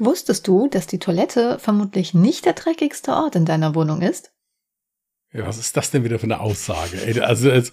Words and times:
Wusstest 0.00 0.48
du, 0.48 0.66
dass 0.68 0.86
die 0.86 0.98
Toilette 0.98 1.58
vermutlich 1.58 2.14
nicht 2.14 2.46
der 2.46 2.54
dreckigste 2.54 3.12
Ort 3.12 3.36
in 3.36 3.44
deiner 3.44 3.74
Wohnung 3.74 4.00
ist? 4.02 4.32
Ja, 5.32 5.46
was 5.46 5.58
ist 5.58 5.76
das 5.76 5.90
denn 5.90 6.04
wieder 6.04 6.18
für 6.18 6.24
eine 6.24 6.40
Aussage? 6.40 7.00
Ey, 7.04 7.20
also, 7.20 7.50
das, 7.50 7.72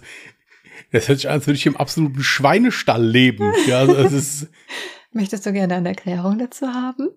das 0.92 1.08
hört 1.08 1.18
sich 1.18 1.28
an, 1.28 1.34
als 1.34 1.46
würde 1.46 1.56
ich 1.56 1.66
im 1.66 1.76
absoluten 1.76 2.22
Schweinestall 2.22 3.02
leben. 3.04 3.52
Ja, 3.66 3.78
also, 3.80 3.96
es 3.96 4.12
ist, 4.12 4.46
Möchtest 5.12 5.46
du 5.46 5.52
gerne 5.52 5.74
eine 5.74 5.88
Erklärung 5.88 6.38
dazu 6.38 6.66
haben? 6.68 7.08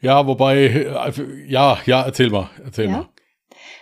ja, 0.00 0.24
wobei, 0.26 0.56
äh, 0.66 1.44
ja, 1.46 1.78
ja, 1.84 2.02
erzähl 2.02 2.30
mal, 2.30 2.48
erzähl 2.64 2.86
Ja. 2.88 2.98
mal. 2.98 3.08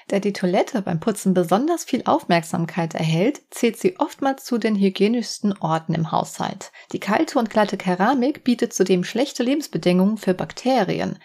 Da 0.09 0.21
die 0.21 0.33
Toilette 0.33 0.83
beim 0.83 1.01
Putzen 1.01 1.35
besonders 1.35 1.83
viel 1.83 2.03
Aufmerksamkeit 2.05 2.95
erhält, 2.95 3.43
zählt 3.51 3.77
sie 3.77 3.99
oftmals 3.99 4.45
zu 4.45 4.57
den 4.57 4.77
hygienischsten 4.77 5.59
Orten 5.59 5.95
im 5.95 6.13
Haushalt. 6.13 6.71
Die 6.93 7.01
kalte 7.01 7.39
und 7.41 7.51
glatte 7.51 7.77
Keramik 7.77 8.45
bietet 8.45 8.73
zudem 8.73 9.03
schlechte 9.03 9.43
Lebensbedingungen 9.43 10.17
für 10.17 10.33
Bakterien. 10.33 11.19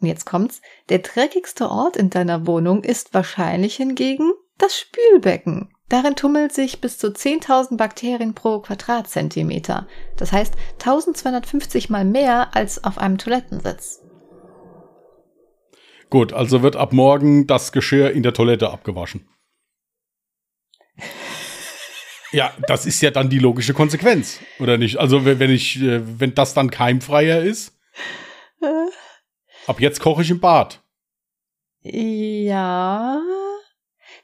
Und 0.00 0.06
jetzt 0.06 0.24
kommt's, 0.24 0.60
der 0.88 1.00
dreckigste 1.00 1.68
Ort 1.68 1.96
in 1.96 2.10
deiner 2.10 2.46
Wohnung 2.46 2.84
ist 2.84 3.12
wahrscheinlich 3.12 3.74
hingegen 3.76 4.30
das 4.58 4.78
Spülbecken. 4.78 5.74
Darin 5.88 6.14
tummelt 6.16 6.52
sich 6.52 6.80
bis 6.80 6.98
zu 6.98 7.08
10.000 7.08 7.76
Bakterien 7.76 8.34
pro 8.34 8.60
Quadratzentimeter. 8.60 9.88
Das 10.16 10.32
heißt 10.32 10.54
1250 10.74 11.90
mal 11.90 12.04
mehr 12.04 12.54
als 12.54 12.84
auf 12.84 12.98
einem 12.98 13.18
Toilettensitz. 13.18 14.05
Gut, 16.10 16.32
also 16.32 16.62
wird 16.62 16.76
ab 16.76 16.92
morgen 16.92 17.46
das 17.46 17.72
Geschirr 17.72 18.12
in 18.12 18.22
der 18.22 18.32
Toilette 18.32 18.70
abgewaschen. 18.70 19.28
Ja, 22.32 22.52
das 22.66 22.86
ist 22.86 23.00
ja 23.02 23.10
dann 23.10 23.30
die 23.30 23.38
logische 23.38 23.72
Konsequenz, 23.72 24.40
oder 24.58 24.78
nicht? 24.78 24.98
Also 24.98 25.24
wenn 25.24 25.50
ich, 25.50 25.80
äh, 25.80 26.00
wenn 26.20 26.34
das 26.34 26.54
dann 26.54 26.70
keimfreier 26.70 27.42
ist, 27.42 27.78
ab 29.66 29.80
jetzt 29.80 30.00
koche 30.00 30.22
ich 30.22 30.30
im 30.30 30.40
Bad. 30.40 30.82
Ja. 31.82 33.22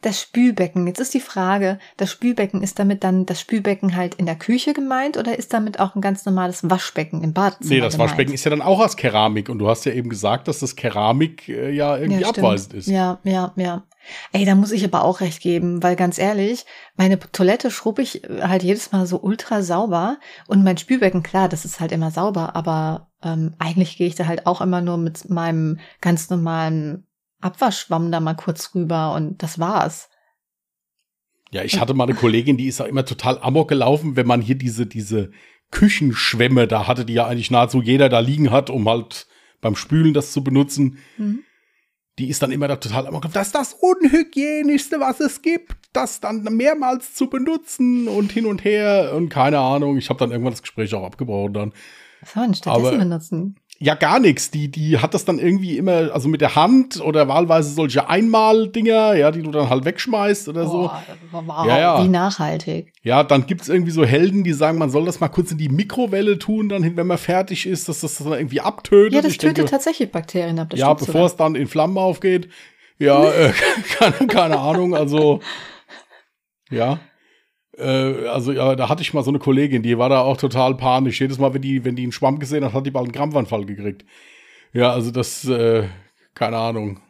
Das 0.03 0.21
Spülbecken. 0.21 0.87
Jetzt 0.87 0.99
ist 0.99 1.15
die 1.15 1.21
Frage, 1.21 1.79
das 1.97 2.11
Spülbecken, 2.11 2.63
ist 2.63 2.79
damit 2.79 3.05
dann 3.05 3.25
das 3.25 3.41
Spülbecken 3.41 3.97
halt 3.97 4.17
in 4.17 4.27
der 4.27 4.35
Küche 4.35 4.75
gemeint 4.75 5.17
oder 5.17 5.39
ist 5.39 5.53
damit 5.53 5.79
auch 5.81 5.95
ein 5.95 6.01
ganz 6.01 6.25
normales 6.27 6.69
Waschbecken 6.69 7.23
im 7.23 7.33
Badezimmer 7.33 7.75
Nee, 7.75 7.81
das 7.81 7.95
gemeint? 7.95 8.11
Waschbecken 8.11 8.35
ist 8.35 8.45
ja 8.45 8.51
dann 8.51 8.63
auch 8.63 8.81
aus 8.81 8.97
Keramik 8.97 9.49
und 9.49 9.61
du 9.61 9.69
hast 9.69 9.85
ja 9.85 9.93
eben 9.93 10.11
gesagt, 10.11 10.49
dass 10.49 10.59
das 10.59 10.77
Keramik 10.77 11.49
äh, 11.49 11.71
ja 11.71 11.97
irgendwie 11.97 12.23
Ja, 12.23 12.29
abweisend 12.29 12.75
ist. 12.75 12.89
Ja, 12.89 13.21
ja, 13.23 13.53
ja. 13.57 13.85
Ey, 14.33 14.45
da 14.45 14.57
muss 14.57 14.73
ich 14.73 14.85
aber 14.85 15.05
auch 15.05 15.21
recht 15.21 15.41
geben, 15.41 15.83
weil 15.83 15.95
ganz 15.95 16.19
ehrlich, 16.19 16.67
meine 16.97 17.19
Toilette 17.19 17.71
schrubbe 17.71 18.03
ich 18.03 18.25
äh, 18.25 18.43
halt 18.43 18.65
jedes 18.65 18.91
Mal 18.91 19.07
so 19.07 19.21
ultra 19.21 19.63
sauber 19.63 20.19
und 20.49 20.65
mein 20.65 20.79
Spülbecken, 20.79 21.23
klar, 21.23 21.49
das 21.49 21.65
ist 21.65 21.79
halt 21.79 21.93
immer 21.93 22.11
sauber, 22.11 22.57
aber 22.57 23.09
ähm, 23.23 23.55
eigentlich 23.61 23.97
gehe 23.97 24.09
ich 24.09 24.17
da 24.17 24.27
halt 24.27 24.47
auch 24.47 24.61
immer 24.61 24.81
nur 24.81 24.97
mit 24.97 25.31
meinem 25.31 25.79
ganz 26.01 26.29
normalen 26.29 27.07
Abwaschschwamm 27.43 28.11
da 28.11 28.21
mal 28.21 28.35
kurz 28.35 28.75
rüber 28.75 29.15
und 29.15 29.43
das 29.43 29.59
war's. 29.59 30.09
Ja, 31.51 31.63
ich 31.65 31.79
hatte 31.79 31.93
mal 31.95 32.05
eine 32.05 32.15
Kollegin, 32.15 32.57
die 32.57 32.67
ist 32.67 32.81
auch 32.81 32.87
immer 32.87 33.05
total 33.05 33.39
amok 33.43 33.69
gelaufen, 33.69 34.17
wenn 34.17 34.27
man 34.27 34.41
hier 34.41 34.55
diese, 34.55 34.87
diese 34.87 35.31
Küchenschwämme 35.71 36.67
da 36.67 36.87
hatte, 36.87 37.05
die 37.05 37.15
ja 37.15 37.27
eigentlich 37.27 37.51
nahezu 37.51 37.83
jeder 37.83 38.09
da 38.09 38.21
liegen 38.21 38.51
hat, 38.51 38.71
um 38.71 38.89
halt 38.89 39.27
beim 39.61 39.77
Spülen 39.77 40.15
das 40.15 40.33
zu 40.33 40.43
benutzen. 40.43 40.99
Mhm. 41.19 41.45
Die 42.19 42.29
ist 42.29 42.43
dann 42.43 42.53
immer 42.53 42.69
da 42.69 42.77
total 42.77 43.07
amok. 43.07 43.31
Das 43.33 43.49
ist 43.49 43.55
das 43.55 43.75
Unhygienischste, 43.75 45.01
was 45.01 45.21
es 45.21 45.41
gibt, 45.41 45.75
das 45.95 46.21
dann 46.21 46.43
mehrmals 46.45 47.15
zu 47.15 47.29
benutzen 47.29 48.07
und 48.07 48.33
hin 48.33 48.45
und 48.47 48.65
her 48.65 49.13
und 49.15 49.29
keine 49.31 49.59
Ahnung. 49.59 49.97
Ich 49.97 50.11
habe 50.11 50.19
dann 50.19 50.31
irgendwann 50.31 50.53
das 50.53 50.63
Gespräch 50.63 50.95
auch 50.95 51.05
abgebrochen 51.05 51.55
dann. 51.55 51.73
Was 52.21 52.33
soll 52.35 52.43
man 52.45 52.55
stattdessen 52.55 52.87
Aber- 52.87 52.99
benutzen? 52.99 53.57
Ja, 53.83 53.95
gar 53.97 54.21
nichts. 54.21 54.51
Die, 54.53 54.69
die 54.71 54.99
hat 54.99 55.13
das 55.13 55.25
dann 55.25 55.39
irgendwie 55.41 55.77
immer, 55.77 56.13
also 56.15 56.29
mit 56.29 56.41
der 56.41 56.55
Hand 56.55 57.01
oder 57.01 57.27
wahlweise 57.27 57.75
solche 57.75 58.09
Einmal-Dinger, 58.09 59.15
ja, 59.15 59.31
die 59.33 59.43
du 59.43 59.51
dann 59.51 59.69
halt 59.69 59.85
wegschmeißt 59.85 60.49
oder 60.49 60.67
so. 60.67 60.83
Boah, 61.33 61.45
wow, 61.47 61.67
Ja, 61.67 61.79
ja. 61.79 62.05
wie 62.05 62.09
nachhaltig. 62.09 62.93
Ja, 63.03 63.25
dann 63.25 63.47
gibt's 63.47 63.69
irgendwie 63.69 63.91
so 63.91 64.05
Helden, 64.05 64.45
die 64.45 64.53
sagen, 64.53 64.79
man 64.79 64.91
soll 64.91 65.05
das 65.05 65.19
mal 65.19 65.29
kurz 65.29 65.51
in 65.51 65.59
die 65.59 65.69
Mikrowelle 65.69 66.39
tun, 66.39 66.69
dann, 66.69 66.83
hin- 66.85 66.97
wenn 66.97 67.09
man 67.09 67.19
fertig 67.19 67.67
ist, 67.67 67.89
dass 67.89 68.01
das 68.03 68.19
dann 68.19 68.33
irgendwie 68.33 68.61
abtötet. 68.61 69.15
Ja, 69.15 69.21
das 69.23 69.33
Ich 69.33 69.39
tötet 69.39 69.59
denke, 69.59 69.71
tatsächlich 69.73 70.13
Bakterien 70.13 70.59
ab. 70.61 70.71
Das 70.71 70.79
Ja, 70.79 70.95
bevor 70.95 71.27
es 71.27 71.35
dann 71.37 71.55
in 71.57 71.67
Flammen 71.67 71.99
aufgeht. 71.99 72.49
Ja, 72.99 73.31
äh, 73.33 73.53
keine, 73.99 74.27
keine 74.29 74.59
Ahnung, 74.61 74.95
also 74.95 75.41
ja. 76.71 77.01
Äh, 77.79 78.27
also 78.29 78.53
ja, 78.53 78.75
da 78.77 78.89
hatte 78.89 79.03
ich 79.03 79.15
mal 79.15 79.23
so 79.23 79.31
eine 79.31 79.39
Kollegin, 79.39 79.83
die 79.83 79.97
war 79.99 80.09
da 80.09 80.21
auch 80.21 80.37
total 80.37 80.77
panisch. 80.77 81.21
Jedes 81.21 81.39
Mal, 81.39 81.55
wenn 81.55 81.63
die, 81.63 81.85
wenn 81.85 81.97
die 81.97 82.03
einen 82.03 82.13
Schwamm 82.13 82.39
gesehen 82.39 82.65
hat, 82.65 82.73
hat 82.73 82.87
die 82.87 82.91
bald 82.91 83.05
einen 83.07 83.13
Krampfanfall 83.13 83.65
gekriegt. 83.65 84.05
Ja, 84.73 84.93
also 84.93 85.11
das, 85.11 85.45
äh, 85.47 85.89
keine 86.35 86.59
Ahnung. 86.59 87.01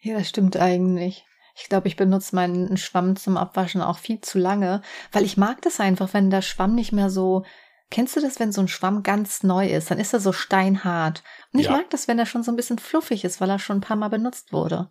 Ja, 0.00 0.18
das 0.18 0.28
stimmt 0.28 0.56
eigentlich. 0.56 1.24
Ich 1.60 1.68
glaube, 1.68 1.88
ich 1.88 1.96
benutze 1.96 2.36
meinen 2.36 2.76
Schwamm 2.76 3.16
zum 3.16 3.36
Abwaschen 3.36 3.80
auch 3.82 3.98
viel 3.98 4.20
zu 4.20 4.38
lange, 4.38 4.80
weil 5.10 5.24
ich 5.24 5.36
mag 5.36 5.60
das 5.62 5.80
einfach, 5.80 6.14
wenn 6.14 6.30
der 6.30 6.42
Schwamm 6.42 6.74
nicht 6.74 6.92
mehr 6.92 7.10
so. 7.10 7.44
Kennst 7.90 8.16
du 8.16 8.20
das, 8.20 8.38
wenn 8.38 8.52
so 8.52 8.60
ein 8.60 8.68
Schwamm 8.68 9.02
ganz 9.02 9.42
neu 9.42 9.66
ist? 9.66 9.90
Dann 9.90 9.98
ist 9.98 10.12
er 10.12 10.20
so 10.20 10.32
steinhart. 10.32 11.22
Und 11.52 11.58
ich 11.60 11.66
Ja. 11.66 11.72
mag 11.72 11.90
das, 11.90 12.06
wenn 12.06 12.18
er 12.18 12.26
schon 12.26 12.42
so 12.42 12.52
ein 12.52 12.56
bisschen 12.56 12.78
fluffig 12.78 13.24
ist, 13.24 13.40
weil 13.40 13.50
er 13.50 13.58
schon 13.58 13.78
ein 13.78 13.82
paar 13.82 13.96
Mal 13.96 14.08
benutzt 14.08 14.52
wurde. 14.52 14.90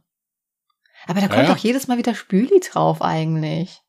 Aber 1.06 1.22
da 1.22 1.28
Ja, 1.28 1.34
kommt 1.34 1.48
ja. 1.48 1.54
doch 1.54 1.58
jedes 1.58 1.88
Mal 1.88 1.98
wieder 2.00 2.16
Spüli 2.16 2.60
drauf 2.60 3.02
eigentlich. 3.02 3.82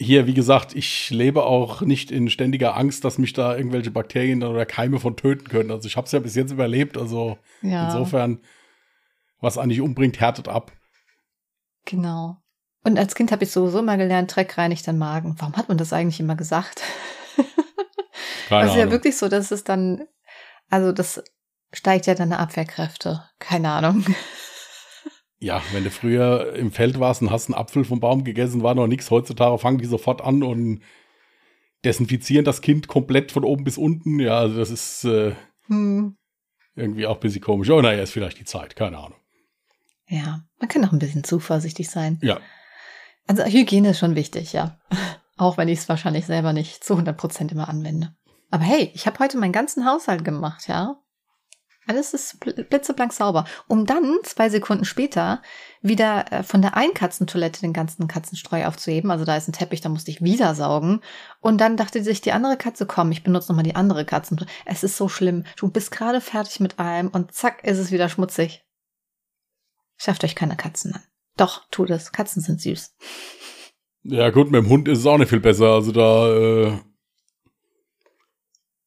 Hier, 0.00 0.26
wie 0.28 0.34
gesagt, 0.34 0.76
ich 0.76 1.10
lebe 1.10 1.44
auch 1.44 1.80
nicht 1.80 2.12
in 2.12 2.30
ständiger 2.30 2.76
Angst, 2.76 3.04
dass 3.04 3.18
mich 3.18 3.32
da 3.32 3.56
irgendwelche 3.56 3.90
Bakterien 3.90 4.44
oder 4.44 4.64
Keime 4.64 5.00
von 5.00 5.16
töten 5.16 5.48
können. 5.48 5.72
Also 5.72 5.88
ich 5.88 5.96
habe 5.96 6.06
es 6.06 6.12
ja 6.12 6.20
bis 6.20 6.36
jetzt 6.36 6.52
überlebt. 6.52 6.96
Also 6.96 7.36
Ja. 7.62 7.86
insofern, 7.86 8.40
was 9.40 9.58
eigentlich 9.58 9.80
umbringt, 9.80 10.20
härtet 10.20 10.46
ab. 10.46 10.72
Genau. 11.84 12.36
Und 12.84 12.96
als 12.98 13.14
Kind 13.16 13.32
habe 13.32 13.42
ich 13.42 13.50
sowieso 13.50 13.80
immer 13.80 13.96
gelernt, 13.96 14.34
Dreck 14.34 14.56
reinigt 14.56 14.86
den 14.86 14.98
Magen. 14.98 15.34
Warum 15.38 15.56
hat 15.56 15.68
man 15.68 15.78
das 15.78 15.92
eigentlich 15.92 16.20
immer 16.20 16.36
gesagt? 16.36 16.80
Keine 18.48 18.66
Das 18.66 18.76
ist 18.76 18.78
ja 18.80 18.90
wirklich 18.90 19.16
so, 19.16 19.28
dass 19.28 19.50
es 19.50 19.64
dann, 19.64 20.06
also 20.70 20.92
das 20.92 21.22
steigt 21.72 22.06
ja 22.06 22.14
deine 22.14 22.38
Abwehrkräfte. 22.38 23.24
Keine 23.38 23.70
Ahnung. 23.70 24.04
Ja, 25.40 25.62
wenn 25.72 25.84
du 25.84 25.90
früher 25.90 26.54
im 26.54 26.72
Feld 26.72 26.98
warst 26.98 27.22
und 27.22 27.30
hast 27.30 27.46
einen 27.48 27.54
Apfel 27.54 27.84
vom 27.84 28.00
Baum 28.00 28.24
gegessen, 28.24 28.62
war 28.62 28.74
noch 28.74 28.88
nichts. 28.88 29.10
Heutzutage 29.10 29.58
fangen 29.58 29.78
die 29.78 29.86
sofort 29.86 30.20
an 30.20 30.42
und 30.42 30.82
desinfizieren 31.84 32.44
das 32.44 32.60
Kind 32.60 32.88
komplett 32.88 33.30
von 33.30 33.44
oben 33.44 33.62
bis 33.64 33.78
unten. 33.78 34.18
Ja, 34.18 34.38
also 34.38 34.56
das 34.58 34.70
ist 34.70 35.04
äh, 35.04 35.34
Hm. 35.66 36.16
irgendwie 36.74 37.06
auch 37.06 37.14
ein 37.16 37.20
bisschen 37.20 37.40
komisch. 37.42 37.70
Oh, 37.70 37.80
naja, 37.80 38.02
ist 38.02 38.12
vielleicht 38.12 38.40
die 38.40 38.44
Zeit, 38.44 38.74
keine 38.74 38.98
Ahnung. 38.98 39.18
Ja, 40.08 40.40
man 40.58 40.68
kann 40.68 40.84
auch 40.84 40.92
ein 40.92 40.98
bisschen 40.98 41.22
zuversichtlich 41.22 41.90
sein. 41.90 42.18
Ja, 42.22 42.40
Also 43.26 43.44
Hygiene 43.44 43.90
ist 43.90 43.98
schon 43.98 44.14
wichtig, 44.16 44.52
ja. 44.52 44.78
Auch 45.36 45.56
wenn 45.56 45.68
ich 45.68 45.78
es 45.78 45.88
wahrscheinlich 45.88 46.26
selber 46.26 46.52
nicht 46.52 46.82
zu 46.82 46.94
100% 46.94 47.52
immer 47.52 47.68
anwende. 47.68 48.12
Aber 48.50 48.64
hey, 48.64 48.90
ich 48.94 49.06
habe 49.06 49.20
heute 49.20 49.38
meinen 49.38 49.52
ganzen 49.52 49.86
Haushalt 49.86 50.24
gemacht, 50.24 50.66
ja. 50.66 50.96
Alles 51.88 52.12
ist 52.12 52.42
bl- 52.42 52.64
blitzeblank 52.64 53.12
sauber. 53.12 53.46
Um 53.66 53.86
dann 53.86 54.18
zwei 54.22 54.50
Sekunden 54.50 54.84
später 54.84 55.42
wieder 55.80 56.30
äh, 56.30 56.42
von 56.42 56.60
der 56.60 56.76
einen 56.76 56.92
Katzentoilette 56.94 57.60
den 57.60 57.72
ganzen 57.72 58.06
Katzenstreu 58.08 58.66
aufzuheben. 58.66 59.10
Also 59.10 59.24
da 59.24 59.36
ist 59.36 59.48
ein 59.48 59.52
Teppich, 59.52 59.80
da 59.80 59.88
musste 59.88 60.10
ich 60.10 60.22
wieder 60.22 60.54
saugen. 60.54 61.00
Und 61.40 61.60
dann 61.60 61.76
dachte 61.76 62.02
sich 62.04 62.20
die 62.20 62.32
andere 62.32 62.56
Katze, 62.58 62.84
komm, 62.86 63.10
ich 63.10 63.22
benutze 63.22 63.50
nochmal 63.50 63.64
die 63.64 63.74
andere 63.74 64.04
Katzen. 64.04 64.44
Es 64.66 64.84
ist 64.84 64.96
so 64.96 65.08
schlimm. 65.08 65.44
Du 65.56 65.68
bist 65.68 65.90
gerade 65.90 66.20
fertig 66.20 66.60
mit 66.60 66.78
allem 66.78 67.08
und 67.08 67.32
zack, 67.32 67.64
ist 67.64 67.78
es 67.78 67.90
wieder 67.90 68.08
schmutzig. 68.08 68.64
Schafft 69.96 70.22
euch 70.24 70.34
keine 70.36 70.56
Katzen 70.56 70.94
an. 70.94 71.02
Doch, 71.36 71.64
tut 71.70 71.90
es. 71.90 72.12
Katzen 72.12 72.42
sind 72.42 72.60
süß. 72.60 72.94
ja 74.02 74.30
gut, 74.30 74.50
mit 74.50 74.62
dem 74.62 74.68
Hund 74.68 74.88
ist 74.88 74.98
es 74.98 75.06
auch 75.06 75.18
nicht 75.18 75.30
viel 75.30 75.40
besser. 75.40 75.72
Also 75.72 75.92
da 75.92 76.32
äh, 76.34 76.78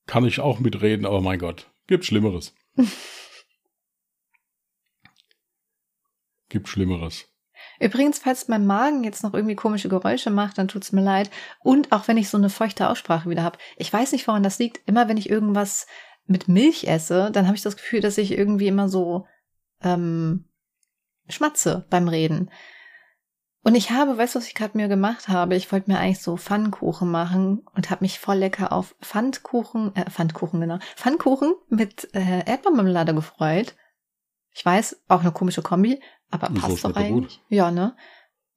kann 0.06 0.26
ich 0.26 0.40
auch 0.40 0.60
mitreden, 0.60 1.06
aber 1.06 1.22
mein 1.22 1.40
Gott, 1.40 1.72
gibt 1.88 2.06
Schlimmeres. 2.06 2.54
Gibt 6.50 6.68
Schlimmeres. 6.68 7.26
Übrigens, 7.80 8.20
falls 8.20 8.48
mein 8.48 8.66
Magen 8.66 9.04
jetzt 9.04 9.24
noch 9.24 9.34
irgendwie 9.34 9.56
komische 9.56 9.90
Geräusche 9.90 10.30
macht, 10.30 10.58
dann 10.58 10.68
tut's 10.68 10.92
mir 10.92 11.02
leid. 11.02 11.32
Und 11.60 11.92
auch 11.92 12.08
wenn 12.08 12.18
ich 12.18 12.30
so 12.30 12.38
eine 12.38 12.50
feuchte 12.50 12.90
Aussprache 12.90 13.30
wieder 13.30 13.44
habe. 13.44 13.58
Ich 13.78 13.92
weiß 13.92 14.12
nicht, 14.12 14.28
woran 14.28 14.44
das 14.44 14.60
liegt. 14.60 14.88
Immer 14.88 15.08
wenn 15.08 15.18
ich 15.18 15.30
irgendwas 15.30 15.88
mit 16.26 16.48
Milch 16.48 16.86
esse, 16.86 17.32
dann 17.32 17.48
habe 17.48 17.56
ich 17.56 17.64
das 17.64 17.78
Gefühl, 17.78 18.02
dass 18.02 18.18
ich 18.18 18.32
irgendwie 18.32 18.68
immer 18.68 18.90
so 18.90 19.26
ähm, 19.82 20.46
schmatze 21.28 21.86
beim 21.90 22.08
Reden. 22.08 22.52
Und 23.64 23.76
ich 23.76 23.92
habe, 23.92 24.18
weißt 24.18 24.36
du, 24.36 24.40
was 24.40 24.48
ich 24.48 24.56
gerade 24.56 24.76
mir 24.76 24.88
gemacht 24.88 25.28
habe? 25.28 25.56
Ich 25.56 25.72
wollte 25.72 25.92
mir 25.92 26.00
eigentlich 26.00 26.22
so 26.22 26.36
Pfannkuchen 26.36 27.12
machen 27.12 27.64
und 27.76 27.92
habe 27.92 28.04
mich 28.04 28.20
voll 28.20 28.38
lecker 28.38 28.72
auf 28.72 28.96
Pfannkuchen, 29.02 29.96
äh, 29.96 30.10
Pfannkuchen, 30.10 30.60
genau, 30.60 30.80
Pfannkuchen 30.96 31.54
mit 31.70 32.10
äh, 32.16 32.44
Erdbeermarmelade 32.46 33.14
gefreut. 33.14 33.76
Ich 34.54 34.66
weiß, 34.66 35.04
auch 35.08 35.22
eine 35.22 35.32
komische 35.32 35.62
Kombi, 35.62 36.02
aber 36.32 36.50
Wieso 36.52 36.68
passt 36.68 36.84
doch 36.84 36.96
er 36.96 37.10
gut? 37.10 37.24
eigentlich. 37.24 37.42
Ja, 37.50 37.70
ne? 37.70 37.96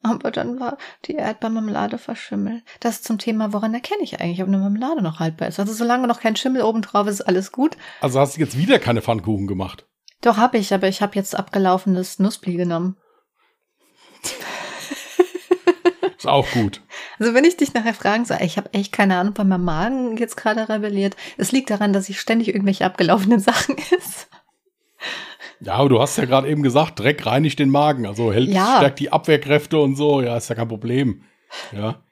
Aber 0.03 0.31
dann 0.31 0.59
war 0.59 0.79
die 1.05 1.15
Erdbeermarmelade 1.15 1.99
verschimmelt. 1.99 2.63
Das 2.81 2.97
ist 2.97 3.05
zum 3.05 3.19
Thema, 3.19 3.53
woran 3.53 3.75
erkenne 3.75 4.03
ich 4.03 4.21
eigentlich, 4.21 4.43
ob 4.43 4.49
eine 4.49 4.59
Marmelade 4.59 5.03
noch 5.03 5.19
haltbar 5.19 5.49
ist. 5.49 5.61
Also 5.61 5.73
solange 5.73 6.07
noch 6.07 6.21
kein 6.21 6.37
Schimmel 6.37 6.63
oben 6.63 6.83
drauf 6.83 7.07
ist, 7.07 7.21
ist 7.21 7.29
alles 7.29 7.53
gut. 7.53 7.77
Also 8.01 8.21
hast 8.21 8.37
du 8.37 8.41
jetzt 8.41 8.57
wieder 8.57 8.79
keine 8.79 9.03
Pfannkuchen 9.03 9.47
gemacht? 9.47 9.87
Doch, 10.21 10.39
habe 10.39 10.59
ich, 10.59 10.73
aber 10.73 10.89
ich 10.89 11.03
habe 11.03 11.15
jetzt 11.15 11.37
abgelaufenes 11.37 12.19
Nussbli 12.19 12.55
genommen. 12.55 12.97
ist 16.25 16.31
auch 16.31 16.51
gut. 16.53 16.81
Also 17.19 17.35
wenn 17.35 17.45
ich 17.45 17.57
dich 17.57 17.75
nachher 17.75 17.95
fragen 17.95 18.25
soll, 18.25 18.39
ich 18.41 18.57
habe 18.57 18.73
echt 18.73 18.93
keine 18.93 19.17
Ahnung, 19.19 19.35
weil 19.37 19.45
mein 19.45 19.63
Magen 19.63 20.17
jetzt 20.17 20.37
gerade 20.37 20.69
rebelliert. 20.69 21.17
Es 21.37 21.53
liegt 21.53 21.71
daran, 21.71 21.93
dass 21.93 22.09
ich 22.09 22.21
ständig 22.21 22.49
irgendwelche 22.49 22.85
abgelaufenen 22.85 23.41
Sachen 23.41 23.77
esse. 23.79 24.27
Ja, 25.61 25.75
aber 25.75 25.89
du 25.89 26.01
hast 26.01 26.17
ja 26.19 26.25
gerade 26.25 26.49
eben 26.49 26.63
gesagt, 26.63 26.99
Dreck 26.99 27.25
reinigt 27.27 27.59
den 27.59 27.71
Magen. 27.71 28.07
Also 28.07 28.33
hält, 28.33 28.49
Ja. 28.49 28.77
stärkt 28.79 28.99
die 29.01 29.13
Abwehrkräfte 29.13 29.79
und 29.79 29.97
so. 29.97 30.21
Ja, 30.23 30.37
ist 30.37 30.49
ja 30.49 30.55
kein 30.55 30.69
Problem. 30.69 31.23
Ja. 31.73 32.03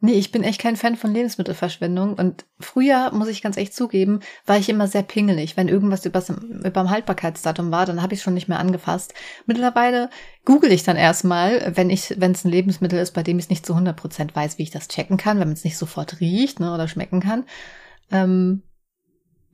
Nee, 0.00 0.12
ich 0.12 0.30
bin 0.30 0.44
echt 0.44 0.60
kein 0.60 0.76
Fan 0.76 0.96
von 0.96 1.14
Lebensmittelverschwendung. 1.14 2.14
Und 2.14 2.44
früher, 2.60 3.10
muss 3.12 3.28
ich 3.28 3.40
ganz 3.40 3.56
echt 3.56 3.74
zugeben, 3.74 4.20
war 4.44 4.58
ich 4.58 4.68
immer 4.68 4.88
sehr 4.88 5.02
pingelig. 5.02 5.56
Wenn 5.56 5.68
irgendwas 5.68 6.04
übers, 6.04 6.28
überm 6.28 6.90
Haltbarkeitsdatum 6.90 7.70
war, 7.70 7.86
dann 7.86 8.02
habe 8.02 8.12
ich 8.12 8.22
schon 8.22 8.34
nicht 8.34 8.46
mehr 8.46 8.58
angefasst. 8.58 9.14
Mittlerweile 9.46 10.10
google 10.44 10.70
ich 10.70 10.82
dann 10.82 10.96
erstmal, 10.96 11.72
wenn 11.76 11.88
ich, 11.88 12.14
wenn 12.18 12.32
es 12.32 12.44
ein 12.44 12.50
Lebensmittel 12.50 12.98
ist, 12.98 13.12
bei 13.12 13.22
dem 13.22 13.38
ich 13.38 13.48
nicht 13.48 13.64
zu 13.64 13.74
100% 13.74 14.34
weiß, 14.34 14.58
wie 14.58 14.64
ich 14.64 14.70
das 14.70 14.88
checken 14.88 15.16
kann, 15.16 15.40
wenn 15.40 15.48
man 15.48 15.56
es 15.56 15.64
nicht 15.64 15.78
sofort 15.78 16.20
riecht 16.20 16.60
ne, 16.60 16.74
oder 16.74 16.88
schmecken 16.88 17.20
kann. 17.20 17.44
Ähm, 18.10 18.62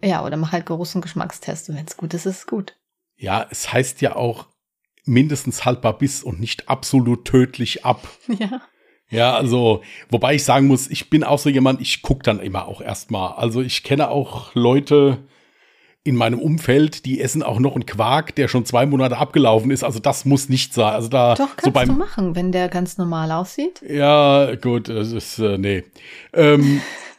ja, 0.02 0.24
oder 0.24 0.36
mach 0.36 0.50
halt 0.50 0.68
und 0.68 1.00
Geschmackstest. 1.00 1.68
Und 1.68 1.76
wenn 1.76 1.86
es 1.86 1.96
gut 1.96 2.14
ist, 2.14 2.26
ist 2.26 2.38
es 2.38 2.46
gut. 2.46 2.76
Ja, 3.16 3.46
es 3.48 3.72
heißt 3.72 4.00
ja 4.00 4.16
auch 4.16 4.48
mindestens 5.04 5.64
haltbar 5.64 5.96
bis 5.98 6.24
und 6.24 6.40
nicht 6.40 6.68
absolut 6.68 7.24
tödlich 7.24 7.84
ab. 7.84 8.08
Ja. 8.26 8.62
Ja, 9.12 9.34
also, 9.34 9.82
wobei 10.08 10.34
ich 10.34 10.44
sagen 10.44 10.66
muss, 10.66 10.88
ich 10.88 11.10
bin 11.10 11.22
auch 11.22 11.38
so 11.38 11.50
jemand, 11.50 11.82
ich 11.82 12.00
gucke 12.00 12.22
dann 12.22 12.40
immer 12.40 12.66
auch 12.66 12.80
erstmal. 12.80 13.34
Also 13.34 13.60
ich 13.60 13.82
kenne 13.82 14.10
auch 14.10 14.54
Leute 14.54 15.18
in 16.02 16.16
meinem 16.16 16.40
Umfeld, 16.40 17.04
die 17.04 17.20
essen 17.20 17.42
auch 17.42 17.60
noch 17.60 17.74
einen 17.74 17.86
Quark, 17.86 18.34
der 18.34 18.48
schon 18.48 18.64
zwei 18.64 18.86
Monate 18.86 19.18
abgelaufen 19.18 19.70
ist. 19.70 19.84
Also 19.84 20.00
das 20.00 20.24
muss 20.24 20.48
nicht 20.48 20.74
sein. 20.74 20.94
Also 20.94 21.08
da 21.08 21.34
Doch, 21.34 21.50
so 21.50 21.70
kannst 21.70 21.72
beim 21.74 21.88
du 21.88 21.94
machen, 21.94 22.34
wenn 22.34 22.52
der 22.52 22.68
ganz 22.68 22.96
normal 22.98 23.30
aussieht. 23.30 23.82
Ja, 23.86 24.54
gut, 24.56 24.88
das 24.88 25.12
ist, 25.12 25.38
äh, 25.38 25.58
nee. 25.58 25.84
Ähm, 26.32 26.80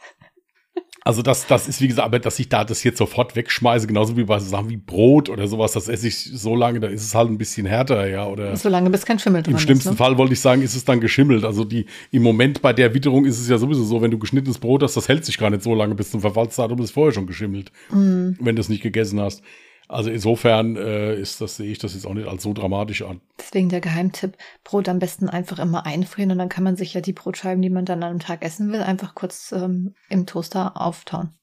also 1.06 1.20
das, 1.20 1.46
das 1.46 1.68
ist, 1.68 1.82
wie 1.82 1.88
gesagt, 1.88 2.06
aber 2.06 2.18
dass 2.18 2.38
ich 2.38 2.48
da 2.48 2.64
das 2.64 2.82
jetzt 2.82 2.96
sofort 2.96 3.36
wegschmeiße, 3.36 3.86
genauso 3.86 4.16
wie 4.16 4.24
bei 4.24 4.38
so 4.38 4.48
Sachen 4.48 4.70
wie 4.70 4.78
Brot 4.78 5.28
oder 5.28 5.46
sowas, 5.46 5.72
das 5.72 5.88
esse 5.88 6.08
ich 6.08 6.16
so 6.18 6.56
lange, 6.56 6.80
da 6.80 6.88
ist 6.88 7.02
es 7.04 7.14
halt 7.14 7.28
ein 7.30 7.36
bisschen 7.36 7.66
härter, 7.66 8.08
ja, 8.08 8.26
oder 8.26 8.56
Solange 8.56 8.88
bis 8.88 9.04
kein 9.04 9.18
Schimmel 9.18 9.42
dran 9.42 9.52
im 9.52 9.58
schlimmsten 9.58 9.90
ist. 9.90 9.92
Ne? 9.92 9.98
Fall 9.98 10.16
wollte 10.16 10.32
ich 10.32 10.40
sagen, 10.40 10.62
ist 10.62 10.74
es 10.74 10.84
dann 10.86 11.00
geschimmelt. 11.00 11.44
Also 11.44 11.64
die, 11.64 11.84
im 12.10 12.22
Moment 12.22 12.62
bei 12.62 12.72
der 12.72 12.94
Witterung 12.94 13.26
ist 13.26 13.38
es 13.38 13.48
ja 13.50 13.58
sowieso 13.58 13.84
so, 13.84 14.00
wenn 14.00 14.10
du 14.10 14.18
geschnittenes 14.18 14.58
Brot 14.58 14.82
hast, 14.82 14.96
das 14.96 15.06
hält 15.08 15.26
sich 15.26 15.36
gar 15.36 15.50
nicht 15.50 15.62
so 15.62 15.74
lange 15.74 15.94
bis 15.94 16.10
zum 16.10 16.22
Verfallsdatum, 16.22 16.80
ist 16.80 16.92
vorher 16.92 17.12
schon 17.12 17.26
geschimmelt, 17.26 17.70
Mhm. 17.90 18.36
wenn 18.40 18.56
du 18.56 18.60
es 18.60 18.70
nicht 18.70 18.82
gegessen 18.82 19.20
hast. 19.20 19.42
Also 19.88 20.10
insofern 20.10 20.76
äh, 20.76 21.14
ist 21.14 21.40
das, 21.40 21.56
sehe 21.56 21.70
ich 21.70 21.78
das 21.78 21.94
jetzt 21.94 22.06
auch 22.06 22.14
nicht 22.14 22.26
als 22.26 22.42
so 22.42 22.54
dramatisch 22.54 23.02
an. 23.02 23.20
Deswegen 23.38 23.68
der 23.68 23.80
Geheimtipp, 23.80 24.36
Brot 24.62 24.88
am 24.88 24.98
besten 24.98 25.28
einfach 25.28 25.58
immer 25.58 25.84
einfrieren 25.84 26.30
und 26.30 26.38
dann 26.38 26.48
kann 26.48 26.64
man 26.64 26.76
sich 26.76 26.94
ja 26.94 27.00
die 27.00 27.12
Brotscheiben, 27.12 27.60
die 27.60 27.70
man 27.70 27.84
dann 27.84 28.02
an 28.02 28.10
einem 28.10 28.18
Tag 28.18 28.42
essen 28.42 28.72
will, 28.72 28.80
einfach 28.80 29.14
kurz 29.14 29.52
ähm, 29.52 29.94
im 30.08 30.26
Toaster 30.26 30.80
auftauen. 30.80 31.34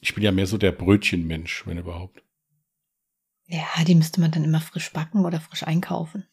Ich 0.00 0.14
bin 0.14 0.24
ja 0.24 0.32
mehr 0.32 0.46
so 0.46 0.56
der 0.56 0.72
Brötchenmensch, 0.72 1.66
wenn 1.66 1.78
überhaupt. 1.78 2.22
Ja, 3.46 3.66
die 3.86 3.94
müsste 3.94 4.20
man 4.20 4.30
dann 4.30 4.44
immer 4.44 4.60
frisch 4.60 4.92
backen 4.92 5.24
oder 5.24 5.40
frisch 5.40 5.62
einkaufen. 5.62 6.26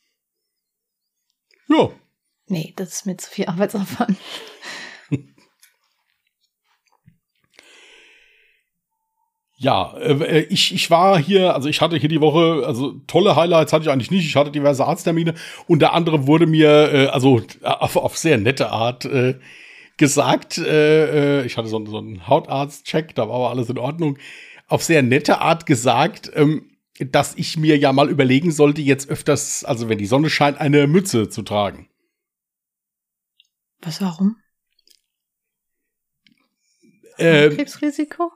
Ja, 1.67 1.91
Nee, 2.47 2.73
das 2.75 2.93
ist 2.93 3.05
mir 3.05 3.17
zu 3.17 3.29
viel 3.29 3.45
Arbeitsaufwand. 3.45 4.17
Ja, 9.63 9.95
äh, 9.97 10.41
ich, 10.49 10.73
ich 10.75 10.89
war 10.91 11.17
hier, 11.17 11.55
also 11.55 11.69
ich 11.69 11.79
hatte 11.79 11.95
hier 11.95 12.09
die 12.09 12.19
Woche, 12.19 12.63
also 12.67 12.99
tolle 13.07 13.37
Highlights 13.37 13.71
hatte 13.71 13.83
ich 13.85 13.89
eigentlich 13.89 14.11
nicht. 14.11 14.25
Ich 14.25 14.35
hatte 14.35 14.51
diverse 14.51 14.83
Arzttermine. 14.85 15.35
Unter 15.67 15.93
anderem 15.93 16.27
wurde 16.27 16.47
mir, 16.47 16.91
äh, 16.93 17.05
also 17.07 17.41
auf, 17.61 17.95
auf 17.95 18.17
sehr 18.17 18.37
nette 18.37 18.71
Art, 18.71 19.05
äh, 19.05 19.39
gesagt, 19.95 20.57
äh, 20.57 21.41
äh, 21.41 21.45
ich 21.45 21.55
hatte 21.55 21.69
so, 21.69 21.77
einen- 21.77 21.85
so 21.85 21.97
einen 21.97 22.27
Hautarzt-Check, 22.27 23.15
da 23.15 23.29
war 23.29 23.35
aber 23.35 23.49
alles 23.51 23.69
in 23.69 23.77
Ordnung. 23.77 24.17
Auf 24.67 24.83
sehr 24.83 25.01
nette 25.01 25.39
Art 25.39 25.65
gesagt, 25.65 26.29
ähm, 26.35 26.69
dass 26.99 27.35
ich 27.35 27.55
mir 27.57 27.77
ja 27.77 27.93
mal 27.93 28.09
überlegen 28.09 28.51
sollte, 28.51 28.81
jetzt 28.81 29.07
öfters, 29.09 29.63
also 29.63 29.87
wenn 29.87 29.97
die 29.97 30.07
Sonne 30.07 30.29
scheint, 30.29 30.59
eine 30.59 30.87
Mütze 30.87 31.29
zu 31.29 31.41
tragen. 31.41 31.87
Was, 33.81 34.01
warum? 34.01 34.35
Äh, 37.17 37.49
Krebsrisiko? 37.49 38.31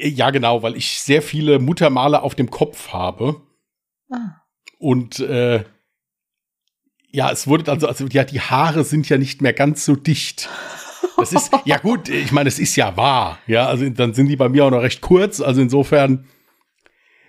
Ja, 0.00 0.30
genau, 0.30 0.62
weil 0.62 0.76
ich 0.76 1.00
sehr 1.00 1.22
viele 1.22 1.58
Muttermale 1.58 2.22
auf 2.22 2.34
dem 2.34 2.50
Kopf 2.50 2.92
habe. 2.92 3.40
Ah. 4.10 4.42
Und 4.78 5.20
äh, 5.20 5.64
ja, 7.10 7.30
es 7.30 7.46
wurde 7.46 7.70
also, 7.70 7.88
also 7.88 8.06
ja, 8.06 8.24
die 8.24 8.40
Haare 8.40 8.84
sind 8.84 9.08
ja 9.08 9.18
nicht 9.18 9.42
mehr 9.42 9.52
ganz 9.52 9.84
so 9.84 9.96
dicht. 9.96 10.48
Das 11.16 11.32
ist, 11.32 11.50
ja 11.64 11.78
gut, 11.78 12.08
ich 12.08 12.32
meine, 12.32 12.48
es 12.48 12.58
ist 12.58 12.76
ja 12.76 12.96
wahr. 12.96 13.38
Ja, 13.46 13.66
also 13.66 13.88
dann 13.88 14.14
sind 14.14 14.28
die 14.28 14.36
bei 14.36 14.48
mir 14.48 14.64
auch 14.64 14.70
noch 14.70 14.82
recht 14.82 15.00
kurz. 15.00 15.40
Also 15.40 15.60
insofern 15.60 16.26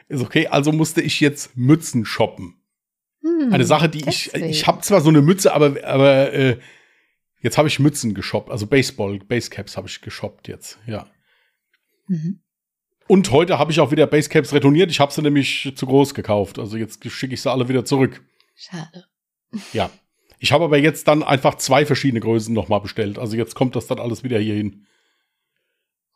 ist 0.07 0.21
okay. 0.21 0.47
Also 0.47 0.71
musste 0.71 1.01
ich 1.01 1.19
jetzt 1.19 1.57
Mützen 1.57 2.05
shoppen. 2.05 2.55
Hm, 3.21 3.51
Eine 3.51 3.65
Sache, 3.65 3.89
die 3.89 4.07
ich, 4.07 4.25
deswegen. 4.25 4.49
ich 4.49 4.67
habe 4.67 4.81
zwar 4.81 5.01
so 5.01 5.09
eine 5.09 5.21
Mütze, 5.21 5.53
aber, 5.53 5.83
aber 5.83 6.33
äh, 6.33 6.59
jetzt 7.41 7.57
habe 7.57 7.67
ich 7.67 7.79
Mützen 7.79 8.13
geshoppt. 8.13 8.51
Also 8.51 8.67
Baseball, 8.67 9.19
Basecaps 9.19 9.75
habe 9.75 9.87
ich 9.87 10.01
geshoppt 10.01 10.47
jetzt, 10.47 10.79
ja. 10.85 11.07
Mhm. 12.07 12.41
Und 13.09 13.31
heute 13.31 13.57
habe 13.57 13.71
ich 13.71 13.79
auch 13.79 13.89
wieder 13.89 14.05
Basecaps 14.05 14.53
retourniert. 14.53 14.91
Ich 14.91 14.99
habe 14.99 15.11
sie 15.11 15.23
nämlich 15.23 15.73
zu 15.75 15.85
groß 15.87 16.13
gekauft. 16.13 16.59
Also 16.59 16.77
jetzt 16.77 17.03
schicke 17.09 17.33
ich 17.33 17.41
sie 17.41 17.51
alle 17.51 17.67
wieder 17.67 17.83
zurück. 17.83 18.21
Schade. 18.55 19.05
Ja. 19.73 19.89
Ich 20.37 20.51
habe 20.51 20.63
aber 20.65 20.77
jetzt 20.77 21.07
dann 21.07 21.23
einfach 21.23 21.55
zwei 21.55 21.87
verschiedene 21.87 22.19
Größen 22.19 22.53
nochmal 22.53 22.81
bestellt. 22.81 23.17
Also 23.17 23.35
jetzt 23.35 23.55
kommt 23.55 23.75
das 23.75 23.87
dann 23.87 23.99
alles 23.99 24.23
wieder 24.23 24.37
hier 24.37 24.53
hin. 24.53 24.85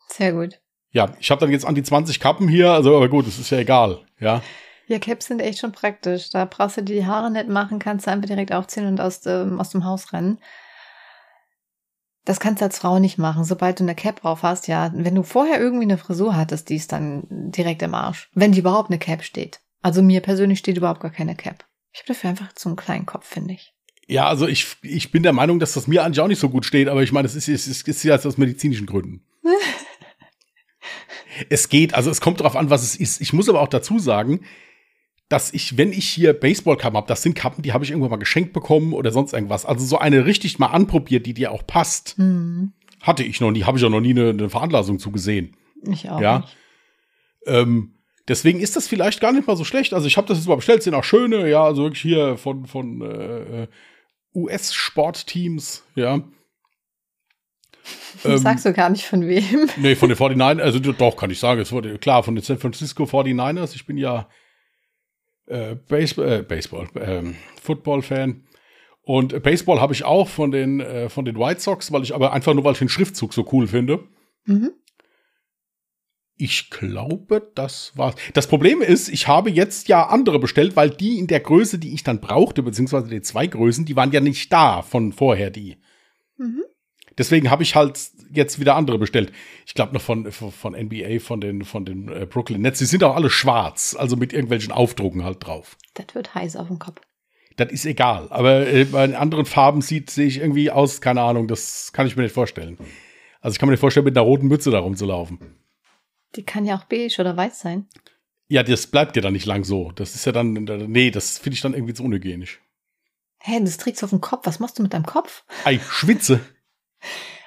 Sehr 0.08 0.32
gut. 0.32 0.60
Ja, 0.92 1.12
ich 1.18 1.32
habe 1.32 1.40
dann 1.40 1.50
jetzt 1.50 1.66
an 1.66 1.74
die 1.74 1.82
20 1.82 2.20
Kappen 2.20 2.46
hier. 2.48 2.70
Also, 2.70 2.96
aber 2.96 3.08
gut, 3.08 3.26
das 3.26 3.40
ist 3.40 3.50
ja 3.50 3.58
egal. 3.58 4.06
Ja. 4.20 4.40
Ja, 4.86 5.00
Caps 5.00 5.26
sind 5.26 5.40
echt 5.40 5.58
schon 5.58 5.72
praktisch. 5.72 6.30
Da 6.30 6.44
brauchst 6.44 6.76
du 6.76 6.82
dir 6.82 6.94
die 7.00 7.06
Haare 7.06 7.30
nicht 7.32 7.48
machen, 7.48 7.80
kannst 7.80 8.06
du 8.06 8.12
einfach 8.12 8.28
direkt 8.28 8.52
aufziehen 8.52 8.86
und 8.86 9.00
aus, 9.00 9.20
dem- 9.20 9.58
aus 9.58 9.70
dem 9.70 9.84
Haus 9.84 10.12
rennen. 10.12 10.38
Das 12.24 12.40
kannst 12.40 12.60
du 12.60 12.64
als 12.64 12.78
Frau 12.78 12.98
nicht 12.98 13.18
machen, 13.18 13.44
sobald 13.44 13.80
du 13.80 13.84
eine 13.84 13.94
Cap 13.94 14.22
drauf 14.22 14.42
hast. 14.42 14.66
Ja, 14.66 14.90
wenn 14.94 15.14
du 15.14 15.22
vorher 15.22 15.60
irgendwie 15.60 15.84
eine 15.84 15.98
Frisur 15.98 16.36
hattest, 16.36 16.70
die 16.70 16.76
ist 16.76 16.92
dann 16.92 17.24
direkt 17.28 17.82
im 17.82 17.94
Arsch. 17.94 18.30
Wenn 18.34 18.52
die 18.52 18.60
überhaupt 18.60 18.90
eine 18.90 18.98
Cap 18.98 19.22
steht. 19.22 19.60
Also 19.82 20.02
mir 20.02 20.20
persönlich 20.20 20.58
steht 20.58 20.78
überhaupt 20.78 21.00
gar 21.00 21.10
keine 21.10 21.36
Cap. 21.36 21.66
Ich 21.92 22.00
habe 22.00 22.08
dafür 22.08 22.30
einfach 22.30 22.52
zu 22.54 22.70
einen 22.70 22.76
kleinen 22.76 23.04
Kopf, 23.04 23.26
finde 23.26 23.54
ich. 23.54 23.74
Ja, 24.06 24.26
also 24.26 24.46
ich, 24.46 24.76
ich 24.82 25.10
bin 25.10 25.22
der 25.22 25.32
Meinung, 25.32 25.58
dass 25.58 25.74
das 25.74 25.86
mir 25.86 26.04
eigentlich 26.04 26.20
auch 26.20 26.28
nicht 26.28 26.40
so 26.40 26.48
gut 26.48 26.64
steht, 26.64 26.88
aber 26.88 27.02
ich 27.02 27.12
meine, 27.12 27.26
es 27.26 27.34
ist, 27.34 27.48
es 27.48 27.66
ist, 27.66 27.86
es 27.88 27.96
ist 27.96 28.02
ja 28.04 28.16
aus 28.16 28.38
medizinischen 28.38 28.86
Gründen. 28.86 29.24
es 31.50 31.68
geht, 31.68 31.94
also 31.94 32.10
es 32.10 32.20
kommt 32.20 32.40
darauf 32.40 32.56
an, 32.56 32.70
was 32.70 32.82
es 32.82 32.96
ist. 32.96 33.20
Ich 33.20 33.32
muss 33.32 33.48
aber 33.48 33.60
auch 33.60 33.68
dazu 33.68 33.98
sagen, 33.98 34.40
dass 35.34 35.52
ich, 35.52 35.76
wenn 35.76 35.92
ich 35.92 36.08
hier 36.08 36.32
Baseballkappen 36.32 36.96
habe, 36.96 37.08
das 37.08 37.22
sind 37.22 37.34
Kappen, 37.34 37.62
die 37.62 37.72
habe 37.72 37.82
ich 37.84 37.90
irgendwann 37.90 38.10
mal 38.12 38.18
geschenkt 38.18 38.52
bekommen 38.52 38.92
oder 38.92 39.10
sonst 39.10 39.32
irgendwas. 39.32 39.66
Also 39.66 39.84
so 39.84 39.98
eine 39.98 40.26
richtig 40.26 40.60
mal 40.60 40.68
anprobiert, 40.68 41.26
die 41.26 41.34
dir 41.34 41.50
auch 41.50 41.66
passt, 41.66 42.14
Hm, 42.18 42.72
hatte 43.02 43.24
ich 43.24 43.40
noch 43.40 43.50
nie, 43.50 43.64
habe 43.64 43.76
ich 43.76 43.84
auch 43.84 43.90
noch 43.90 44.00
nie 44.00 44.10
eine, 44.10 44.30
eine 44.30 44.48
Veranlassung 44.48 45.00
zu 45.00 45.10
gesehen. 45.10 45.56
ich 45.90 46.08
auch 46.08 46.20
Ja. 46.20 46.38
nicht. 46.38 46.56
Ähm, 47.46 47.94
deswegen 48.28 48.60
ist 48.60 48.76
das 48.76 48.86
vielleicht 48.86 49.20
gar 49.20 49.32
nicht 49.32 49.46
mal 49.48 49.56
so 49.56 49.64
schlecht. 49.64 49.92
Also 49.92 50.06
ich 50.06 50.16
habe 50.16 50.28
das 50.28 50.38
jetzt 50.38 50.46
mal 50.46 50.54
bestellt, 50.54 50.84
sind 50.84 50.94
auch 50.94 51.02
schöne, 51.02 51.50
ja, 51.50 51.64
also 51.64 51.82
wirklich 51.82 52.02
hier 52.02 52.36
von, 52.38 52.66
von 52.66 53.00
äh, 53.02 53.66
US-Sportteams, 54.36 55.82
ja. 55.96 56.20
Ähm, 58.24 58.38
Sagst 58.38 58.64
du 58.64 58.72
gar 58.72 58.88
nicht 58.88 59.04
von 59.04 59.26
wem. 59.26 59.68
Nee, 59.76 59.96
von 59.96 60.08
den 60.08 60.16
49ers, 60.16 60.60
also 60.62 60.78
doch, 60.78 61.16
kann 61.16 61.30
ich 61.30 61.38
sagen, 61.40 61.60
es 61.60 61.72
wurde 61.72 61.98
klar, 61.98 62.22
von 62.22 62.34
den 62.34 62.42
San 62.42 62.56
Francisco 62.58 63.02
49ers. 63.04 63.74
Ich 63.74 63.84
bin 63.84 63.98
ja 63.98 64.28
äh, 65.46 65.74
Baseball, 65.74 66.32
äh, 66.32 66.42
Baseball 66.42 66.88
ähm, 66.96 67.36
Football-Fan. 67.60 68.44
Und 69.02 69.42
Baseball 69.42 69.80
habe 69.80 69.92
ich 69.92 70.04
auch 70.04 70.28
von 70.28 70.50
den, 70.50 70.80
äh, 70.80 71.08
von 71.08 71.24
den 71.24 71.38
White 71.38 71.60
Sox, 71.60 71.92
weil 71.92 72.02
ich 72.02 72.14
aber 72.14 72.32
einfach 72.32 72.54
nur, 72.54 72.64
weil 72.64 72.72
ich 72.72 72.78
den 72.78 72.88
Schriftzug 72.88 73.34
so 73.34 73.46
cool 73.52 73.66
finde. 73.66 74.04
Mhm. 74.46 74.72
Ich 76.36 76.70
glaube, 76.70 77.52
das 77.54 77.92
war's. 77.94 78.16
Das 78.32 78.48
Problem 78.48 78.82
ist, 78.82 79.08
ich 79.08 79.28
habe 79.28 79.50
jetzt 79.50 79.88
ja 79.88 80.08
andere 80.08 80.40
bestellt, 80.40 80.74
weil 80.74 80.90
die 80.90 81.18
in 81.18 81.28
der 81.28 81.40
Größe, 81.40 81.78
die 81.78 81.94
ich 81.94 82.02
dann 82.02 82.20
brauchte, 82.20 82.62
beziehungsweise 82.62 83.08
die 83.08 83.22
zwei 83.22 83.46
Größen, 83.46 83.84
die 83.84 83.94
waren 83.94 84.10
ja 84.10 84.20
nicht 84.20 84.52
da 84.52 84.82
von 84.82 85.12
vorher 85.12 85.50
die. 85.50 85.76
Mhm. 86.36 86.64
Deswegen 87.18 87.50
habe 87.50 87.62
ich 87.62 87.76
halt 87.76 87.98
jetzt 88.32 88.58
wieder 88.58 88.76
andere 88.76 88.98
bestellt. 88.98 89.32
Ich 89.66 89.74
glaube 89.74 89.94
noch 89.94 90.02
von, 90.02 90.30
von, 90.32 90.72
NBA, 90.74 91.20
von 91.20 91.40
den, 91.40 91.64
von 91.64 91.84
den 91.84 92.08
äh, 92.08 92.26
Brooklyn 92.26 92.62
Nets. 92.62 92.78
Die 92.78 92.84
sind 92.84 93.04
auch 93.04 93.14
alle 93.14 93.30
schwarz, 93.30 93.96
also 93.98 94.16
mit 94.16 94.32
irgendwelchen 94.32 94.72
Aufdrucken 94.72 95.24
halt 95.24 95.46
drauf. 95.46 95.76
Das 95.94 96.06
wird 96.14 96.34
heiß 96.34 96.56
auf 96.56 96.68
dem 96.68 96.78
Kopf. 96.78 97.00
Das 97.56 97.70
ist 97.70 97.86
egal. 97.86 98.26
Aber 98.30 98.66
äh, 98.66 98.84
bei 98.84 99.16
anderen 99.16 99.46
Farben 99.46 99.80
sieht, 99.80 100.10
sehe 100.10 100.26
ich 100.26 100.38
irgendwie 100.38 100.70
aus, 100.70 101.00
keine 101.00 101.22
Ahnung, 101.22 101.46
das 101.46 101.92
kann 101.92 102.06
ich 102.06 102.16
mir 102.16 102.24
nicht 102.24 102.34
vorstellen. 102.34 102.78
Also 103.40 103.54
ich 103.54 103.58
kann 103.58 103.68
mir 103.68 103.74
nicht 103.74 103.80
vorstellen, 103.80 104.04
mit 104.04 104.16
einer 104.16 104.26
roten 104.26 104.48
Mütze 104.48 104.70
da 104.70 104.80
rumzulaufen. 104.80 105.38
Die 106.34 106.42
kann 106.42 106.64
ja 106.64 106.76
auch 106.76 106.84
beige 106.84 107.20
oder 107.20 107.36
weiß 107.36 107.60
sein. 107.60 107.86
Ja, 108.48 108.62
das 108.62 108.88
bleibt 108.88 109.16
ja 109.16 109.22
dann 109.22 109.32
nicht 109.32 109.46
lang 109.46 109.64
so. 109.64 109.92
Das 109.92 110.14
ist 110.14 110.24
ja 110.26 110.32
dann, 110.32 110.52
nee, 110.52 111.10
das 111.10 111.38
finde 111.38 111.54
ich 111.54 111.60
dann 111.60 111.74
irgendwie 111.74 111.94
zu 111.94 112.04
unhygienisch. 112.04 112.60
Hä, 113.38 113.60
das 113.60 113.76
trägst 113.76 114.02
du 114.02 114.06
auf 114.06 114.10
dem 114.10 114.20
Kopf. 114.20 114.46
Was 114.46 114.58
machst 114.58 114.78
du 114.78 114.82
mit 114.82 114.94
deinem 114.94 115.06
Kopf? 115.06 115.44
Ei, 115.64 115.78
schwitze. 115.78 116.40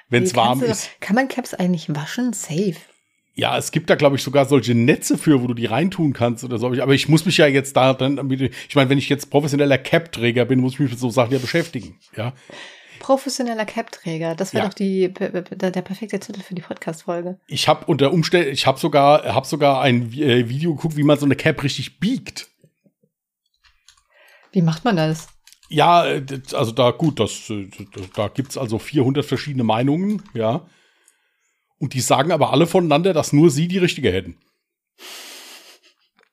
Wenn 0.08 0.22
es 0.22 0.34
warm 0.34 0.60
du- 0.60 0.66
ist. 0.66 0.90
Kann 1.00 1.14
man 1.16 1.28
Caps 1.28 1.54
eigentlich 1.54 1.94
waschen? 1.94 2.32
Safe. 2.32 2.76
Ja, 3.34 3.56
es 3.56 3.70
gibt 3.70 3.88
da, 3.88 3.94
glaube 3.94 4.16
ich, 4.16 4.22
sogar 4.22 4.46
solche 4.46 4.74
Netze 4.74 5.16
für, 5.16 5.40
wo 5.42 5.46
du 5.46 5.54
die 5.54 5.66
reintun 5.66 6.12
kannst 6.12 6.42
oder 6.42 6.58
so. 6.58 6.66
Aber 6.66 6.94
ich 6.94 7.08
muss 7.08 7.24
mich 7.24 7.36
ja 7.36 7.46
jetzt 7.46 7.76
da 7.76 7.94
dann, 7.94 8.30
ich 8.32 8.74
meine, 8.74 8.90
wenn 8.90 8.98
ich 8.98 9.08
jetzt 9.08 9.30
professioneller 9.30 9.78
Cap-Träger 9.78 10.44
bin, 10.44 10.58
muss 10.60 10.72
ich 10.72 10.80
mich 10.80 10.90
mit 10.90 10.98
so 10.98 11.08
Sachen 11.10 11.32
ja 11.32 11.38
beschäftigen. 11.38 11.98
Ja. 12.16 12.32
Professioneller 12.98 13.64
Cap-Träger. 13.64 14.34
Das 14.34 14.54
wäre 14.54 14.64
Ja. 14.64 14.68
doch 14.68 14.74
die, 14.74 15.12
der, 15.14 15.70
der 15.70 15.82
perfekte 15.82 16.18
Titel 16.18 16.40
für 16.40 16.56
die 16.56 16.62
Podcast-Folge. 16.62 17.38
Ich 17.46 17.68
habe 17.68 17.84
unter 17.84 18.12
Umständen, 18.12 18.50
ich 18.50 18.66
habe 18.66 18.80
sogar, 18.80 19.22
habe 19.32 19.46
sogar 19.46 19.82
ein 19.82 20.12
äh, 20.14 20.48
Video 20.48 20.74
geguckt, 20.74 20.96
wie 20.96 21.04
man 21.04 21.16
so 21.16 21.24
eine 21.24 21.36
Cap 21.36 21.62
richtig 21.62 22.00
biegt. 22.00 22.48
Wie 24.50 24.62
macht 24.62 24.84
man 24.84 24.96
das? 24.96 25.28
Ja, 25.68 26.06
äh, 26.06 26.24
also 26.52 26.72
da 26.72 26.90
gut, 26.90 27.20
das, 27.20 27.50
äh, 27.50 27.68
da 28.14 28.28
gibt's 28.28 28.56
also 28.56 28.78
400 28.78 29.24
verschiedene 29.24 29.64
Meinungen, 29.64 30.22
ja. 30.34 30.66
Und 31.78 31.94
die 31.94 32.00
sagen 32.00 32.32
aber 32.32 32.52
alle 32.52 32.66
voneinander, 32.66 33.12
dass 33.12 33.32
nur 33.32 33.50
sie 33.50 33.68
die 33.68 33.78
richtige 33.78 34.10
hätten. 34.10 34.36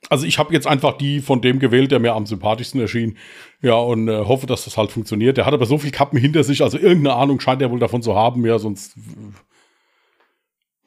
Also 0.09 0.25
ich 0.25 0.37
habe 0.37 0.53
jetzt 0.53 0.67
einfach 0.67 0.97
die 0.97 1.19
von 1.19 1.41
dem 1.41 1.59
gewählt, 1.59 1.91
der 1.91 1.99
mir 1.99 2.13
am 2.13 2.25
sympathischsten 2.25 2.79
erschien. 2.79 3.17
Ja, 3.61 3.75
und 3.75 4.07
äh, 4.07 4.25
hoffe, 4.25 4.45
dass 4.45 4.65
das 4.65 4.77
halt 4.77 4.91
funktioniert. 4.91 5.37
Der 5.37 5.45
hat 5.45 5.53
aber 5.53 5.65
so 5.65 5.77
viel 5.77 5.91
Kappen 5.91 6.19
hinter 6.19 6.43
sich, 6.43 6.61
also 6.61 6.77
irgendeine 6.77 7.15
Ahnung 7.15 7.39
scheint 7.39 7.61
er 7.61 7.71
wohl 7.71 7.79
davon 7.79 8.01
zu 8.01 8.15
haben, 8.15 8.45
ja, 8.45 8.59
sonst. 8.59 8.95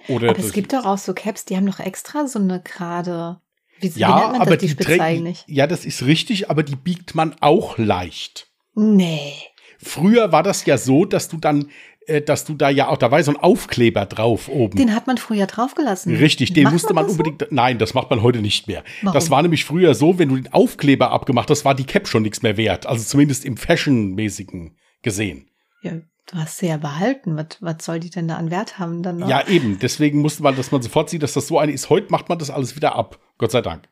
Oder 0.09 0.31
Aber 0.31 0.39
es 0.39 0.53
gibt 0.53 0.73
doch 0.73 0.85
auch 0.85 0.99
so 0.99 1.13
Caps, 1.15 1.45
die 1.45 1.57
haben 1.57 1.67
doch 1.67 1.81
extra 1.81 2.27
so 2.27 2.39
eine 2.39 2.63
gerade. 2.63 3.41
Wie, 3.81 3.95
wie 3.95 4.01
ja, 4.01 4.09
man 4.09 4.41
aber 4.41 4.57
das, 4.57 4.59
die, 4.59 4.69
Spitze 4.69 5.01
eigentlich? 5.01 5.45
ja, 5.47 5.67
das 5.67 5.85
ist 5.85 6.05
richtig, 6.05 6.51
aber 6.51 6.63
die 6.63 6.77
biegt 6.77 7.15
man 7.15 7.35
auch 7.41 7.79
leicht. 7.79 8.49
Nee. 8.75 9.33
Früher 9.79 10.33
war 10.33 10.43
das 10.43 10.65
ja 10.67 10.77
so, 10.79 11.05
dass 11.05 11.29
du 11.29 11.37
dann, 11.37 11.71
äh, 12.07 12.21
dass 12.21 12.45
du 12.45 12.55
da 12.55 12.69
ja 12.69 12.89
auch, 12.89 12.97
da 12.97 13.11
war 13.11 13.23
so 13.23 13.31
ein 13.31 13.37
Aufkleber 13.37 14.07
drauf 14.07 14.49
oben. 14.49 14.77
Den 14.77 14.95
hat 14.95 15.07
man 15.07 15.19
früher 15.19 15.47
draufgelassen. 15.47 16.17
Richtig, 16.17 16.53
den 16.53 16.65
Macht 16.65 16.73
musste 16.73 16.95
man 16.95 17.07
so? 17.07 17.13
unbedingt. 17.13 17.47
Nein, 17.51 17.79
das 17.79 17.95
macht 17.95 18.11
man 18.11 18.23
heute 18.23 18.41
nicht 18.41 18.67
mehr. 18.67 18.83
Warum? 19.03 19.15
Das 19.15 19.31
war 19.31 19.43
nämlich 19.43 19.65
früher 19.65 19.95
so, 19.95 20.19
wenn 20.19 20.29
du 20.29 20.37
den 20.37 20.53
Aufkleber 20.53 21.11
abgemacht 21.11 21.51
hast, 21.51 21.65
war 21.65 21.75
die 21.75 21.85
Cap 21.85 22.09
schon 22.09 22.23
nichts 22.23 22.43
mehr 22.43 22.57
wert. 22.57 22.87
Also 22.87 23.05
zumindest 23.05 23.45
im 23.45 23.57
Fashion-mäßigen 23.57 24.77
gesehen. 25.03 25.49
Ja, 25.83 25.93
du 26.31 26.39
hast 26.39 26.59
sie 26.59 26.67
ja 26.67 26.77
behalten. 26.77 27.37
Was, 27.37 27.59
was 27.61 27.85
soll 27.85 28.01
die 28.01 28.11
denn 28.11 28.29
da 28.29 28.37
an 28.37 28.51
Wert 28.51 28.79
haben 28.79 29.03
dann 29.03 29.19
noch? 29.19 29.29
Ja, 29.29 29.47
eben. 29.49 29.79
Deswegen 29.79 30.21
musste 30.21 30.43
man, 30.43 30.57
dass 30.57 30.71
man 30.71 30.83
sofort 30.83 31.11
sieht, 31.11 31.23
dass 31.23 31.33
das 31.33 31.47
so 31.47 31.59
eine 31.59 31.73
ist. 31.73 31.91
Heute 31.91 32.11
macht 32.11 32.29
man 32.29 32.39
das 32.39 32.51
alles 32.51 32.77
wieder 32.77 32.95
ab. 32.95 33.19
Gott 33.39 33.51
sei 33.51 33.63
Dank. 33.63 33.89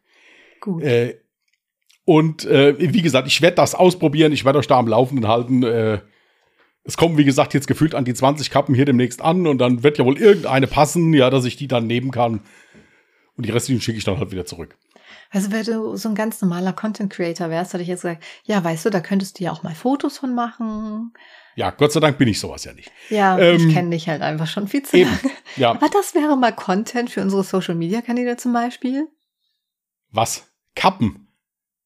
Gut. 0.61 0.83
Äh, 0.83 1.19
und 2.05 2.45
äh, 2.45 2.76
wie 2.78 3.02
gesagt, 3.02 3.26
ich 3.26 3.43
werde 3.43 3.57
das 3.57 3.75
ausprobieren. 3.75 4.33
Ich 4.33 4.45
werde 4.45 4.59
euch 4.59 4.69
da 4.69 4.78
am 4.78 4.87
Laufenden 4.87 5.26
halten. 5.26 5.62
Äh, 5.62 6.00
es 6.85 6.97
kommen, 6.97 7.19
wie 7.19 7.25
gesagt, 7.25 7.52
jetzt 7.52 7.66
gefühlt 7.66 7.95
an 7.95 8.05
die 8.05 8.14
20 8.14 8.50
Kappen 8.50 8.75
hier 8.75 8.85
demnächst 8.85 9.21
an 9.21 9.47
und 9.49 9.59
dann 9.59 9.83
wird 9.83 9.99
ja 9.99 10.05
wohl 10.05 10.19
irgendeine 10.19 10.69
passen, 10.69 11.12
ja, 11.12 11.31
dass 11.31 11.45
ich 11.45 11.57
die 11.57 11.66
dann 11.66 11.88
nehmen 11.88 12.12
kann. 12.12 12.43
Und 13.37 13.45
die 13.45 13.50
restlichen 13.50 13.81
schicke 13.81 13.99
ich 13.99 14.05
dann 14.05 14.19
halt 14.19 14.31
wieder 14.31 14.47
zurück. 14.47 14.76
Also 15.31 15.50
wenn 15.50 15.64
du 15.64 15.97
so 15.97 16.09
ein 16.09 16.14
ganz 16.14 16.40
normaler 16.40 16.73
Content 16.73 17.12
Creator 17.12 17.50
wärst, 17.50 17.73
hätte 17.73 17.83
ich 17.83 17.88
jetzt 17.88 18.02
gesagt, 18.02 18.23
ja, 18.45 18.62
weißt 18.62 18.87
du, 18.87 18.90
da 18.90 19.00
könntest 19.00 19.38
du 19.38 19.45
ja 19.45 19.52
auch 19.52 19.64
mal 19.64 19.75
Fotos 19.75 20.19
von 20.19 20.35
machen. 20.35 21.12
Ja, 21.57 21.71
Gott 21.71 21.91
sei 21.91 22.01
Dank 22.01 22.19
bin 22.19 22.29
ich 22.29 22.39
sowas 22.39 22.65
ja 22.65 22.73
nicht. 22.75 22.93
Ja, 23.11 23.39
Ähm, 23.39 23.57
ich 23.69 23.75
kenne 23.75 23.91
dich 23.91 24.09
halt 24.09 24.23
einfach 24.23 24.47
schon 24.47 24.69
viel 24.69 24.83
zu 24.83 24.97
Eben. 24.97 25.11
lange. 25.11 25.35
Ja, 25.57 25.71
Aber 25.71 25.89
das 25.89 26.15
wäre 26.15 26.37
mal 26.37 26.53
Content 26.53 27.11
für 27.11 27.23
unsere 27.23 27.43
Social 27.45 27.75
Media 27.75 28.03
Kanäle 28.03 28.37
zum 28.37 28.53
Beispiel. 28.53 29.09
was? 30.13 30.47
Kappen. 30.75 31.23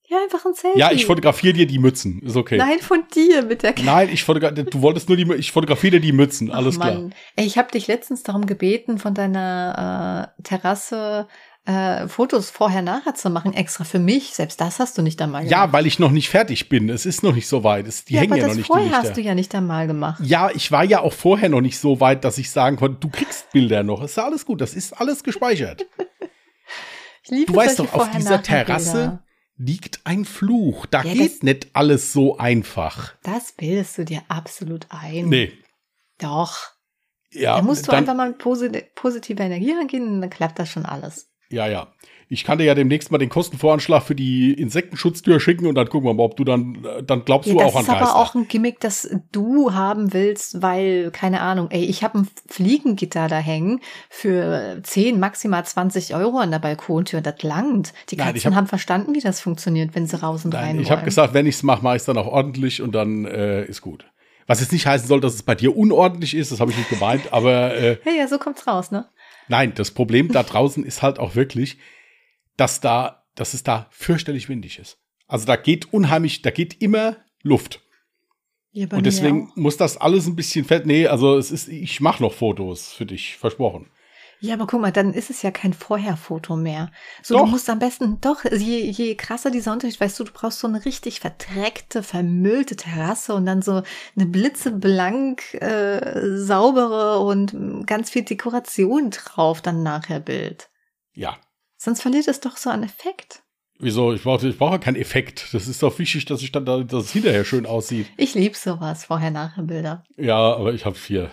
Ja, 0.09 0.19
einfach 0.25 0.45
ein 0.45 0.55
Selfie. 0.55 0.77
Ja, 0.81 0.91
ich 0.91 1.07
fotografiere 1.07 1.53
dir 1.53 1.67
die 1.69 1.79
Mützen. 1.79 2.21
Ist 2.23 2.35
okay. 2.35 2.57
Nein, 2.57 2.81
von 2.81 3.05
dir 3.15 3.43
mit 3.43 3.62
der 3.62 3.75
Nein, 3.85 4.09
ich 4.12 4.25
fotografiere, 4.25 4.65
du 4.69 4.83
wolltest 4.83 5.09
nur 5.09 5.17
die, 5.17 5.33
ich 5.35 5.53
fotografiere 5.53 5.93
dir 5.93 6.00
die 6.00 6.11
Mützen. 6.11 6.50
Alles 6.50 6.77
Ach, 6.81 6.89
klar. 6.89 7.11
Ey, 7.37 7.47
ich 7.47 7.57
habe 7.57 7.71
dich 7.71 7.87
letztens 7.87 8.25
darum 8.25 8.47
gebeten, 8.47 8.99
von 8.99 9.15
deiner 9.15 10.35
äh, 10.37 10.43
Terrasse 10.43 11.29
äh, 11.67 12.09
Fotos 12.09 12.50
vorher 12.50 12.83
nachher 12.83 13.14
zu 13.14 13.31
machen, 13.31 13.52
extra 13.52 13.85
für 13.85 13.99
mich. 13.99 14.35
Selbst 14.35 14.61
das 14.61 14.79
hast 14.79 14.97
du 14.97 15.02
nicht 15.02 15.21
einmal 15.21 15.43
gemacht. 15.43 15.52
Ja, 15.52 15.73
weil 15.73 15.87
ich 15.87 15.99
noch 15.99 16.11
nicht 16.11 16.29
fertig 16.29 16.69
bin. 16.69 16.88
Es 16.88 17.07
ist 17.07 17.23
noch 17.23 17.35
nicht 17.35 17.49
so 17.49 17.64
weit. 17.64 17.87
Es, 17.87 18.05
die 18.05 18.14
ja, 18.14 18.23
hängen 18.23 18.37
ja 18.37 18.49
noch 18.49 18.55
nicht 18.55 18.67
vorher 18.67 18.93
hast 18.93 19.17
du 19.17 19.21
ja 19.21 19.35
nicht 19.35 19.55
einmal 19.55 19.87
gemacht. 19.87 20.21
Ja, 20.25 20.50
ich 20.50 20.73
war 20.73 20.85
ja 20.85 21.00
auch 21.00 21.12
vorher 21.12 21.49
noch 21.49 21.61
nicht 21.61 21.79
so 21.79 22.00
weit, 22.00 22.25
dass 22.25 22.38
ich 22.38 22.50
sagen 22.50 22.76
konnte, 22.76 22.99
du 23.00 23.09
kriegst 23.11 23.50
Bilder 23.52 23.83
noch. 23.83 24.02
Ist 24.02 24.17
ja 24.17 24.25
alles 24.25 24.47
gut, 24.47 24.61
das 24.61 24.75
ist 24.75 24.93
alles 25.00 25.23
gespeichert. 25.23 25.87
Ich 27.23 27.31
liebe 27.31 27.52
Du 27.52 27.59
weißt 27.59 27.79
doch, 27.79 27.93
auf 27.93 28.11
dieser. 28.12 28.43
Terrasse 28.43 29.23
liegt 29.57 30.00
ein 30.05 30.25
Fluch. 30.25 30.87
Da 30.87 31.02
Ja, 31.02 31.12
geht 31.12 31.43
nicht 31.43 31.69
alles 31.75 32.14
so 32.14 32.38
einfach. 32.38 33.12
Das 33.23 33.52
bildest 33.52 33.99
du 33.99 34.05
dir 34.07 34.23
absolut 34.29 34.87
ein. 34.88 35.29
Nee. 35.29 35.52
Doch. 36.19 36.71
Ja, 37.33 37.57
da 37.57 37.62
musst 37.62 37.87
du 37.87 37.93
einfach 37.93 38.14
mal 38.14 38.31
mit 38.31 38.38
posi 38.38 38.71
positive 38.95 39.43
Energie 39.43 39.73
rangehen 39.73 40.09
und 40.09 40.21
dann 40.23 40.31
klappt 40.31 40.59
das 40.59 40.71
schon 40.71 40.87
alles. 40.87 41.30
Ja, 41.50 41.66
ja. 41.69 41.88
Ich 42.33 42.45
kann 42.45 42.59
dir 42.59 42.64
ja 42.64 42.76
demnächst 42.76 43.11
mal 43.11 43.19
den 43.19 43.28
Kostenvoranschlag 43.28 44.04
für 44.04 44.14
die 44.14 44.52
Insektenschutztür 44.52 45.40
schicken 45.40 45.66
und 45.66 45.75
dann 45.75 45.88
gucken 45.88 46.09
wir 46.09 46.14
mal, 46.14 46.23
ob 46.23 46.37
du 46.37 46.45
dann, 46.45 46.85
äh, 46.85 47.02
dann 47.02 47.25
glaubst 47.25 47.49
Ja, 47.49 47.54
du 47.54 47.59
das 47.59 47.73
auch 47.73 47.76
an 47.76 47.83
ist 47.83 47.88
aber 47.90 47.99
Geister. 48.00 48.16
auch 48.16 48.35
ein 48.37 48.47
Gimmick, 48.47 48.78
das 48.78 49.11
du 49.33 49.75
haben 49.75 50.12
willst, 50.12 50.62
weil, 50.62 51.11
keine 51.11 51.40
Ahnung, 51.40 51.69
ey, 51.73 51.85
ich 51.85 52.04
habe 52.04 52.19
ein 52.21 52.28
Fliegengitter 52.49 53.26
da 53.26 53.38
hängen 53.38 53.80
für 54.09 54.78
10, 54.85 55.19
maximal 55.19 55.64
20 55.64 56.14
Euro 56.14 56.38
an 56.38 56.52
der 56.52 56.61
Balkontür. 56.61 57.21
Das 57.21 57.42
langt. 57.42 57.92
Die 58.11 58.16
Nein, 58.16 58.26
Katzen 58.26 58.37
ich 58.37 58.47
hab- 58.47 58.54
haben 58.54 58.66
verstanden, 58.69 59.14
wie 59.14 59.21
das 59.21 59.40
funktioniert, 59.40 59.97
wenn 59.97 60.07
sie 60.07 60.21
raus 60.21 60.45
und 60.45 60.54
rein 60.54 60.62
Nein, 60.66 60.78
ich 60.80 60.87
wollen. 60.87 60.99
habe 60.99 61.04
gesagt, 61.07 61.35
wenn 61.35 61.47
ich 61.47 61.57
es 61.57 61.62
mache, 61.64 61.83
mache 61.83 61.97
ich 61.97 62.02
es 62.02 62.07
dann 62.07 62.16
auch 62.19 62.28
ordentlich 62.28 62.80
und 62.80 62.92
dann 62.95 63.25
äh, 63.25 63.64
ist 63.64 63.80
gut. 63.80 64.04
Was 64.47 64.61
jetzt 64.61 64.73
nicht 64.73 64.87
heißen 64.87 65.07
soll, 65.07 65.21
dass 65.21 65.35
es 65.35 65.42
bei 65.45 65.54
dir 65.54 65.76
unordentlich 65.76 66.35
ist, 66.35 66.50
das 66.50 66.59
habe 66.61 66.71
ich 66.73 66.76
nicht 66.76 66.90
gemeint, 66.90 67.33
aber 67.33 67.75
äh, 67.75 67.99
Ja, 68.04 68.12
ja, 68.12 68.28
so 68.28 68.38
kommt's 68.38 68.66
raus, 68.66 68.90
ne? 68.90 69.07
Nein, 69.50 69.75
das 69.75 69.90
Problem 69.90 70.33
da 70.33 70.42
draußen 70.42 70.85
ist 70.85 71.02
halt 71.02 71.19
auch 71.19 71.35
wirklich, 71.35 71.76
dass 72.57 72.80
da, 72.80 73.25
dass 73.35 73.52
es 73.52 73.62
da 73.62 73.88
fürchterlich 73.90 74.49
windig 74.49 74.78
ist. 74.78 74.99
Also 75.26 75.47
da 75.47 75.57
geht 75.57 75.92
unheimlich, 75.92 76.42
da 76.42 76.50
geht 76.50 76.80
immer 76.83 77.16
Luft. 77.42 77.83
Ja, 78.73 78.87
und 78.92 79.04
deswegen 79.04 79.50
muss 79.57 79.76
das 79.76 79.97
alles 79.97 80.26
ein 80.26 80.37
bisschen 80.37 80.64
fett. 80.64 80.87
Nee, 80.87 81.07
also 81.07 81.37
es 81.37 81.50
ist, 81.50 81.69
ich 81.69 82.00
mache 82.00 82.23
noch 82.23 82.33
Fotos 82.33 82.92
für 82.92 83.07
dich, 83.07 83.37
versprochen. 83.37 83.90
Ja, 84.40 84.54
aber 84.54 84.66
guck 84.66 84.80
mal, 84.80 84.90
dann 84.90 85.12
ist 85.12 85.28
es 85.28 85.42
ja 85.42 85.50
kein 85.50 85.75
Vorherfoto 85.75 86.56
mehr. 86.56 86.90
So, 87.23 87.35
Doch. 87.35 87.44
du 87.44 87.50
musst 87.50 87.68
am 87.68 87.78
besten, 87.78 88.20
doch, 88.23 88.44
je, 88.44 88.90
je 88.90 89.14
krasser 89.14 89.50
dieser 89.50 89.73
Unterschied, 89.73 90.00
weißt 90.00 90.18
du, 90.18 90.25
du 90.25 90.32
brauchst 90.32 90.61
so 90.61 90.66
eine 90.66 90.85
richtig 90.85 91.20
verdreckte, 91.20 92.02
vermüllte 92.02 92.75
Terrasse 92.76 93.35
und 93.35 93.44
dann 93.44 93.61
so 93.61 93.82
eine 94.16 94.26
blitzeblank, 94.26 95.54
äh, 95.54 96.37
saubere 96.38 97.18
und 97.18 97.87
ganz 97.87 98.11
viel 98.11 98.23
Dekoration 98.23 99.11
drauf, 99.11 99.61
dann 99.61 99.82
nachher 99.82 100.20
Bild. 100.20 100.70
Ja. 101.12 101.37
Sonst 101.76 102.00
verliert 102.00 102.28
es 102.28 102.40
doch 102.40 102.56
so 102.56 102.70
an 102.70 102.82
Effekt. 102.82 103.42
Wieso? 103.78 104.12
Ich 104.12 104.23
brauche 104.23 104.47
ich 104.47 104.59
brauche 104.59 104.78
keinen 104.78 104.97
Effekt. 104.97 105.54
Das 105.54 105.66
ist 105.66 105.82
doch 105.82 105.99
wichtig, 105.99 106.26
dass 106.26 106.42
ich 106.42 106.52
dann 106.52 106.66
da, 106.66 106.82
dass 106.82 107.04
es 107.04 107.12
hinterher 107.12 107.44
schön 107.44 107.64
aussieht. 107.64 108.06
Ich 108.18 108.35
lieb 108.35 108.54
sowas, 108.56 109.06
Vorher-Nachher-Bilder. 109.06 110.04
Ja, 110.16 110.37
aber 110.37 110.75
ich 110.75 110.85
habe 110.85 110.97
vier. 110.97 111.30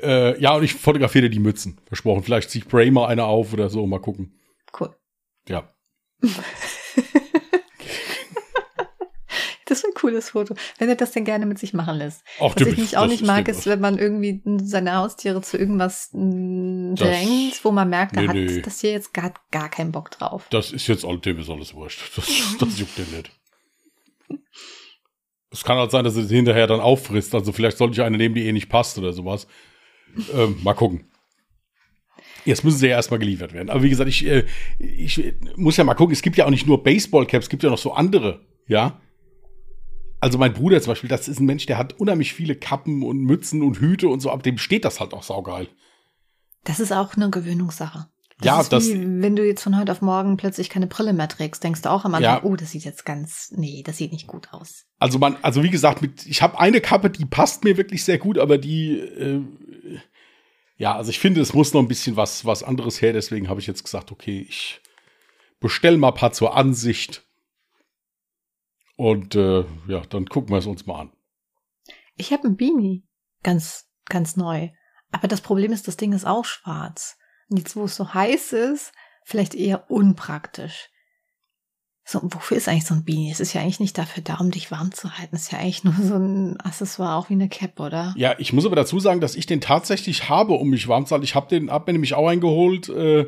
Äh, 0.00 0.40
ja, 0.40 0.54
und 0.54 0.64
ich 0.64 0.74
fotografiere 0.74 1.22
dir 1.24 1.30
die 1.30 1.38
Mützen. 1.38 1.78
Versprochen. 1.86 2.22
Vielleicht 2.22 2.50
ziehe 2.50 2.64
ich 2.64 2.70
Bray 2.70 2.90
mal 2.90 3.06
eine 3.06 3.24
auf 3.24 3.52
oder 3.52 3.68
so. 3.70 3.86
Mal 3.86 4.00
gucken. 4.00 4.38
Cool. 4.78 4.94
Ja. 5.48 5.72
Das 9.66 9.82
wäre 9.82 9.92
ein 9.92 9.94
cooles 9.94 10.30
Foto, 10.30 10.54
wenn 10.78 10.90
er 10.90 10.94
das 10.94 11.12
denn 11.12 11.24
gerne 11.24 11.46
mit 11.46 11.58
sich 11.58 11.72
machen 11.72 11.96
lässt. 11.96 12.22
Ach, 12.38 12.54
Was 12.54 12.66
ich 12.66 12.76
nicht 12.76 12.96
auch 12.98 13.06
nicht 13.06 13.22
ist 13.22 13.26
mag, 13.26 13.48
ist, 13.48 13.64
wenn 13.66 13.80
man 13.80 13.98
irgendwie 13.98 14.42
seine 14.62 14.94
Haustiere 14.96 15.40
zu 15.40 15.56
irgendwas 15.56 16.10
mm, 16.12 16.94
Das- 16.96 17.08
drängt, 17.08 17.64
wo 17.64 17.70
man 17.70 17.88
merkt, 17.88 18.14
da 18.14 18.20
Nee, 18.20 18.28
hat 18.28 18.36
nee. 18.36 18.60
das 18.60 18.78
Tier 18.78 18.90
jetzt 18.92 19.14
gar, 19.14 19.32
gar 19.50 19.70
keinen 19.70 19.90
Bock 19.90 20.10
drauf. 20.10 20.46
Das 20.50 20.70
ist 20.70 20.86
jetzt 20.86 21.04
all, 21.06 21.18
dem 21.18 21.38
ist 21.38 21.48
alles 21.48 21.72
wurscht. 21.72 21.98
Das, 22.16 22.26
das 22.60 22.78
juckt 22.78 22.98
dir 22.98 23.06
nicht. 23.16 23.30
Es 25.50 25.64
kann 25.64 25.78
halt 25.78 25.90
sein, 25.90 26.04
dass 26.04 26.16
es 26.16 26.30
hinterher 26.30 26.66
dann 26.66 26.80
auffrisst. 26.80 27.34
Also 27.34 27.52
vielleicht 27.52 27.78
sollte 27.78 27.94
ich 27.94 28.02
eine 28.02 28.18
nehmen, 28.18 28.34
die 28.34 28.46
eh 28.46 28.52
nicht 28.52 28.68
passt 28.68 28.98
oder 28.98 29.14
sowas. 29.14 29.46
Ähm, 30.34 30.56
mal 30.62 30.74
gucken. 30.74 31.04
Jetzt 32.44 32.62
müssen 32.62 32.78
sie 32.78 32.88
ja 32.88 32.96
erstmal 32.96 33.18
geliefert 33.18 33.52
werden. 33.52 33.70
Aber 33.70 33.82
wie 33.82 33.88
gesagt, 33.88 34.08
ich, 34.08 34.26
äh, 34.26 34.44
ich 34.78 35.34
muss 35.56 35.76
ja 35.76 35.84
mal 35.84 35.94
gucken. 35.94 36.12
Es 36.12 36.22
gibt 36.22 36.36
ja 36.36 36.44
auch 36.44 36.50
nicht 36.50 36.66
nur 36.66 36.82
Baseballcaps, 36.82 37.46
es 37.46 37.48
gibt 37.48 37.62
ja 37.62 37.70
noch 37.70 37.78
so 37.78 37.92
andere. 37.92 38.44
Ja. 38.66 39.00
Also 40.20 40.38
mein 40.38 40.52
Bruder 40.52 40.80
zum 40.80 40.92
Beispiel, 40.92 41.10
das 41.10 41.28
ist 41.28 41.40
ein 41.40 41.46
Mensch, 41.46 41.66
der 41.66 41.78
hat 41.78 41.94
unheimlich 41.94 42.32
viele 42.32 42.56
Kappen 42.56 43.02
und 43.02 43.20
Mützen 43.22 43.62
und 43.62 43.78
Hüte 43.78 44.08
und 44.08 44.20
so. 44.20 44.30
Ab 44.30 44.42
dem 44.42 44.58
steht 44.58 44.84
das 44.84 45.00
halt 45.00 45.12
auch 45.12 45.22
saugeil. 45.22 45.68
Das 46.64 46.80
ist 46.80 46.92
auch 46.92 47.14
eine 47.14 47.30
Gewöhnungssache. 47.30 48.08
Das 48.38 48.46
Ja, 48.46 48.60
ist 48.60 48.72
das- 48.72 48.88
wie, 48.88 49.22
wenn 49.22 49.36
du 49.36 49.46
jetzt 49.46 49.62
von 49.62 49.78
heute 49.78 49.92
auf 49.92 50.02
morgen 50.02 50.36
plötzlich 50.36 50.68
keine 50.68 50.88
Brille 50.88 51.12
mehr 51.12 51.28
trägst, 51.28 51.62
denkst 51.62 51.82
du 51.82 51.90
auch 51.90 52.04
am 52.04 52.14
Anfang, 52.14 52.22
Ja. 52.22 52.42
oh, 52.42 52.56
das 52.56 52.72
sieht 52.72 52.84
jetzt 52.84 53.04
ganz, 53.04 53.52
nee, 53.52 53.82
das 53.84 53.96
sieht 53.98 54.10
nicht 54.12 54.26
gut 54.26 54.52
aus. 54.52 54.86
Also 54.98 55.18
man, 55.20 55.36
also 55.42 55.62
wie 55.62 55.70
gesagt, 55.70 56.02
mit, 56.02 56.26
ich 56.26 56.42
habe 56.42 56.58
eine 56.58 56.80
Kappe, 56.80 57.10
die 57.10 57.26
passt 57.26 57.62
mir 57.62 57.76
wirklich 57.76 58.02
sehr 58.04 58.18
gut, 58.18 58.38
aber 58.38 58.58
die, 58.58 58.98
äh, 58.98 59.40
ja, 60.76 60.96
also 60.96 61.10
ich 61.10 61.20
finde, 61.20 61.40
es 61.40 61.54
muss 61.54 61.72
noch 61.72 61.80
ein 61.80 61.86
bisschen 61.88 62.16
was, 62.16 62.44
was 62.44 62.64
anderes 62.64 63.00
her. 63.00 63.12
Deswegen 63.12 63.48
habe 63.48 63.60
ich 63.60 63.68
jetzt 63.68 63.84
gesagt, 63.84 64.10
okay, 64.10 64.44
ich 64.48 64.80
bestell 65.60 65.96
mal 65.96 66.08
ein 66.08 66.14
paar 66.14 66.32
zur 66.32 66.56
Ansicht. 66.56 67.22
Und 68.96 69.34
äh, 69.36 69.64
ja, 69.88 70.00
dann 70.08 70.26
gucken 70.26 70.50
wir 70.50 70.58
es 70.58 70.66
uns 70.66 70.86
mal 70.86 71.00
an. 71.00 71.12
Ich 72.16 72.32
habe 72.32 72.48
ein 72.48 72.56
Beanie, 72.56 73.04
ganz, 73.44 73.86
ganz 74.06 74.36
neu. 74.36 74.70
Aber 75.12 75.28
das 75.28 75.40
Problem 75.40 75.72
ist, 75.72 75.86
das 75.86 75.96
Ding 75.96 76.12
ist 76.12 76.24
auch 76.26 76.44
schwarz. 76.44 77.16
Und 77.50 77.58
jetzt, 77.58 77.76
wo 77.76 77.84
es 77.84 77.96
so 77.96 78.14
heiß 78.14 78.52
ist, 78.52 78.92
vielleicht 79.24 79.54
eher 79.54 79.90
unpraktisch. 79.90 80.90
So, 82.06 82.20
wofür 82.22 82.58
ist 82.58 82.68
eigentlich 82.68 82.84
so 82.84 82.94
ein 82.94 83.04
Beanie? 83.04 83.30
Es 83.30 83.40
ist 83.40 83.54
ja 83.54 83.62
eigentlich 83.62 83.80
nicht 83.80 83.96
dafür 83.96 84.22
da, 84.22 84.36
um 84.36 84.50
dich 84.50 84.70
warm 84.70 84.92
zu 84.92 85.16
halten. 85.16 85.36
Es 85.36 85.44
ist 85.44 85.52
ja 85.52 85.58
eigentlich 85.58 85.84
nur 85.84 85.94
so 85.94 86.16
ein 86.16 86.60
Accessoire, 86.60 87.16
auch 87.16 87.30
wie 87.30 87.34
eine 87.34 87.48
Cap, 87.48 87.80
oder? 87.80 88.14
Ja, 88.18 88.34
ich 88.38 88.52
muss 88.52 88.66
aber 88.66 88.76
dazu 88.76 89.00
sagen, 89.00 89.22
dass 89.22 89.36
ich 89.36 89.46
den 89.46 89.62
tatsächlich 89.62 90.28
habe, 90.28 90.52
um 90.52 90.68
mich 90.68 90.86
warm 90.86 91.06
zu 91.06 91.12
halten. 91.12 91.24
Ich 91.24 91.34
habe 91.34 91.48
den, 91.48 91.70
hab 91.70 91.86
mir 91.86 91.94
nämlich 91.94 92.12
auch 92.12 92.28
eingeholt, 92.28 92.90
äh, 92.90 93.26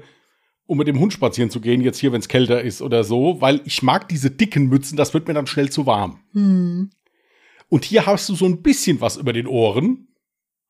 um 0.66 0.76
mit 0.76 0.88
dem 0.88 0.98
Hund 1.00 1.14
spazieren 1.14 1.48
zu 1.48 1.60
gehen, 1.60 1.80
jetzt 1.80 1.98
hier, 1.98 2.12
wenn 2.12 2.20
es 2.20 2.28
kälter 2.28 2.60
ist 2.60 2.82
oder 2.82 3.02
so, 3.02 3.40
weil 3.40 3.62
ich 3.64 3.82
mag 3.82 4.08
diese 4.08 4.30
dicken 4.30 4.66
Mützen, 4.66 4.96
das 4.96 5.14
wird 5.14 5.26
mir 5.26 5.34
dann 5.34 5.46
schnell 5.46 5.70
zu 5.70 5.86
warm. 5.86 6.20
Hm. 6.32 6.90
Und 7.68 7.84
hier 7.84 8.04
hast 8.04 8.28
du 8.28 8.34
so 8.34 8.44
ein 8.44 8.62
bisschen 8.62 9.00
was 9.00 9.16
über 9.16 9.32
den 9.32 9.46
Ohren. 9.46 10.08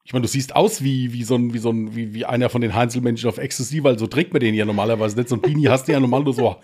Ich 0.07 0.13
meine, 0.13 0.23
du 0.23 0.29
siehst 0.29 0.55
aus 0.55 0.85
wie, 0.85 1.13
wie 1.13 1.25
so 1.25 1.35
ein, 1.35 1.53
wie 1.53 1.59
so 1.59 1.71
ein, 1.71 1.97
wie, 1.97 2.15
wie 2.15 2.25
einer 2.25 2.49
von 2.49 2.61
den 2.61 2.75
Heinzelmännchen 2.75 3.29
auf 3.29 3.39
Ecstasy, 3.39 3.83
weil 3.83 3.99
so 3.99 4.07
trägt 4.07 4.33
man 4.33 4.39
den 4.39 4.55
ja 4.55 4.65
normalerweise 4.65 5.17
nicht. 5.17 5.29
So 5.29 5.35
ein 5.35 5.41
Beanie 5.41 5.69
hast 5.69 5.89
du 5.89 5.93
ja 5.93 5.99
normal 5.99 6.23
nur 6.23 6.33
so 6.33 6.57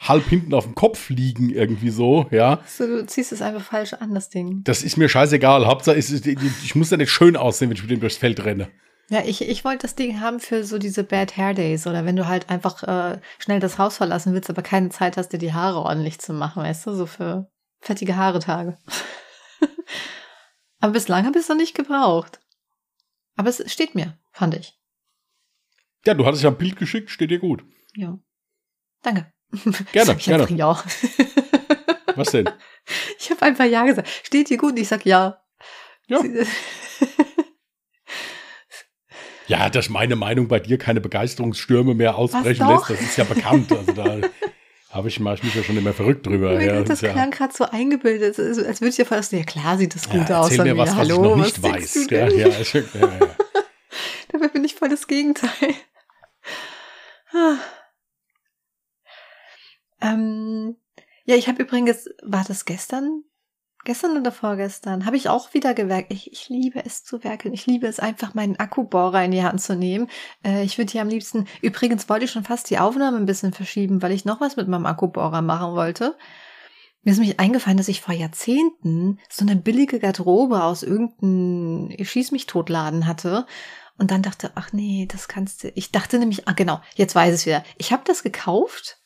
halb 0.00 0.24
hinten 0.26 0.54
auf 0.54 0.64
dem 0.64 0.74
Kopf 0.74 1.10
liegen, 1.10 1.50
irgendwie 1.50 1.90
so, 1.90 2.26
ja. 2.30 2.60
So, 2.66 2.86
du 2.86 3.04
ziehst 3.06 3.32
es 3.32 3.42
einfach 3.42 3.60
falsch 3.62 3.92
an, 3.92 4.14
das 4.14 4.30
Ding. 4.30 4.62
Das 4.64 4.82
ist 4.82 4.96
mir 4.96 5.08
scheißegal. 5.10 5.66
Hauptsache, 5.66 5.98
es- 5.98 6.10
ich 6.10 6.74
muss 6.76 6.90
ja 6.90 6.96
nicht 6.96 7.10
schön 7.10 7.36
aussehen, 7.36 7.68
wenn 7.68 7.76
ich 7.76 7.82
mit 7.82 7.90
dem 7.90 8.00
durchs 8.00 8.16
Feld 8.16 8.42
renne. 8.44 8.68
Ja, 9.10 9.22
ich, 9.26 9.42
ich 9.46 9.64
wollte 9.66 9.82
das 9.82 9.94
Ding 9.94 10.20
haben 10.20 10.40
für 10.40 10.64
so 10.64 10.78
diese 10.78 11.04
Bad 11.04 11.36
Hair 11.36 11.52
Days 11.54 11.86
oder 11.86 12.06
wenn 12.06 12.16
du 12.16 12.26
halt 12.26 12.48
einfach 12.48 12.82
äh, 12.84 13.18
schnell 13.38 13.60
das 13.60 13.76
Haus 13.78 13.96
verlassen 13.98 14.32
willst, 14.32 14.48
aber 14.50 14.62
keine 14.62 14.88
Zeit 14.90 15.16
hast, 15.18 15.28
dir 15.30 15.38
die 15.38 15.52
Haare 15.52 15.78
ordentlich 15.80 16.20
zu 16.20 16.32
machen, 16.32 16.62
weißt 16.62 16.86
du, 16.86 16.94
so 16.94 17.04
für 17.06 17.50
fettige 17.80 18.16
Haare-Tage. 18.16 18.78
aber 20.80 20.92
bislang 20.92 21.26
habe 21.26 21.38
ich 21.38 21.42
es 21.44 21.48
noch 21.48 21.56
nicht 21.56 21.74
gebraucht. 21.74 22.40
Aber 23.38 23.50
es 23.50 23.72
steht 23.72 23.94
mir, 23.94 24.18
fand 24.32 24.56
ich. 24.56 24.76
Ja, 26.04 26.14
du 26.14 26.26
hattest 26.26 26.42
ja 26.42 26.50
ein 26.50 26.58
Bild 26.58 26.76
geschickt, 26.76 27.08
steht 27.08 27.30
dir 27.30 27.38
gut. 27.38 27.64
Ja. 27.94 28.18
Danke. 29.02 29.32
Gerne, 29.92 30.16
ich 30.18 30.24
gerne. 30.24 30.46
ja. 30.50 30.84
Was 32.16 32.32
denn? 32.32 32.50
Ich 33.18 33.30
habe 33.30 33.42
einfach 33.42 33.64
ja 33.64 33.84
gesagt. 33.84 34.08
Steht 34.24 34.50
dir 34.50 34.58
gut? 34.58 34.72
Und 34.72 34.78
ich 34.78 34.88
sag 34.88 35.06
ja. 35.06 35.40
Ja. 36.08 36.20
Ja, 39.46 39.70
dass 39.70 39.88
meine 39.88 40.16
Meinung 40.16 40.48
bei 40.48 40.58
dir 40.60 40.76
keine 40.76 41.00
Begeisterungsstürme 41.00 41.94
mehr 41.94 42.16
ausbrechen 42.16 42.68
lässt, 42.68 42.90
das 42.90 43.00
ist 43.00 43.16
ja 43.16 43.24
bekannt. 43.24 43.72
Also 43.72 43.92
da 43.92 44.20
habe 44.90 45.08
ich, 45.08 45.20
mach 45.20 45.34
ich 45.34 45.42
mich 45.42 45.54
ja 45.54 45.62
schon 45.62 45.76
immer 45.76 45.92
verrückt 45.92 46.26
drüber. 46.26 46.54
Mein 46.54 46.66
ja, 46.66 46.82
das 46.82 47.02
ja, 47.02 47.12
klang 47.12 47.30
gerade 47.30 47.52
so 47.54 47.64
eingebildet, 47.64 48.38
als 48.38 48.80
würde 48.80 48.88
ich 48.88 48.96
dir 48.96 49.06
fast, 49.06 49.32
ja 49.32 49.44
klar 49.44 49.76
sieht 49.76 49.94
das 49.94 50.06
ja, 50.06 50.18
gut 50.18 50.30
aus. 50.30 50.50
erzähl 50.50 50.64
mir 50.64 50.76
was, 50.76 50.90
was 50.90 50.96
Hallo, 50.96 51.14
ich 51.14 51.20
noch 51.20 51.36
nicht 51.36 51.62
weiß. 51.62 52.06
Ja, 52.10 52.28
ja, 52.28 52.48
ja, 52.48 52.48
ja. 52.48 53.36
Dabei 54.32 54.48
bin 54.48 54.64
ich 54.64 54.74
voll 54.74 54.88
das 54.88 55.06
Gegenteil. 55.06 55.50
Ah. 57.30 57.58
ähm, 60.00 60.76
ja, 61.26 61.36
ich 61.36 61.46
habe 61.46 61.62
übrigens, 61.62 62.08
war 62.22 62.42
das 62.48 62.64
gestern? 62.64 63.24
Gestern 63.84 64.18
oder 64.18 64.32
vorgestern? 64.32 65.06
Habe 65.06 65.16
ich 65.16 65.28
auch 65.28 65.54
wieder 65.54 65.72
gewerkt. 65.72 66.12
Ich, 66.12 66.32
ich 66.32 66.48
liebe 66.48 66.84
es 66.84 67.04
zu 67.04 67.24
werkeln. 67.24 67.54
Ich 67.54 67.66
liebe 67.66 67.86
es 67.86 68.00
einfach, 68.00 68.34
meinen 68.34 68.56
Akkubohrer 68.56 69.24
in 69.24 69.30
die 69.30 69.42
Hand 69.42 69.62
zu 69.62 69.76
nehmen. 69.76 70.08
Äh, 70.44 70.64
ich 70.64 70.78
würde 70.78 70.92
hier 70.92 71.02
am 71.02 71.08
liebsten, 71.08 71.46
übrigens 71.62 72.08
wollte 72.08 72.24
ich 72.24 72.30
schon 72.30 72.44
fast 72.44 72.70
die 72.70 72.78
Aufnahme 72.78 73.16
ein 73.16 73.26
bisschen 73.26 73.52
verschieben, 73.52 74.02
weil 74.02 74.12
ich 74.12 74.24
noch 74.24 74.40
was 74.40 74.56
mit 74.56 74.68
meinem 74.68 74.86
Akkubohrer 74.86 75.42
machen 75.42 75.74
wollte. 75.74 76.16
Mir 77.02 77.12
ist 77.12 77.18
nämlich 77.18 77.40
eingefallen, 77.40 77.78
dass 77.78 77.88
ich 77.88 78.00
vor 78.00 78.14
Jahrzehnten 78.14 79.18
so 79.30 79.44
eine 79.44 79.56
billige 79.56 80.00
Garderobe 80.00 80.62
aus 80.62 80.82
irgendeinem 80.82 82.04
Schieß 82.04 82.32
mich 82.32 82.46
totladen 82.46 83.06
hatte. 83.06 83.46
Und 83.96 84.10
dann 84.10 84.22
dachte, 84.22 84.52
ach 84.54 84.72
nee, 84.72 85.08
das 85.10 85.28
kannst 85.28 85.64
du. 85.64 85.72
Ich 85.74 85.90
dachte 85.90 86.18
nämlich, 86.18 86.46
ah 86.46 86.52
genau, 86.52 86.80
jetzt 86.94 87.14
weiß 87.14 87.30
ich 87.30 87.40
es 87.40 87.46
wieder. 87.46 87.64
Ich 87.78 87.92
habe 87.92 88.02
das 88.04 88.22
gekauft, 88.22 88.98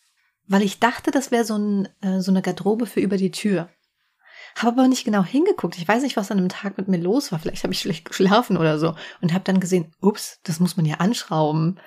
weil 0.48 0.62
ich 0.62 0.80
dachte, 0.80 1.10
das 1.10 1.30
wäre 1.30 1.44
so, 1.44 1.56
ein, 1.56 1.88
äh, 2.00 2.20
so 2.20 2.30
eine 2.30 2.42
Garderobe 2.42 2.86
für 2.86 3.00
über 3.00 3.16
die 3.16 3.30
Tür. 3.30 3.70
Habe 4.56 4.80
aber 4.80 4.88
nicht 4.88 5.04
genau 5.04 5.24
hingeguckt. 5.24 5.78
Ich 5.78 5.86
weiß 5.86 6.02
nicht, 6.02 6.16
was 6.16 6.30
an 6.30 6.38
einem 6.38 6.48
Tag 6.48 6.76
mit 6.78 6.88
mir 6.88 6.98
los 6.98 7.32
war. 7.32 7.38
Vielleicht 7.38 7.62
habe 7.62 7.72
ich 7.72 7.80
schlecht 7.80 8.04
geschlafen 8.04 8.56
oder 8.56 8.78
so. 8.78 8.94
Und 9.20 9.32
habe 9.32 9.44
dann 9.44 9.60
gesehen, 9.60 9.94
ups, 10.00 10.40
das 10.44 10.60
muss 10.60 10.76
man 10.76 10.86
ja 10.86 10.96
anschrauben. 10.96 11.80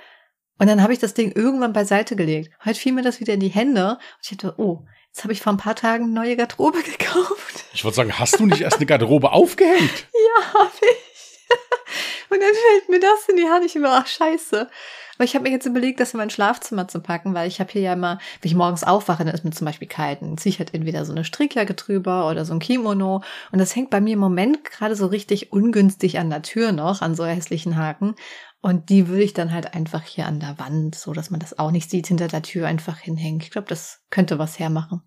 Und 0.57 0.67
dann 0.67 0.81
habe 0.81 0.93
ich 0.93 0.99
das 0.99 1.13
Ding 1.13 1.31
irgendwann 1.31 1.73
beiseite 1.73 2.15
gelegt. 2.15 2.51
Heute 2.63 2.79
fiel 2.79 2.93
mir 2.93 3.01
das 3.01 3.19
wieder 3.19 3.33
in 3.33 3.39
die 3.39 3.49
Hände. 3.49 3.91
Und 3.91 3.99
ich 4.21 4.37
dachte, 4.37 4.55
oh, 4.57 4.85
jetzt 5.09 5.23
habe 5.23 5.33
ich 5.33 5.41
vor 5.41 5.53
ein 5.53 5.57
paar 5.57 5.75
Tagen 5.75 6.05
eine 6.05 6.13
neue 6.13 6.35
Garderobe 6.37 6.81
gekauft. 6.83 7.65
Ich 7.73 7.83
wollte 7.83 7.97
sagen, 7.97 8.17
hast 8.17 8.39
du 8.39 8.45
nicht 8.45 8.61
erst 8.61 8.77
eine 8.77 8.85
Garderobe 8.85 9.31
aufgehängt? 9.31 10.07
Ja, 10.37 10.53
habe 10.53 10.71
ich. 10.81 11.49
Und 12.29 12.41
dann 12.41 12.53
fällt 12.53 12.89
mir 12.89 12.99
das 12.99 13.29
in 13.29 13.37
die 13.37 13.47
Hand. 13.47 13.63
Ich 13.63 13.75
immer, 13.75 13.91
ach 13.91 14.07
scheiße. 14.07 14.69
Aber 15.15 15.23
ich 15.23 15.33
habe 15.35 15.43
mir 15.43 15.51
jetzt 15.51 15.65
überlegt, 15.65 15.99
das 15.99 16.13
in 16.13 16.17
mein 16.17 16.29
Schlafzimmer 16.29 16.87
zu 16.87 16.99
packen, 16.99 17.33
weil 17.33 17.47
ich 17.47 17.59
habe 17.59 17.71
hier 17.71 17.81
ja 17.81 17.93
immer, 17.93 18.19
wenn 18.41 18.49
ich 18.49 18.55
morgens 18.55 18.83
aufwache, 18.83 19.23
dann 19.23 19.33
ist 19.33 19.45
mir 19.45 19.51
zum 19.51 19.65
Beispiel 19.65 19.87
kalt. 19.87 20.21
Dann 20.21 20.37
ziehe 20.37 20.51
ich 20.51 20.59
halt 20.59 20.73
entweder 20.73 21.05
so 21.05 21.13
eine 21.13 21.23
Strickjacke 21.23 21.73
drüber 21.73 22.29
oder 22.29 22.45
so 22.45 22.53
ein 22.53 22.59
Kimono. 22.59 23.23
Und 23.51 23.59
das 23.59 23.75
hängt 23.75 23.89
bei 23.89 24.01
mir 24.01 24.13
im 24.13 24.19
Moment 24.19 24.63
gerade 24.63 24.95
so 24.95 25.07
richtig 25.07 25.51
ungünstig 25.51 26.19
an 26.19 26.29
der 26.29 26.41
Tür 26.41 26.71
noch, 26.71 27.01
an 27.01 27.15
so 27.15 27.25
hässlichen 27.25 27.77
Haken. 27.77 28.15
Und 28.61 28.89
die 28.89 29.07
würde 29.07 29.23
ich 29.23 29.33
dann 29.33 29.53
halt 29.53 29.73
einfach 29.73 30.03
hier 30.03 30.25
an 30.25 30.39
der 30.39 30.57
Wand, 30.59 30.95
so 30.95 31.13
dass 31.13 31.29
man 31.29 31.39
das 31.39 31.59
auch 31.59 31.71
nicht 31.71 31.89
sieht, 31.89 32.07
hinter 32.07 32.27
der 32.27 32.41
Tür 32.41 32.67
einfach 32.67 32.97
hinhängen. 32.97 33.39
Ich 33.41 33.51
glaube, 33.51 33.67
das 33.67 34.01
könnte 34.09 34.39
was 34.39 34.59
hermachen. 34.59 35.01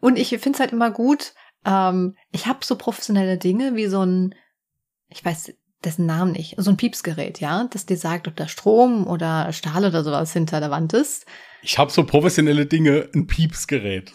Und 0.00 0.18
ich 0.18 0.30
finde 0.30 0.52
es 0.52 0.60
halt 0.60 0.72
immer 0.72 0.90
gut, 0.90 1.34
ähm, 1.64 2.16
ich 2.30 2.46
habe 2.46 2.64
so 2.64 2.76
professionelle 2.76 3.38
Dinge 3.38 3.74
wie 3.74 3.86
so 3.86 4.02
ein, 4.02 4.34
ich 5.08 5.24
weiß 5.24 5.54
dessen 5.84 6.06
Namen 6.06 6.32
nicht, 6.32 6.54
so 6.58 6.70
ein 6.70 6.76
Piepsgerät, 6.76 7.40
ja, 7.40 7.68
das 7.70 7.86
dir 7.86 7.96
sagt, 7.96 8.26
ob 8.28 8.36
da 8.36 8.48
Strom 8.48 9.06
oder 9.06 9.52
Stahl 9.52 9.84
oder 9.84 10.02
sowas 10.02 10.32
hinter 10.32 10.60
der 10.60 10.70
Wand 10.70 10.92
ist. 10.92 11.26
Ich 11.62 11.78
habe 11.78 11.90
so 11.90 12.04
professionelle 12.04 12.66
Dinge, 12.66 13.08
ein 13.14 13.26
Piepsgerät. 13.26 14.12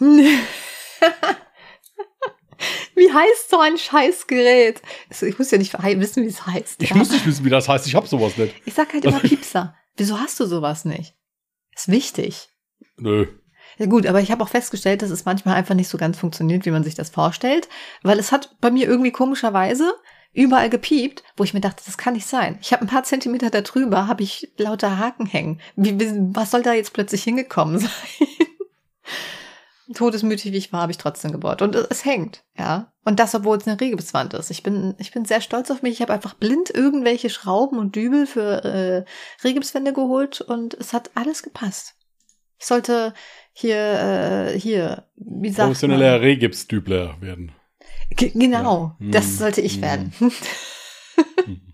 Wie 2.96 3.12
heißt 3.12 3.50
so 3.50 3.58
ein 3.58 3.76
Scheißgerät? 3.76 4.80
Ich 5.10 5.38
muss 5.38 5.50
ja 5.50 5.58
nicht 5.58 5.74
wissen, 5.74 6.22
wie 6.22 6.28
es 6.28 6.46
heißt. 6.46 6.82
Ich 6.82 6.90
ja. 6.90 6.96
muss 6.96 7.10
nicht 7.10 7.26
wissen, 7.26 7.44
wie 7.44 7.50
das 7.50 7.68
heißt. 7.68 7.86
Ich 7.86 7.94
habe 7.94 8.06
sowas 8.06 8.36
nicht. 8.36 8.54
ich 8.64 8.72
sag 8.72 8.92
halt 8.92 9.04
immer 9.04 9.20
Piepser. 9.22 9.74
Wieso 9.96 10.18
hast 10.18 10.40
du 10.40 10.46
sowas 10.46 10.84
nicht? 10.84 11.14
Ist 11.74 11.88
wichtig. 11.88 12.48
Nö. 12.96 13.26
Ja 13.78 13.86
gut, 13.86 14.06
aber 14.06 14.20
ich 14.20 14.30
habe 14.30 14.42
auch 14.44 14.48
festgestellt, 14.48 15.02
dass 15.02 15.10
es 15.10 15.24
manchmal 15.24 15.56
einfach 15.56 15.74
nicht 15.74 15.88
so 15.88 15.98
ganz 15.98 16.18
funktioniert, 16.18 16.64
wie 16.64 16.70
man 16.70 16.84
sich 16.84 16.94
das 16.94 17.10
vorstellt, 17.10 17.68
weil 18.02 18.18
es 18.20 18.30
hat 18.30 18.56
bei 18.60 18.70
mir 18.70 18.86
irgendwie 18.86 19.10
komischerweise 19.10 19.92
überall 20.34 20.68
gepiept, 20.68 21.22
wo 21.36 21.44
ich 21.44 21.54
mir 21.54 21.60
dachte, 21.60 21.82
das 21.86 21.96
kann 21.96 22.14
nicht 22.14 22.26
sein. 22.26 22.58
Ich 22.60 22.72
habe 22.72 22.82
ein 22.82 22.88
paar 22.88 23.04
Zentimeter 23.04 23.50
da 23.50 23.62
drüber, 23.62 24.08
habe 24.08 24.22
ich 24.22 24.52
lauter 24.58 24.98
Haken 24.98 25.26
hängen. 25.26 25.60
Wie, 25.76 25.96
was 26.34 26.50
soll 26.50 26.62
da 26.62 26.74
jetzt 26.74 26.92
plötzlich 26.92 27.22
hingekommen 27.22 27.78
sein? 27.80 27.90
Todesmütig 29.94 30.52
wie 30.52 30.56
ich 30.56 30.72
war, 30.72 30.82
habe 30.82 30.92
ich 30.92 30.98
trotzdem 30.98 31.30
gebohrt. 31.30 31.62
Und 31.62 31.74
es, 31.74 31.86
es 31.88 32.04
hängt, 32.04 32.42
ja. 32.58 32.92
Und 33.04 33.20
das, 33.20 33.34
obwohl 33.34 33.58
es 33.58 33.66
eine 33.66 33.78
Regipswand 33.80 34.32
ist. 34.34 34.50
Ich 34.50 34.62
bin, 34.62 34.94
ich 34.98 35.12
bin 35.12 35.24
sehr 35.26 35.42
stolz 35.42 35.70
auf 35.70 35.82
mich. 35.82 35.92
Ich 35.92 36.02
habe 36.02 36.12
einfach 36.12 36.34
blind 36.34 36.70
irgendwelche 36.70 37.28
Schrauben 37.28 37.78
und 37.78 37.94
Dübel 37.94 38.26
für 38.26 38.64
äh, 38.64 39.04
Regipswände 39.46 39.92
geholt 39.92 40.40
und 40.40 40.74
es 40.74 40.92
hat 40.92 41.10
alles 41.14 41.42
gepasst. 41.42 41.94
Ich 42.58 42.66
sollte 42.66 43.12
hier, 43.52 43.76
äh, 43.76 44.58
hier, 44.58 45.04
wie 45.16 45.50
sagt 45.50 45.58
man? 45.58 45.66
Professioneller 45.68 46.20
Regipsdübler 46.22 47.20
werden. 47.20 47.52
Ge- 48.16 48.32
Genau, 48.34 48.96
Ja. 49.00 49.10
das 49.10 49.26
Mm, 49.26 49.36
sollte 49.38 49.60
ich 49.60 49.78
mm. 49.78 49.82
werden. 49.82 50.12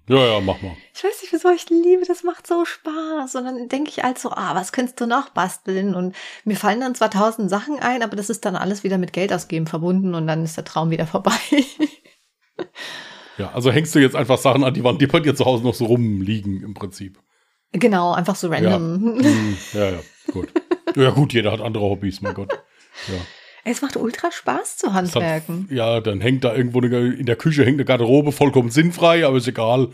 Ja, 0.09 0.27
ja, 0.27 0.41
mach 0.41 0.61
mal. 0.61 0.77
Ich 0.95 1.05
weiß 1.05 1.23
nicht, 1.23 1.33
wieso 1.33 1.49
ich 1.51 1.71
liebe, 1.71 2.05
das 2.07 2.25
macht 2.25 2.47
so 2.47 2.65
Spaß. 2.67 3.37
Und 3.37 3.45
dann 3.45 3.69
denke 3.69 3.89
ich 3.91 4.03
halt 4.03 4.19
so, 4.19 4.31
ah, 4.33 4.55
was 4.55 4.71
könntest 4.73 5.01
du 5.01 5.07
noch 5.07 5.31
basteln? 5.31 5.95
Und 5.95 6.15
mir 6.45 6.57
fallen 6.57 6.81
dann 6.81 6.95
zwar 6.95 7.11
tausend 7.11 7.49
Sachen 7.49 7.79
ein, 7.79 8.03
aber 8.03 8.17
das 8.17 8.29
ist 8.29 8.45
dann 8.45 8.55
alles 8.55 8.85
wieder 8.85 8.99
mit 8.99 9.15
Geld 9.15 9.33
ausgeben 9.33 9.67
verbunden 9.67 10.15
und 10.15 10.27
dann 10.27 10.45
ist 10.45 10.59
der 10.59 10.65
Traum 10.67 10.91
wieder 10.91 11.07
vorbei. 11.07 11.33
Ja, 13.39 13.53
also 13.53 13.71
hängst 13.73 13.95
du 13.95 13.99
jetzt 14.01 14.15
einfach 14.17 14.37
Sachen 14.37 14.63
an 14.65 14.75
die 14.75 14.85
Wand, 14.85 15.01
die 15.01 15.07
bei 15.07 15.21
dir 15.21 15.35
zu 15.35 15.47
Hause 15.47 15.63
noch 15.65 15.73
so 15.75 15.87
rumliegen 15.87 16.63
im 16.63 16.75
Prinzip. 16.75 17.19
genau, 17.73 18.13
einfach 18.13 18.37
so 18.37 18.49
random. 18.49 19.23
Hm, 19.23 19.57
ja, 19.73 19.91
ja, 19.93 20.01
gut. 20.33 20.49
Ja, 20.97 21.11
gut, 21.11 21.33
jeder 21.33 21.53
hat 21.53 21.61
andere 21.63 21.85
Hobbys, 21.85 22.21
mein 22.21 22.35
Gott. 22.35 22.53
Ja. 23.09 23.15
Es 23.65 23.83
macht 23.83 23.97
ultra 23.97 24.31
Spaß 24.33 24.79
zu 24.79 24.87
Es 24.89 24.93
hat, 24.93 25.15
handwerken. 25.15 25.69
ja, 25.71 26.01
dann 26.01 26.21
hängt 26.21 26.45
da 26.45 26.55
irgendwo 26.55 26.81
eine, 26.81 27.13
in 27.13 27.27
der 27.27 27.37
Küche 27.37 27.65
hängt 27.65 27.77
eine 27.77 27.85
Garderobe, 27.85 28.33
vollkommen 28.33 28.71
sinnfrei, 28.71 29.27
aber 29.27 29.37
ist 29.37 29.49
egal. 29.49 29.89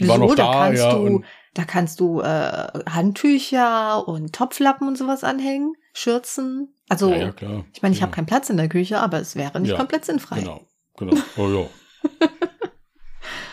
Die 0.00 0.08
war 0.08 0.18
noch 0.18 0.34
da 0.34 0.44
da, 0.50 0.52
kannst 0.66 0.82
ja. 0.82 0.94
du, 0.94 1.22
Da 1.54 1.64
kannst 1.64 2.00
du 2.00 2.20
äh, 2.20 2.68
Handtücher 2.90 4.08
und 4.08 4.32
Topflappen 4.34 4.88
und 4.88 4.98
sowas 4.98 5.22
anhängen, 5.22 5.74
Schürzen. 5.92 6.74
Also, 6.88 7.10
ja, 7.10 7.16
ja, 7.16 7.32
klar. 7.32 7.64
ich 7.72 7.82
meine, 7.82 7.94
ich 7.94 8.00
ja. 8.00 8.06
habe 8.06 8.14
keinen 8.14 8.26
Platz 8.26 8.50
in 8.50 8.56
der 8.56 8.68
Küche, 8.68 8.98
aber 8.98 9.20
es 9.20 9.36
wäre 9.36 9.60
nicht 9.60 9.70
Ja, 9.70 9.76
komplett 9.76 10.04
sinnfrei. 10.04 10.40
Genau, 10.40 10.66
genau. 10.96 11.16
Oh, 11.36 11.48
ja. 11.48 12.28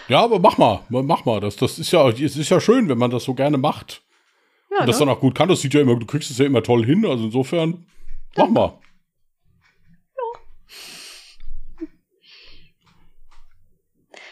ja, 0.07 0.23
aber 0.23 0.39
mach 0.39 0.57
mal, 0.57 0.81
mach 0.89 1.25
mal. 1.25 1.39
Das, 1.39 1.55
das 1.55 1.77
ist 1.79 1.91
ja, 1.91 2.09
es 2.09 2.35
ist 2.35 2.49
ja 2.49 2.59
schön, 2.59 2.89
wenn 2.89 2.97
man 2.97 3.11
das 3.11 3.23
so 3.23 3.33
gerne 3.35 3.57
macht. 3.57 4.01
Ja, 4.71 4.79
Und 4.81 4.87
das 4.87 4.99
ne? 4.99 5.05
dann 5.05 5.15
auch 5.15 5.19
gut 5.19 5.35
kann. 5.35 5.47
Das 5.49 5.61
sieht 5.61 5.73
ja 5.73 5.81
immer, 5.81 5.95
du 5.95 6.05
kriegst 6.05 6.31
es 6.31 6.37
ja 6.39 6.45
immer 6.45 6.63
toll 6.63 6.85
hin. 6.85 7.05
Also 7.05 7.25
insofern, 7.25 7.85
mach 8.35 8.49
mal. 8.49 8.79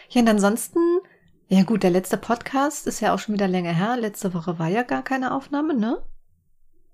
Ja, 0.10 0.22
und 0.22 0.30
ansonsten, 0.30 0.80
ja 1.48 1.64
gut, 1.64 1.84
der 1.84 1.92
letzte 1.92 2.18
Podcast 2.18 2.88
ist 2.88 3.00
ja 3.00 3.14
auch 3.14 3.20
schon 3.20 3.36
wieder 3.36 3.48
länger 3.48 3.74
her. 3.74 3.96
Letzte 3.98 4.34
Woche 4.34 4.58
war 4.58 4.68
ja 4.68 4.84
gar 4.84 5.04
keine 5.04 5.36
Aufnahme, 5.36 5.76
ne? 5.76 6.02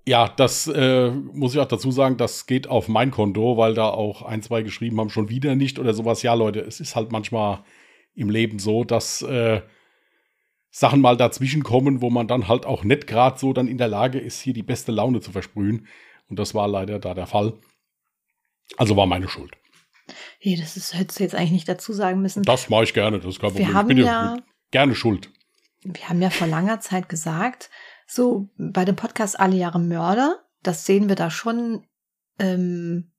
Ja, 0.06 0.28
das 0.28 0.68
äh, 0.68 1.10
muss 1.10 1.54
ich 1.54 1.60
auch 1.60 1.66
dazu 1.66 1.90
sagen, 1.90 2.16
das 2.16 2.46
geht 2.46 2.68
auf 2.68 2.88
mein 2.88 3.10
Konto, 3.10 3.56
weil 3.56 3.74
da 3.74 3.88
auch 3.88 4.22
ein, 4.22 4.42
zwei 4.42 4.62
geschrieben 4.62 5.00
haben, 5.00 5.10
schon 5.10 5.30
wieder 5.30 5.56
nicht 5.56 5.78
oder 5.78 5.94
sowas. 5.94 6.22
Ja, 6.22 6.34
Leute, 6.34 6.60
es 6.60 6.78
ist 6.78 6.94
halt 6.94 7.10
manchmal 7.10 7.64
im 8.14 8.30
Leben 8.30 8.58
so, 8.58 8.84
dass 8.84 9.22
äh, 9.22 9.62
Sachen 10.70 11.00
mal 11.00 11.16
dazwischen 11.16 11.62
kommen, 11.62 12.02
wo 12.02 12.10
man 12.10 12.28
dann 12.28 12.48
halt 12.48 12.66
auch 12.66 12.84
nicht 12.84 13.06
gerade 13.06 13.38
so 13.38 13.52
dann 13.52 13.66
in 13.66 13.78
der 13.78 13.88
Lage 13.88 14.18
ist, 14.18 14.40
hier 14.40 14.52
die 14.52 14.62
beste 14.62 14.92
Laune 14.92 15.20
zu 15.20 15.32
versprühen. 15.32 15.86
Und 16.28 16.38
das 16.38 16.54
war 16.54 16.68
leider 16.68 16.98
da 16.98 17.14
der 17.14 17.26
Fall. 17.26 17.54
Also 18.76 18.96
war 18.96 19.06
meine 19.06 19.28
Schuld. 19.28 19.56
Hey, 20.38 20.56
das 20.56 20.76
ist, 20.76 20.94
hättest 20.94 21.18
du 21.18 21.24
jetzt 21.24 21.34
eigentlich 21.34 21.52
nicht 21.52 21.68
dazu 21.68 21.92
sagen 21.92 22.20
müssen. 22.22 22.42
Das 22.42 22.68
mache 22.68 22.84
ich 22.84 22.94
gerne, 22.94 23.18
das 23.18 23.26
ist 23.34 23.40
kein 23.40 23.56
Wir 23.56 23.72
haben 23.72 23.90
ich 23.90 23.96
bin 23.96 24.04
ja- 24.06 24.36
gerne 24.70 24.94
schuld. 24.94 25.30
Wir 25.82 26.08
haben 26.08 26.20
ja 26.22 26.30
vor 26.30 26.46
langer 26.46 26.80
Zeit 26.80 27.08
gesagt, 27.08 27.70
so 28.06 28.48
bei 28.58 28.84
dem 28.84 28.96
Podcast 28.96 29.38
Alle 29.38 29.56
Jahre 29.56 29.78
Mörder, 29.78 30.44
das 30.62 30.84
sehen 30.86 31.08
wir 31.08 31.16
da 31.16 31.30
schon 31.30 31.86
ähm, 32.38 33.12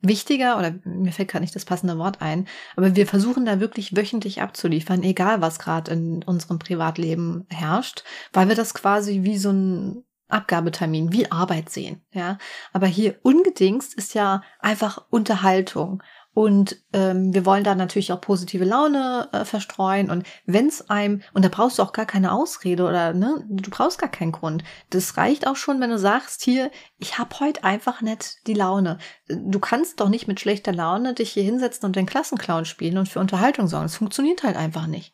wichtiger, 0.00 0.58
oder 0.58 0.78
mir 0.84 1.12
fällt 1.12 1.28
gerade 1.28 1.42
nicht 1.42 1.56
das 1.56 1.64
passende 1.64 1.98
Wort 1.98 2.20
ein, 2.22 2.46
aber 2.76 2.94
wir 2.94 3.06
versuchen 3.06 3.44
da 3.44 3.58
wirklich 3.60 3.96
wöchentlich 3.96 4.40
abzuliefern, 4.42 5.02
egal 5.02 5.40
was 5.40 5.58
gerade 5.58 5.90
in 5.92 6.22
unserem 6.22 6.58
Privatleben 6.58 7.46
herrscht, 7.48 8.04
weil 8.32 8.48
wir 8.48 8.54
das 8.54 8.74
quasi 8.74 9.22
wie 9.24 9.38
so 9.38 9.50
ein 9.50 10.04
Abgabetermin, 10.28 11.12
wie 11.12 11.30
Arbeit 11.30 11.70
sehen, 11.70 12.02
ja. 12.12 12.38
Aber 12.72 12.86
hier 12.86 13.18
ungedingst 13.22 13.94
ist 13.94 14.14
ja 14.14 14.42
einfach 14.60 15.04
Unterhaltung. 15.10 16.02
Und 16.38 16.76
ähm, 16.92 17.34
wir 17.34 17.44
wollen 17.44 17.64
da 17.64 17.74
natürlich 17.74 18.12
auch 18.12 18.20
positive 18.20 18.64
Laune 18.64 19.28
äh, 19.32 19.44
verstreuen. 19.44 20.08
Und 20.08 20.24
wenn 20.46 20.68
es 20.68 20.88
einem, 20.88 21.20
und 21.34 21.44
da 21.44 21.48
brauchst 21.48 21.78
du 21.80 21.82
auch 21.82 21.92
gar 21.92 22.06
keine 22.06 22.30
Ausrede 22.30 22.84
oder, 22.84 23.12
ne, 23.12 23.44
du 23.48 23.70
brauchst 23.70 23.98
gar 23.98 24.08
keinen 24.08 24.30
Grund. 24.30 24.62
Das 24.90 25.16
reicht 25.16 25.48
auch 25.48 25.56
schon, 25.56 25.80
wenn 25.80 25.90
du 25.90 25.98
sagst, 25.98 26.44
hier, 26.44 26.70
ich 26.98 27.18
hab 27.18 27.40
heute 27.40 27.64
einfach 27.64 28.02
nicht 28.02 28.46
die 28.46 28.54
Laune. 28.54 28.98
Du 29.26 29.58
kannst 29.58 29.98
doch 29.98 30.08
nicht 30.08 30.28
mit 30.28 30.38
schlechter 30.38 30.72
Laune 30.72 31.12
dich 31.12 31.32
hier 31.32 31.42
hinsetzen 31.42 31.86
und 31.86 31.96
den 31.96 32.06
Klassenclown 32.06 32.66
spielen 32.66 32.98
und 32.98 33.08
für 33.08 33.18
Unterhaltung 33.18 33.66
sorgen. 33.66 33.86
Das 33.86 33.96
funktioniert 33.96 34.44
halt 34.44 34.56
einfach 34.56 34.86
nicht. 34.86 35.12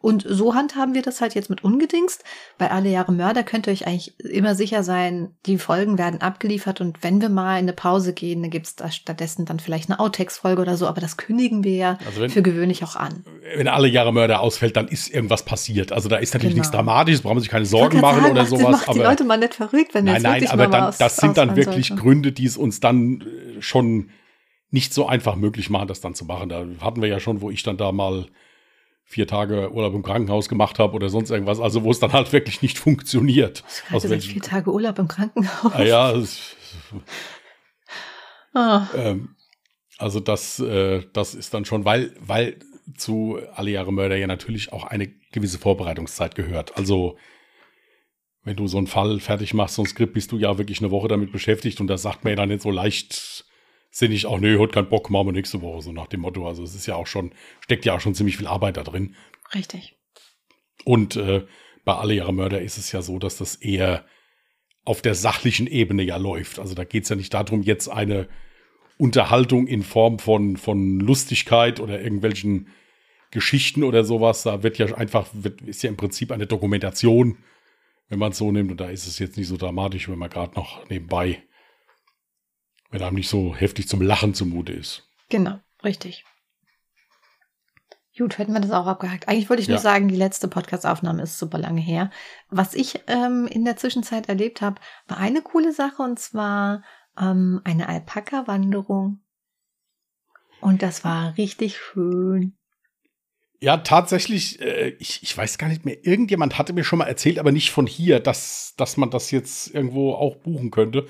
Und 0.00 0.24
so 0.28 0.54
handhaben 0.54 0.94
wir 0.94 1.02
das 1.02 1.20
halt 1.20 1.34
jetzt 1.34 1.50
mit 1.50 1.64
ungedingst. 1.64 2.22
Bei 2.58 2.70
Alle 2.70 2.88
Jahre 2.90 3.12
Mörder 3.12 3.42
könnt 3.42 3.66
ihr 3.66 3.72
euch 3.72 3.86
eigentlich 3.86 4.18
immer 4.20 4.54
sicher 4.54 4.82
sein, 4.82 5.34
die 5.46 5.58
Folgen 5.58 5.98
werden 5.98 6.20
abgeliefert 6.20 6.80
und 6.80 7.02
wenn 7.02 7.20
wir 7.20 7.28
mal 7.28 7.54
in 7.54 7.64
eine 7.64 7.72
Pause 7.72 8.12
gehen, 8.12 8.42
dann 8.42 8.50
gibt's 8.50 8.76
da 8.76 8.90
stattdessen 8.90 9.46
dann 9.46 9.58
vielleicht 9.58 9.90
eine 9.90 9.98
Outtakes-Folge 9.98 10.62
oder 10.62 10.76
so, 10.76 10.86
aber 10.86 11.00
das 11.00 11.16
kündigen 11.16 11.64
wir 11.64 11.74
ja 11.76 11.98
Also 12.06 12.20
wenn- 12.20 12.30
für 12.30 12.42
gewöhnlich 12.42 12.84
auch 12.84 12.94
an. 12.96 13.24
Wenn 13.56 13.68
alle 13.68 13.88
Jahre 13.88 14.12
Mörder 14.12 14.40
ausfällt, 14.40 14.76
dann 14.76 14.88
ist 14.88 15.08
irgendwas 15.12 15.44
passiert. 15.44 15.92
Also 15.92 16.08
da 16.08 16.16
ist 16.16 16.34
natürlich 16.34 16.54
Genau. 16.54 16.60
nichts 16.62 16.70
Dramatisches, 16.76 17.22
brauchen 17.22 17.36
man 17.36 17.42
sich 17.42 17.50
keine 17.50 17.66
Sorgen 17.66 18.00
machen 18.00 18.20
sagen, 18.20 18.30
oder 18.32 18.42
macht, 18.42 18.50
sowas. 18.50 18.62
Macht 18.72 18.86
die 18.86 18.90
aber 19.00 19.04
Leute 19.04 19.24
mal 19.24 19.38
nicht 19.38 19.54
verrückt, 19.54 19.94
wenn 19.94 20.04
nein, 20.04 20.22
nein, 20.22 20.46
aber 20.48 20.66
dann, 20.68 20.84
was 20.84 20.98
das 20.98 21.16
sind 21.16 21.36
dann 21.36 21.56
wirklich 21.56 21.88
sollten. 21.88 22.02
Gründe, 22.02 22.32
die 22.32 22.44
es 22.46 22.56
uns 22.56 22.80
dann 22.80 23.22
äh, 23.22 23.60
schon 23.62 24.10
nicht 24.70 24.92
so 24.92 25.06
einfach 25.06 25.36
möglich 25.36 25.70
machen, 25.70 25.88
das 25.88 26.00
dann 26.00 26.14
zu 26.14 26.24
machen. 26.24 26.48
Da 26.48 26.66
hatten 26.80 27.00
wir 27.00 27.08
ja 27.08 27.18
schon, 27.20 27.40
wo 27.40 27.50
ich 27.50 27.62
dann 27.62 27.76
da 27.76 27.92
mal 27.92 28.26
vier 29.08 29.26
Tage 29.28 29.72
Urlaub 29.72 29.94
im 29.94 30.02
Krankenhaus 30.02 30.48
gemacht 30.48 30.78
habe 30.80 30.92
oder 30.94 31.08
sonst 31.08 31.30
irgendwas, 31.30 31.60
also 31.60 31.84
wo 31.84 31.90
es 31.92 32.00
dann 32.00 32.12
halt 32.12 32.32
wirklich 32.32 32.60
nicht 32.60 32.76
funktioniert. 32.78 33.62
Aus 33.64 33.82
hatte 33.90 34.00
seit 34.00 34.10
welchen- 34.10 34.32
vier 34.32 34.42
Tage 34.42 34.72
Urlaub 34.72 34.98
im 34.98 35.06
Krankenhaus. 35.08 35.72
Ah 35.72 35.82
ja, 35.84 36.12
es, 36.12 36.56
Ah. 38.52 38.88
ähm, 38.96 39.36
also 39.98 40.20
das, 40.20 40.58
äh, 40.58 41.02
das 41.12 41.34
ist 41.34 41.52
dann 41.54 41.64
schon, 41.64 41.84
weil, 41.84 42.14
weil 42.20 42.58
zu 42.96 43.38
alle 43.54 43.70
Jahre 43.70 43.92
Mörder 43.92 44.16
ja 44.16 44.26
natürlich 44.26 44.72
auch 44.72 44.84
eine 44.84 45.08
gewisse 45.32 45.58
Vorbereitungszeit 45.58 46.34
gehört. 46.34 46.76
Also 46.76 47.16
wenn 48.44 48.56
du 48.56 48.66
so 48.68 48.78
einen 48.78 48.86
Fall 48.86 49.18
fertig 49.20 49.54
machst, 49.54 49.74
so 49.74 49.82
ein 49.82 49.86
Skript, 49.86 50.14
bist 50.14 50.32
du 50.32 50.38
ja 50.38 50.56
wirklich 50.56 50.80
eine 50.80 50.90
Woche 50.90 51.08
damit 51.08 51.32
beschäftigt 51.32 51.80
und 51.80 51.88
da 51.88 51.98
sagt 51.98 52.24
man 52.24 52.30
ja 52.32 52.36
dann 52.36 52.48
nicht 52.48 52.62
so 52.62 52.70
leicht 52.70 53.44
sinnig 53.96 54.26
auch, 54.26 54.38
nee, 54.38 54.58
heute 54.58 54.74
keinen 54.74 54.90
Bock, 54.90 55.08
machen 55.08 55.28
wir 55.28 55.32
nächste 55.32 55.62
Woche, 55.62 55.80
so 55.80 55.90
nach 55.90 56.06
dem 56.06 56.20
Motto. 56.20 56.46
Also 56.46 56.62
es 56.62 56.74
ist 56.74 56.86
ja 56.86 56.96
auch 56.96 57.06
schon, 57.06 57.32
steckt 57.60 57.86
ja 57.86 57.94
auch 57.94 58.00
schon 58.00 58.14
ziemlich 58.14 58.36
viel 58.36 58.46
Arbeit 58.46 58.76
da 58.76 58.82
drin. 58.82 59.16
Richtig. 59.54 59.96
Und 60.84 61.16
äh, 61.16 61.46
bei 61.84 61.94
Alle 61.94 62.12
Jahre 62.12 62.34
Mörder 62.34 62.60
ist 62.60 62.76
es 62.76 62.92
ja 62.92 63.00
so, 63.00 63.18
dass 63.18 63.38
das 63.38 63.56
eher 63.56 64.04
auf 64.84 65.00
der 65.00 65.14
sachlichen 65.14 65.66
Ebene 65.66 66.02
ja 66.02 66.18
läuft. 66.18 66.58
Also 66.58 66.74
da 66.74 66.84
geht 66.84 67.04
es 67.04 67.08
ja 67.08 67.16
nicht 67.16 67.32
darum, 67.32 67.62
jetzt 67.62 67.88
eine 67.88 68.28
Unterhaltung 68.98 69.66
in 69.66 69.82
Form 69.82 70.18
von, 70.18 70.58
von 70.58 71.00
Lustigkeit 71.00 71.80
oder 71.80 72.00
irgendwelchen 72.00 72.68
Geschichten 73.30 73.82
oder 73.82 74.04
sowas. 74.04 74.42
Da 74.42 74.62
wird 74.62 74.76
ja 74.76 74.94
einfach, 74.94 75.28
wird, 75.32 75.62
ist 75.62 75.82
ja 75.82 75.88
im 75.88 75.96
Prinzip 75.96 76.32
eine 76.32 76.46
Dokumentation, 76.46 77.38
wenn 78.10 78.18
man 78.18 78.32
es 78.32 78.38
so 78.38 78.52
nimmt. 78.52 78.70
Und 78.70 78.80
da 78.80 78.90
ist 78.90 79.06
es 79.06 79.18
jetzt 79.18 79.38
nicht 79.38 79.48
so 79.48 79.56
dramatisch, 79.56 80.08
wenn 80.10 80.18
man 80.18 80.28
gerade 80.28 80.54
noch 80.54 80.86
nebenbei, 80.90 81.42
wenn 82.90 83.02
einem 83.02 83.16
nicht 83.16 83.28
so 83.28 83.54
heftig 83.54 83.88
zum 83.88 84.00
Lachen 84.02 84.34
zumute 84.34 84.72
ist. 84.72 85.08
Genau, 85.28 85.58
richtig. 85.84 86.24
Gut, 88.18 88.38
hätten 88.38 88.54
wir 88.54 88.60
das 88.60 88.70
auch 88.70 88.86
abgehakt. 88.86 89.28
Eigentlich 89.28 89.50
wollte 89.50 89.60
ich 89.62 89.68
nur 89.68 89.76
Ja. 89.76 89.82
sagen, 89.82 90.08
die 90.08 90.16
letzte 90.16 90.48
Podcast-Aufnahme 90.48 91.22
ist 91.22 91.38
super 91.38 91.58
lange 91.58 91.82
her. 91.82 92.10
Was 92.48 92.74
ich 92.74 93.00
ähm, 93.08 93.46
in 93.46 93.64
der 93.66 93.76
Zwischenzeit 93.76 94.28
erlebt 94.30 94.62
habe, 94.62 94.80
war 95.06 95.18
eine 95.18 95.42
coole 95.42 95.72
Sache 95.72 96.02
und 96.02 96.18
zwar 96.18 96.82
ähm, 97.20 97.60
eine 97.64 97.88
Alpaka-Wanderung. 97.88 99.20
Und 100.62 100.80
das 100.82 101.04
war 101.04 101.36
richtig 101.36 101.76
schön. 101.76 102.56
Ja, 103.60 103.76
tatsächlich, 103.78 104.60
äh, 104.62 104.90
ich, 104.98 105.22
ich 105.22 105.36
weiß 105.36 105.58
gar 105.58 105.68
nicht 105.68 105.84
mehr, 105.84 106.04
irgendjemand 106.06 106.56
hatte 106.56 106.72
mir 106.72 106.84
schon 106.84 106.98
mal 106.98 107.06
erzählt, 107.06 107.38
aber 107.38 107.52
nicht 107.52 107.70
von 107.70 107.86
hier, 107.86 108.20
dass, 108.20 108.72
dass 108.78 108.96
man 108.96 109.10
das 109.10 109.30
jetzt 109.30 109.74
irgendwo 109.74 110.14
auch 110.14 110.36
buchen 110.36 110.70
könnte. 110.70 111.06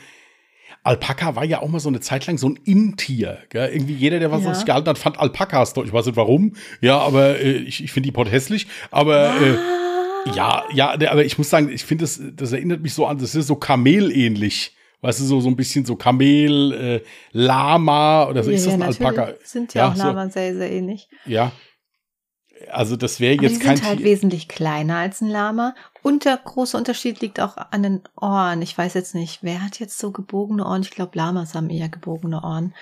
Alpaka 0.83 1.35
war 1.37 1.45
ja 1.45 1.63
auch 1.63 1.69
mal 1.69 1.81
so 1.81 1.89
eine 1.89 2.01
Zeit 2.01 2.27
lang 2.27 2.39
so 2.39 2.49
ein 2.49 2.57
In-Tier. 2.65 3.39
gell? 3.51 3.71
Irgendwie 3.73 3.95
jeder, 3.95 4.19
der 4.21 4.31
was 4.31 4.45
Ja. 4.45 4.53
gehalten 4.65 4.89
hat, 4.89 4.99
fand 4.99 5.19
Alpakas 5.19 5.73
toll. 5.75 5.87
Ich 5.87 5.93
weiß 5.93 6.07
nicht 6.07 6.17
warum. 6.17 6.55
Ja, 6.81 6.99
aber 6.99 7.39
äh, 7.41 7.53
ich, 7.57 7.83
ich 7.83 7.93
finde 7.93 8.07
die 8.09 8.13
Port 8.13 8.31
hässlich. 8.31 8.67
Aber 8.91 9.35
äh, 9.41 9.57
Ah. 10.29 10.33
ja, 10.35 10.65
ja, 11.01 11.11
aber 11.11 11.25
ich 11.25 11.39
muss 11.39 11.51
sagen, 11.51 11.71
ich 11.71 11.85
finde, 11.85 12.03
das, 12.03 12.21
das 12.35 12.53
erinnert 12.53 12.83
mich 12.83 12.95
so 12.95 13.07
an, 13.07 13.19
das 13.19 13.35
ist 13.35 13.47
so 13.47 13.55
Kamel-ähnlich. 13.57 14.75
Weißt 15.01 15.21
du, 15.21 15.25
so, 15.25 15.41
so 15.41 15.49
ein 15.49 15.55
bisschen 15.57 15.85
so 15.85 15.95
Kamel, 15.95 16.73
äh, 16.73 17.01
Lama 17.33 18.27
oder 18.29 18.43
so. 18.43 18.51
ist 18.51 18.67
das 18.67 18.73
ein 18.75 18.81
natürlich 18.81 19.07
Alpaka? 19.07 19.35
Sind 19.45 19.75
ja, 19.75 19.83
Ja, 19.87 19.91
auch 19.93 19.97
so. 19.97 20.03
Lama 20.05 20.29
sehr, 20.31 20.55
sehr 20.57 20.71
ähnlich. 20.73 21.09
Ja. 21.27 21.53
Also 22.71 22.97
das 22.97 23.21
wäre 23.21 23.35
Aber 23.35 23.43
jetzt 23.45 23.61
die 23.61 23.65
kein 23.65 23.77
sind 23.77 23.87
halt 23.87 23.99
Tier. 23.99 24.07
wesentlich 24.07 24.49
kleiner 24.49 24.97
als 24.97 25.21
ein 25.21 25.29
Lama. 25.29 25.75
Und 26.07 26.25
der 26.25 26.37
große 26.37 26.77
Unterschied 26.77 27.21
liegt 27.21 27.41
auch 27.41 27.57
an 27.57 27.83
den 27.83 28.01
Ohren. 28.15 28.63
Ich 28.63 28.79
weiß 28.79 28.95
jetzt 28.95 29.17
nicht, 29.17 29.43
wer 29.43 29.61
hat 29.61 29.81
jetzt 29.81 29.99
so 29.99 30.13
gebogene 30.13 30.65
Ohren? 30.65 30.83
Ich 30.83 30.93
glaube, 30.93 31.19
Lamas 31.19 31.57
haben 31.57 31.69
eher 31.69 31.89
gebogene 31.89 32.45
Ohren. 32.45 32.77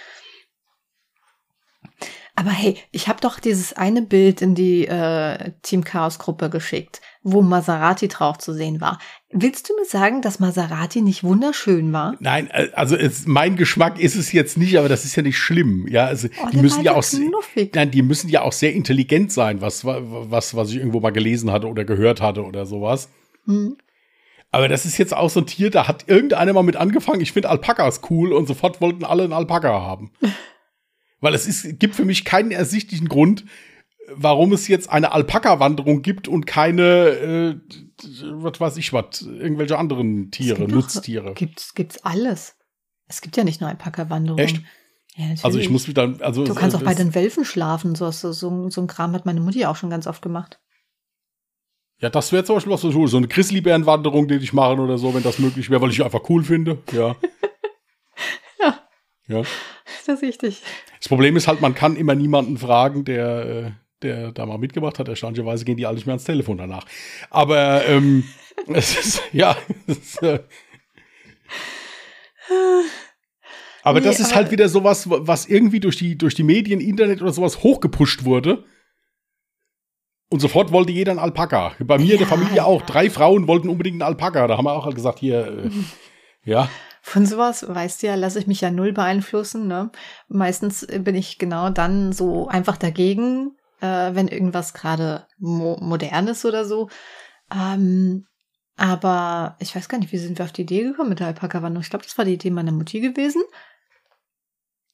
Aber 2.35 2.51
hey, 2.51 2.77
ich 2.91 3.09
habe 3.09 3.23
doch 3.23 3.41
dieses 3.41 3.73
eine 3.73 4.03
Bild 4.03 4.43
in 4.43 4.55
die 4.55 4.87
äh, 4.87 5.53
Team 5.63 5.85
Chaos 5.85 6.19
Gruppe 6.19 6.51
geschickt, 6.51 7.01
wo 7.25 7.41
Maserati 7.41 8.07
drauf 8.09 8.37
zu 8.37 8.53
sehen 8.53 8.83
war. 8.83 8.99
Willst 9.31 9.69
du 9.69 9.75
mir 9.75 9.87
sagen, 9.87 10.21
dass 10.21 10.41
Maserati 10.41 11.01
nicht 11.01 11.25
wunderschön 11.25 11.93
war? 11.93 12.15
Nein, 12.21 12.49
äh, 12.51 12.69
also 12.75 12.95
es, 12.97 13.27
mein 13.27 13.57
Geschmack 13.57 13.99
ist 13.99 14.15
es 14.15 14.31
jetzt 14.31 14.59
nicht, 14.59 14.79
aber 14.79 14.91
das 14.91 15.07
ist 15.07 15.17
ja 15.17 15.23
nicht 15.23 15.39
schlimm. 15.39 15.89
Ja, 15.89 16.05
also 16.05 16.29
Oh, 16.43 16.49
die 16.53 16.59
müssen 16.59 16.83
ja 16.85 16.93
auch 16.93 17.03
knuffig. 17.03 17.75
nein, 17.75 17.91
die 17.91 18.03
müssen 18.03 18.29
ja 18.29 18.43
auch 18.43 18.53
sehr 18.53 18.75
intelligent 18.75 19.33
sein, 19.33 19.63
was 19.63 19.85
was 19.85 20.55
was 20.55 20.71
ich 20.71 20.77
irgendwo 20.77 21.01
mal 21.01 21.11
gelesen 21.11 21.51
hatte 21.51 21.67
oder 21.67 21.85
gehört 21.85 22.21
hatte 22.21 22.45
oder 22.45 22.67
sowas. 22.67 23.09
Hm. 23.47 23.79
Aber 24.51 24.69
das 24.69 24.85
ist 24.85 24.99
jetzt 24.99 25.17
auch 25.17 25.31
so 25.31 25.41
ein 25.41 25.47
Tier, 25.47 25.71
da 25.71 25.89
hat 25.89 26.05
irgendeiner 26.07 26.53
mal 26.53 26.63
mit 26.63 26.77
angefangen. 26.77 27.23
Ich 27.23 27.33
finde 27.33 27.49
Alpakas 27.49 28.03
cool 28.11 28.33
und 28.33 28.47
sofort 28.47 28.81
wollten 28.81 29.05
alle 29.05 29.25
einen 29.25 29.33
Alpaka 29.33 29.81
haben. 29.81 30.13
Weil 31.21 31.35
es 31.35 31.47
ist, 31.47 31.81
gibt 31.81 31.97
für 31.97 32.05
mich 32.05 32.27
keinen 32.27 32.51
ersichtlichen 32.51 33.09
Grund, 33.09 33.47
warum 34.13 34.53
es 34.53 34.69
jetzt 34.69 34.91
eine 34.91 35.13
Alpaka-Wanderung 35.13 36.03
gibt 36.03 36.29
und 36.29 36.47
keine, 36.47 36.83
äh, 36.83 37.57
was 38.33 38.61
weiß 38.61 38.77
ich 38.77 38.93
was, 38.93 39.23
irgendwelche 39.23 39.79
anderen 39.79 40.31
Tiere, 40.31 40.69
Nutztiere. 40.69 41.35
Gibt's, 41.35 41.75
gibt's 41.75 42.05
alles. 42.05 42.57
Es 43.07 43.21
gibt 43.21 43.37
ja 43.37 43.45
nicht 43.45 43.61
nur 43.61 43.71
Alpaka-Wanderungen. 43.71 44.45
Echt? 44.45 44.63
Ja, 45.17 45.25
natürlich. 45.25 45.45
Also 45.45 45.59
ich 45.59 45.71
muss 45.71 45.87
dann, 45.95 46.21
also 46.21 46.45
Du 46.45 46.55
kannst 46.55 46.77
auch 46.77 46.83
bei 46.83 46.95
den 46.95 47.15
Welfen 47.15 47.45
schlafen. 47.45 47.95
So, 47.95 48.11
so, 48.11 48.33
so, 48.33 48.69
so 48.71 48.81
ein 48.81 48.87
Kram 48.87 49.13
hat 49.13 49.27
meine 49.27 49.41
Mutti 49.41 49.65
auch 49.67 49.77
schon 49.77 49.91
ganz 49.91 50.07
oft 50.07 50.23
gemacht. 50.23 50.61
Ja, 51.99 52.11
das 52.11 52.33
wäre 52.33 52.45
zum 52.45 52.57
Beispiel 52.57 52.73
was, 52.73 52.81
so 52.81 53.07
so 53.07 53.17
eine 53.17 53.29
Grizzlybärenwanderung, 53.29 54.27
die 54.27 54.35
ich 54.35 54.53
machen 54.53 54.81
oder 54.81 54.99
so, 54.99 55.15
wenn 55.15 55.23
das 55.23 55.39
möglich 55.39 55.71
wäre, 55.71 55.81
weil 55.81 55.91
ich 55.91 56.03
einfach 56.03 56.29
cool 56.29 56.45
finde. 56.45 56.79
Ja. 56.93 57.17
Ja. 58.61 58.79
Ja. 59.27 59.43
Das 60.07 60.17
ist 60.17 60.23
richtig. 60.23 60.63
Das 61.01 61.09
Problem 61.09 61.37
ist 61.37 61.49
halt, 61.49 61.61
man 61.61 61.75
kann 61.75 61.97
immer 61.97 62.15
niemanden 62.15 62.57
fragen, 62.57 63.05
der, 63.05 63.47
äh, 63.47 63.71
der 64.05 64.31
da 64.33 64.47
mal 64.47 64.59
mitgemacht 64.59 64.99
hat. 64.99 65.09
Erstaunlicherweise 65.09 65.65
gehen 65.65 65.77
die 65.77 65.87
alle 65.87 65.97
nicht 65.97 66.07
mehr 66.07 66.13
ans 66.15 66.25
Telefon 66.25 66.59
danach. 66.59 66.87
Aber 67.31 67.85
ähm, 67.87 68.25
es 68.69 68.97
ist, 68.99 69.23
ja. 69.33 69.57
Es 69.87 69.99
ist, 69.99 70.23
äh, 70.23 70.41
aber 73.83 74.01
Nee, 74.01 74.07
das 74.07 74.21
ist 74.21 74.27
aber- 74.29 74.37
halt 74.37 74.51
wieder 74.51 74.69
sowas, 74.69 75.09
was 75.09 75.47
irgendwie 75.47 75.81
durch 75.81 75.97
die, 75.97 76.17
durch 76.17 76.35
die 76.35 76.43
Medien, 76.43 76.81
Internet 76.81 77.21
oder 77.23 77.33
sowas 77.33 77.63
hochgepusht 77.63 78.25
wurde. 78.25 78.65
Und 80.31 80.41
sofort 80.41 80.73
wollte 80.73 80.91
jeder 80.91 81.13
einen 81.13 81.21
Alpaka. 81.21 81.73
Bei 81.81 81.99
mir 81.99 82.13
in 82.15 82.19
der 82.19 82.27
Ja, 82.29 82.35
Familie 82.37 82.65
auch. 82.65 82.81
ja. 82.81 82.87
Drei 82.87 83.11
Frauen 83.11 83.47
wollten 83.47 83.69
unbedingt 83.69 83.95
einen 83.95 84.03
Alpaka. 84.11 84.47
Da 84.47 84.57
haben 84.57 84.65
wir 84.65 84.73
auch 84.73 84.85
halt 84.87 84.95
gesagt, 84.95 85.19
hier, 85.21 85.47
äh, 85.65 85.71
ja. 86.51 86.69
Von 87.03 87.27
sowas, 87.27 87.67
weißt 87.69 88.03
du 88.03 88.07
ja, 88.07 88.15
lasse 88.15 88.39
ich 88.39 88.47
mich 88.47 88.63
ja 88.63 88.71
null 88.71 88.93
beeinflussen. 88.95 89.69
Ne? 89.69 89.91
Meistens 90.29 90.87
bin 90.87 91.15
ich 91.15 91.39
genau 91.39 91.69
dann 91.69 92.13
so 92.13 92.49
einfach 92.49 92.79
dagegen, 92.79 93.53
äh, 93.81 94.15
wenn 94.15 94.29
irgendwas 94.29 94.75
gerade 94.75 95.27
mo 95.39 95.77
modern 95.81 96.29
ist 96.29 96.45
oder 96.45 96.65
so. 96.65 96.89
Ähm, 97.55 98.27
aber 98.77 99.57
ich 99.61 99.75
weiß 99.77 99.89
gar 99.89 99.99
nicht, 99.99 100.13
wie 100.13 100.19
sind 100.19 100.39
wir 100.39 100.45
auf 100.45 100.53
die 100.53 100.63
Idee 100.63 100.83
gekommen 100.83 101.11
mit 101.11 101.21
der 101.21 101.29
Alpaka-Wanderung? 101.29 101.83
Ich 101.83 101.91
glaube, 101.91 102.05
das 102.05 102.19
war 102.19 102.25
die 102.25 102.35
Idee 102.35 102.51
meiner 102.51 102.73
Mutti 102.73 103.01
gewesen. 103.01 103.43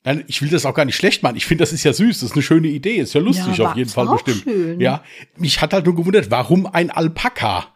Nein, 0.03 0.25
ich 0.29 0.40
will 0.40 0.49
das 0.49 0.64
auch 0.64 0.75
gar 0.75 0.85
nicht 0.87 0.97
schlecht 0.97 1.23
machen. 1.23 1.37
Ich 1.37 1.45
finde, 1.47 1.62
das 1.62 1.73
ist 1.73 1.85
ja 1.85 1.93
süß. 1.93 2.21
Das 2.21 2.31
ist 2.31 2.35
eine 2.35 2.43
schöne 2.43 2.69
Idee. 2.69 2.97
Ist 2.97 3.12
ja 3.14 3.21
lustig 3.21 3.59
Ja, 3.59 3.71
auf 3.71 3.77
jeden 3.77 3.90
Fall 3.90 4.07
bestimmt. 4.09 4.43
schön. 4.45 4.81
Ja, 4.81 5.05
mich 5.37 5.61
hat 5.61 5.75
halt 5.75 5.85
nur 5.85 5.95
gewundert, 5.95 6.31
warum 6.31 6.66
ein 6.66 6.90
Alpaka? 6.90 7.75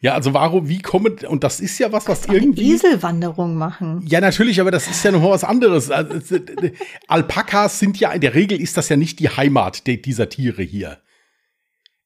Ja, 0.00 0.14
also 0.14 0.32
warum, 0.32 0.68
wie 0.68 0.78
kommen, 0.78 1.18
und 1.26 1.42
das 1.42 1.58
ist 1.58 1.76
ja 1.80 1.90
was, 1.90 2.06
was 2.06 2.28
Eine 2.28 2.38
irgendwie. 2.38 2.72
Eselwanderung 2.74 3.56
machen. 3.56 4.04
Ja, 4.06 4.20
natürlich, 4.20 4.60
aber 4.60 4.70
das 4.70 4.86
ist 4.88 5.04
ja 5.04 5.10
noch 5.10 5.20
mal 5.22 5.30
was 5.30 5.42
anderes. 5.42 5.90
Also, 5.90 6.14
es- 6.14 6.30
äh, 6.30 6.72
Alpakas 7.08 7.80
sind 7.80 7.98
ja, 7.98 8.12
in 8.12 8.20
der 8.20 8.34
Regel 8.34 8.60
ist 8.60 8.76
das 8.76 8.88
ja 8.88 8.96
nicht 8.96 9.18
die 9.18 9.28
Heimat 9.28 9.86
dieser 9.88 10.28
Tiere 10.28 10.62
hier. 10.62 10.98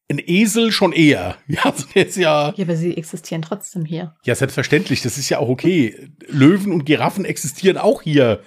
Ein 0.09 0.21
Esel 0.25 0.73
schon 0.73 0.93
eher. 0.93 1.37
Ja, 1.49 1.65
also 1.65 1.85
der 1.95 2.07
ist 2.07 2.17
ja, 2.17 2.55
Ja, 2.57 2.65
aber 2.65 2.77
sie 2.77 2.97
existieren 2.97 3.43
trotzdem 3.43 3.85
hier. 3.85 4.15
ja, 4.25 4.35
selbstverständlich, 4.35 5.03
das 5.03 5.19
ist 5.19 5.29
ja 5.29 5.39
auch 5.39 5.49
okay. 5.51 6.09
Löwen 6.29 6.73
und 6.73 6.87
Giraffen 6.87 7.25
existieren 7.27 7.77
auch 7.77 8.01
hier 8.03 8.41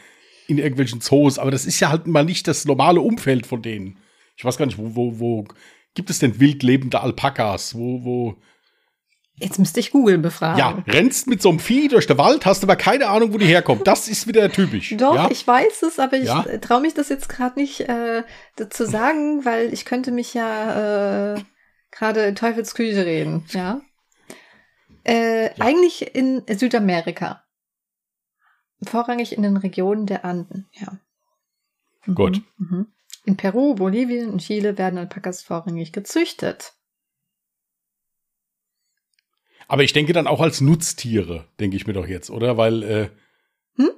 in 0.48 0.58
irgendwelchen 0.58 1.02
Zoos, 1.02 1.38
aber 1.40 1.52
das 1.52 1.66
ist 1.66 1.80
ja 1.80 1.90
halt 1.90 2.08
mal 2.08 2.26
nicht 2.26 2.48
das 2.48 2.66
normale 2.66 3.02
Umfeld 3.02 3.46
von 3.48 3.62
denen. 3.62 3.98
Ich 4.38 4.46
weiß 4.46 4.58
gar 4.58 4.66
nicht, 4.66 4.78
wo, 4.80 4.96
wo, 4.96 5.20
wo 5.20 5.48
gibt 5.94 6.10
es 6.10 6.18
denn 6.20 6.40
wild 6.40 6.62
lebende 6.64 7.00
Alpakas? 7.02 7.74
Wo, 7.76 8.04
wo, 8.04 8.36
Jetzt 9.38 9.60
müsste 9.60 9.82
ich 9.82 9.92
Google 9.92 10.18
befragen. 10.18 10.58
ja, 10.60 10.82
rennst 10.88 11.28
mit 11.28 11.42
so 11.42 11.50
einem 11.50 11.60
Vieh 11.60 11.90
durch 11.90 12.08
den 12.08 12.18
Wald, 12.18 12.46
hast 12.46 12.64
aber 12.64 12.78
keine 12.78 13.08
Ahnung, 13.10 13.34
wo 13.34 13.38
die 13.38 13.46
herkommt. 13.46 13.86
Das 13.86 14.08
ist 14.08 14.28
wieder 14.28 14.50
typisch. 14.50 14.96
Doch, 14.98 15.16
ja? 15.16 15.30
ich 15.30 15.46
weiß 15.46 15.84
es, 15.84 16.00
aber 16.00 16.16
ich 16.18 16.26
Ja. 16.26 16.44
traue 16.60 16.80
mich 16.80 16.94
das 16.94 17.10
jetzt 17.10 17.28
gerade 17.28 17.60
nicht 17.60 17.82
äh, 17.82 18.24
dazu 18.56 18.86
sagen, 18.86 19.44
weil 19.44 19.74
ich 19.74 19.84
könnte 19.84 20.12
mich 20.12 20.34
ja 20.34 21.34
äh, 21.36 21.42
gerade 21.92 22.22
in 22.28 22.36
Teufelsküche 22.36 23.06
reden, 23.06 23.44
ja. 23.50 23.82
Äh, 25.04 25.50
Eigentlich 25.60 26.16
in 26.16 26.42
Südamerika. 26.50 27.44
Vorrangig 28.84 29.36
in 29.36 29.44
den 29.44 29.58
Regionen 29.58 30.06
der 30.06 30.24
Anden, 30.24 30.68
ja. 30.74 30.98
Mhm, 32.06 32.16
Gut. 32.16 32.42
Mhm. 32.58 32.88
In 33.26 33.36
Peru, 33.38 33.76
Bolivien 33.76 34.30
und 34.30 34.40
Chile 34.40 34.78
werden 34.78 34.98
Alpakas 35.00 35.42
vorrangig 35.44 35.92
gezüchtet. 35.92 36.74
Aber 39.68 39.84
ich 39.84 39.94
denke 39.94 40.14
dann 40.14 40.28
auch 40.28 40.42
als 40.42 40.62
Nutztiere, 40.62 41.46
denke 41.60 41.76
ich 41.78 41.88
mir 41.88 41.94
doch 41.94 42.08
jetzt, 42.08 42.30
oder? 42.30 42.58
Weil, 42.58 42.84
äh, 42.84 43.10
Hm? 43.78 43.90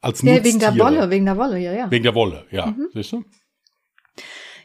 als 0.00 0.22
Ja, 0.22 0.32
Nutztiere. 0.32 0.44
wegen 0.44 0.58
der 0.60 0.78
Wolle, 0.78 1.10
wegen 1.10 1.24
der 1.26 1.36
Wolle, 1.36 1.58
ja, 1.58 1.72
ja. 1.72 1.90
Wegen 1.90 2.04
der 2.04 2.14
Wolle, 2.14 2.46
ja. 2.50 2.66
Mhm. 2.66 2.88
Siehst 2.94 3.12
du? 3.12 3.24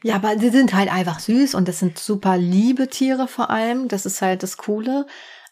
Ja, 0.03 0.15
aber 0.15 0.37
sie 0.37 0.49
sind 0.49 0.73
halt 0.73 0.91
einfach 0.91 1.19
süß 1.19 1.55
und 1.55 1.67
das 1.67 1.79
sind 1.79 1.97
super 1.97 2.37
liebe 2.37 2.89
Tiere 2.89 3.27
vor 3.27 3.49
allem. 3.49 3.87
Das 3.87 4.05
ist 4.05 4.21
halt 4.21 4.43
das 4.43 4.57
Coole. 4.57 5.05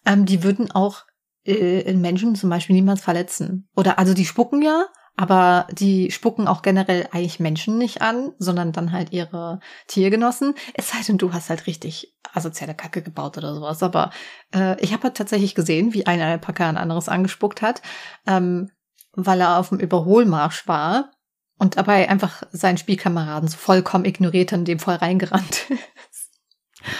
Ähm, 0.05 0.25
die 0.25 0.43
würden 0.43 0.71
auch 0.71 1.03
äh, 1.45 1.81
in 1.81 2.01
Menschen 2.01 2.35
zum 2.35 2.49
Beispiel 2.49 2.75
niemals 2.75 3.01
verletzen. 3.01 3.69
Oder 3.77 3.97
also 3.97 4.13
die 4.13 4.25
spucken 4.25 4.61
ja, 4.61 4.87
aber 5.15 5.67
die 5.71 6.11
spucken 6.11 6.47
auch 6.49 6.63
generell 6.63 7.07
eigentlich 7.11 7.39
Menschen 7.39 7.77
nicht 7.77 8.01
an, 8.01 8.33
sondern 8.39 8.73
dann 8.73 8.91
halt 8.91 9.13
ihre 9.13 9.61
Tiergenossen. 9.87 10.55
Es 10.73 10.89
sei 10.89 10.97
denn, 11.07 11.17
du 11.17 11.31
hast 11.31 11.49
halt 11.49 11.65
richtig 11.67 12.13
asoziale 12.33 12.75
Kacke 12.75 13.01
gebaut 13.01 13.37
oder 13.37 13.53
sowas. 13.55 13.83
Aber 13.83 14.11
äh, 14.53 14.79
ich 14.81 14.93
habe 14.93 15.03
halt 15.03 15.17
tatsächlich 15.17 15.55
gesehen, 15.55 15.93
wie 15.93 16.05
ein 16.05 16.21
Alpaka 16.21 16.67
ein 16.67 16.77
anderes 16.77 17.09
angespuckt 17.09 17.61
hat, 17.61 17.81
ähm, 18.27 18.71
weil 19.13 19.41
er 19.41 19.57
auf 19.57 19.69
dem 19.69 19.79
Überholmarsch 19.79 20.67
war 20.67 21.11
und 21.57 21.77
dabei 21.77 22.09
einfach 22.09 22.43
seinen 22.51 22.77
Spielkameraden 22.77 23.47
so 23.47 23.57
vollkommen 23.57 24.05
ignoriert 24.05 24.53
und 24.53 24.65
dem 24.65 24.79
voll 24.79 24.95
reingerannt. 24.95 25.67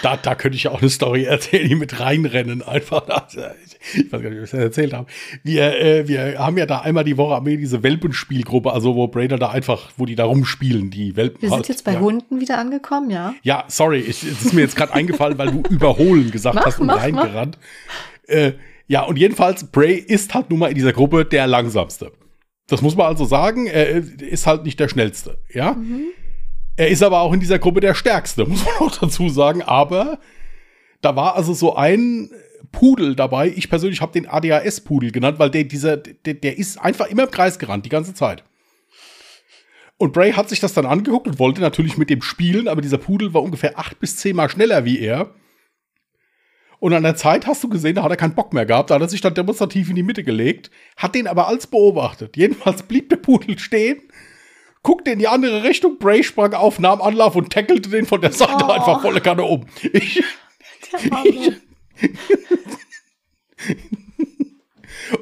Da, 0.03 0.17
da 0.17 0.35
könnte 0.35 0.55
ich 0.55 0.63
ja 0.63 0.71
auch 0.71 0.81
eine 0.81 0.89
Story 0.89 1.23
erzählen, 1.23 1.67
die 1.67 1.75
mit 1.75 1.99
reinrennen 1.99 2.61
einfach. 2.61 3.07
Also, 3.07 3.41
Ich 3.93 4.11
weiß 4.11 4.21
gar 4.21 4.29
nicht, 4.29 4.39
ob 4.39 4.45
ich 4.45 4.51
das 4.51 4.59
erzählt 4.59 4.93
habe. 4.93 5.07
Wir, 5.43 5.79
äh, 5.79 6.07
wir 6.07 6.37
haben 6.39 6.57
ja 6.57 6.65
da 6.65 6.79
einmal 6.79 7.03
die 7.03 7.17
Woche 7.17 7.43
wir 7.45 7.57
diese 7.57 7.83
Welpenspielgruppe, 7.83 8.71
also 8.71 8.95
wo 8.95 9.07
Brader 9.07 9.37
da 9.37 9.49
einfach, 9.49 9.91
wo 9.97 10.05
die 10.05 10.15
da 10.15 10.25
rumspielen, 10.25 10.91
die 10.91 11.15
Welpen. 11.15 11.41
Wir 11.41 11.49
sind 11.49 11.57
halt, 11.57 11.69
jetzt 11.69 11.83
bei 11.83 11.93
ja. 11.93 11.99
Hunden 11.99 12.39
wieder 12.39 12.57
angekommen, 12.57 13.09
ja. 13.09 13.33
Ja, 13.41 13.65
sorry, 13.67 13.99
ich, 13.99 14.23
es 14.23 14.45
ist 14.45 14.53
mir 14.53 14.61
jetzt 14.61 14.75
gerade 14.75 14.93
eingefallen, 14.93 15.37
weil 15.37 15.51
du 15.51 15.63
überholen 15.69 16.31
gesagt 16.31 16.55
Mach, 16.55 16.65
hast 16.65 16.79
und 16.79 16.87
mach, 16.87 16.97
reingerannt. 16.97 17.57
Äh, 18.27 18.53
ja, 18.87 19.03
und 19.03 19.17
jedenfalls, 19.17 19.71
Bray 19.71 19.95
ist 19.95 20.33
halt 20.33 20.49
nun 20.49 20.59
mal 20.59 20.67
in 20.67 20.75
dieser 20.75 20.93
Gruppe 20.93 21.25
der 21.25 21.47
langsamste. 21.47 22.11
Das 22.67 22.81
muss 22.81 22.95
man 22.95 23.07
also 23.07 23.25
sagen, 23.25 23.67
er 23.67 24.03
ist 24.21 24.47
halt 24.47 24.63
nicht 24.63 24.79
der 24.79 24.87
schnellste, 24.87 25.39
ja. 25.53 25.75
Er 26.81 26.87
ist 26.87 27.03
aber 27.03 27.21
auch 27.21 27.31
in 27.31 27.39
dieser 27.39 27.59
Gruppe 27.59 27.79
der 27.79 27.93
stärkste, 27.93 28.43
muss 28.47 28.65
man 28.65 28.73
auch 28.77 28.97
dazu 28.97 29.29
sagen. 29.29 29.61
Aber 29.61 30.17
da 31.01 31.15
war 31.15 31.35
also 31.35 31.53
so 31.53 31.75
ein 31.75 32.31
Pudel 32.71 33.15
dabei. 33.15 33.53
Ich 33.55 33.69
persönlich 33.69 34.01
habe 34.01 34.13
den 34.13 34.27
ADHS-Pudel 34.27 35.11
genannt, 35.11 35.37
weil 35.37 35.51
der, 35.51 35.65
dieser, 35.65 35.97
der, 35.97 36.33
der 36.33 36.57
ist 36.57 36.81
einfach 36.81 37.05
immer 37.05 37.25
im 37.25 37.29
Kreis 37.29 37.59
gerannt, 37.59 37.85
die 37.85 37.89
ganze 37.89 38.15
Zeit. 38.15 38.43
Und 39.97 40.11
Bray 40.11 40.31
hat 40.31 40.49
sich 40.49 40.59
das 40.59 40.73
dann 40.73 40.87
angeguckt 40.87 41.27
und 41.27 41.37
wollte 41.37 41.61
natürlich 41.61 41.99
mit 41.99 42.09
dem 42.09 42.23
spielen, 42.23 42.67
aber 42.67 42.81
dieser 42.81 42.97
Pudel 42.97 43.31
war 43.35 43.43
ungefähr 43.43 43.77
acht 43.77 43.99
bis 43.99 44.17
zehnmal 44.17 44.49
schneller 44.49 44.83
wie 44.83 44.97
er. 45.01 45.35
Und 46.79 46.93
an 46.93 47.03
der 47.03 47.15
Zeit 47.15 47.45
hast 47.45 47.63
du 47.63 47.69
gesehen, 47.69 47.93
da 47.93 48.01
hat 48.01 48.09
er 48.09 48.17
keinen 48.17 48.33
Bock 48.33 48.53
mehr 48.53 48.65
gehabt, 48.65 48.89
da 48.89 48.95
hat 48.95 49.03
er 49.03 49.07
sich 49.07 49.21
dann 49.21 49.35
demonstrativ 49.35 49.91
in 49.91 49.97
die 49.97 50.01
Mitte 50.01 50.23
gelegt, 50.23 50.71
hat 50.97 51.13
den 51.13 51.27
aber 51.27 51.47
als 51.47 51.67
beobachtet. 51.67 52.37
Jedenfalls 52.37 52.81
blieb 52.81 53.09
der 53.09 53.17
Pudel 53.17 53.59
stehen, 53.59 54.01
guckte 54.83 55.11
in 55.11 55.19
die 55.19 55.27
andere 55.27 55.63
Richtung, 55.63 55.97
Bray 55.99 56.23
sprang 56.23 56.53
auf, 56.53 56.79
nahm 56.79 57.01
Anlauf 57.01 57.35
und 57.35 57.51
tackelte 57.51 57.89
den 57.89 58.05
von 58.05 58.21
der 58.21 58.31
Seite 58.31 58.65
Oh. 58.65 58.71
einfach 58.71 59.01
volle 59.01 59.21
Kanne 59.21 59.43
um. 59.43 59.65
Ich, 59.93 60.23
Arme. 61.09 61.61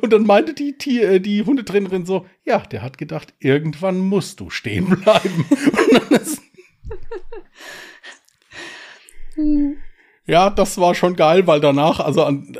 und 0.01 0.13
dann 0.13 0.23
meinte 0.23 0.53
die, 0.53 0.77
die, 0.77 1.01
äh, 1.01 1.19
die 1.19 1.43
Hundetrainerin 1.43 2.05
so, 2.05 2.25
ja, 2.45 2.59
der 2.59 2.81
hat 2.81 2.97
gedacht, 2.97 3.33
irgendwann 3.39 3.99
musst 3.99 4.39
du 4.39 4.49
stehen 4.49 4.85
bleiben. 4.87 5.45
Und 5.49 5.93
dann 5.93 6.21
ist, 6.21 6.41
Ja, 10.29 10.51
das 10.51 10.77
war 10.77 10.93
schon 10.93 11.15
geil, 11.15 11.47
weil 11.47 11.59
danach, 11.59 11.99
also 11.99 12.23
an, 12.23 12.55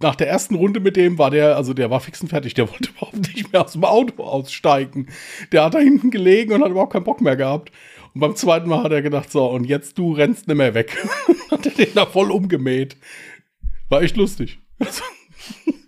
nach 0.00 0.16
der 0.16 0.28
ersten 0.28 0.56
Runde 0.56 0.80
mit 0.80 0.96
dem 0.96 1.18
war 1.18 1.30
der, 1.30 1.56
also 1.56 1.72
der 1.72 1.88
war 1.88 2.00
fix 2.00 2.20
und 2.20 2.26
fertig, 2.26 2.54
der 2.54 2.68
wollte 2.68 2.90
überhaupt 2.96 3.16
nicht 3.36 3.52
mehr 3.52 3.64
aus 3.64 3.74
dem 3.74 3.84
Auto 3.84 4.24
aussteigen. 4.24 5.06
Der 5.52 5.62
hat 5.62 5.74
da 5.74 5.78
hinten 5.78 6.10
gelegen 6.10 6.52
und 6.52 6.64
hat 6.64 6.72
überhaupt 6.72 6.92
keinen 6.92 7.04
Bock 7.04 7.20
mehr 7.20 7.36
gehabt. 7.36 7.70
Und 8.12 8.22
beim 8.22 8.34
zweiten 8.34 8.68
Mal 8.68 8.82
hat 8.82 8.90
er 8.90 9.02
gedacht, 9.02 9.30
so, 9.30 9.46
und 9.46 9.62
jetzt 9.66 9.98
du 9.98 10.14
rennst 10.14 10.48
nicht 10.48 10.56
mehr 10.56 10.74
weg. 10.74 10.98
hat 11.52 11.64
er 11.64 11.70
den 11.70 11.94
da 11.94 12.06
voll 12.06 12.32
umgemäht. 12.32 12.96
War 13.88 14.02
echt 14.02 14.16
lustig. 14.16 14.58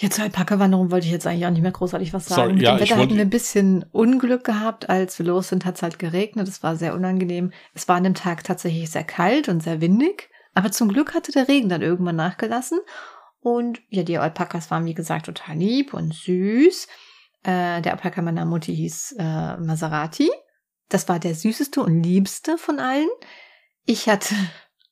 Ja, 0.00 0.08
zur 0.08 0.24
Alpaka-Wanderung 0.24 0.90
wollte 0.90 1.04
ich 1.04 1.12
jetzt 1.12 1.26
eigentlich 1.26 1.44
auch 1.44 1.50
nicht 1.50 1.60
mehr 1.60 1.72
großartig 1.72 2.14
was 2.14 2.24
sagen. 2.24 2.40
Sorry, 2.40 2.52
Mit 2.54 2.62
ja, 2.62 2.74
dem 2.74 2.80
Wetter 2.80 2.96
hatten 2.96 3.16
wir 3.16 3.20
ein 3.20 3.28
bisschen 3.28 3.84
Unglück 3.92 4.44
gehabt. 4.44 4.88
Als 4.88 5.18
wir 5.18 5.26
los 5.26 5.48
sind, 5.48 5.66
hat 5.66 5.76
es 5.76 5.82
halt 5.82 5.98
geregnet. 5.98 6.48
Es 6.48 6.62
war 6.62 6.76
sehr 6.76 6.94
unangenehm. 6.94 7.52
Es 7.74 7.86
war 7.86 7.96
an 7.96 8.04
dem 8.04 8.14
Tag 8.14 8.42
tatsächlich 8.42 8.88
sehr 8.88 9.04
kalt 9.04 9.50
und 9.50 9.62
sehr 9.62 9.82
windig. 9.82 10.30
Aber 10.54 10.72
zum 10.72 10.88
Glück 10.88 11.14
hatte 11.14 11.32
der 11.32 11.48
Regen 11.48 11.68
dann 11.68 11.82
irgendwann 11.82 12.16
nachgelassen. 12.16 12.80
Und 13.40 13.82
ja, 13.90 14.02
die 14.02 14.16
Alpakas 14.16 14.70
waren, 14.70 14.86
wie 14.86 14.94
gesagt, 14.94 15.26
total 15.26 15.56
lieb 15.56 15.92
und 15.92 16.14
süß. 16.14 16.88
Äh, 17.42 17.82
der 17.82 17.92
Alpaka 17.92 18.22
meiner 18.22 18.46
Mutti 18.46 18.74
hieß 18.74 19.16
äh, 19.18 19.58
Maserati. 19.58 20.30
Das 20.88 21.10
war 21.10 21.18
der 21.18 21.34
süßeste 21.34 21.82
und 21.82 22.02
liebste 22.02 22.56
von 22.56 22.78
allen. 22.78 23.08
Ich 23.84 24.08
hatte 24.08 24.34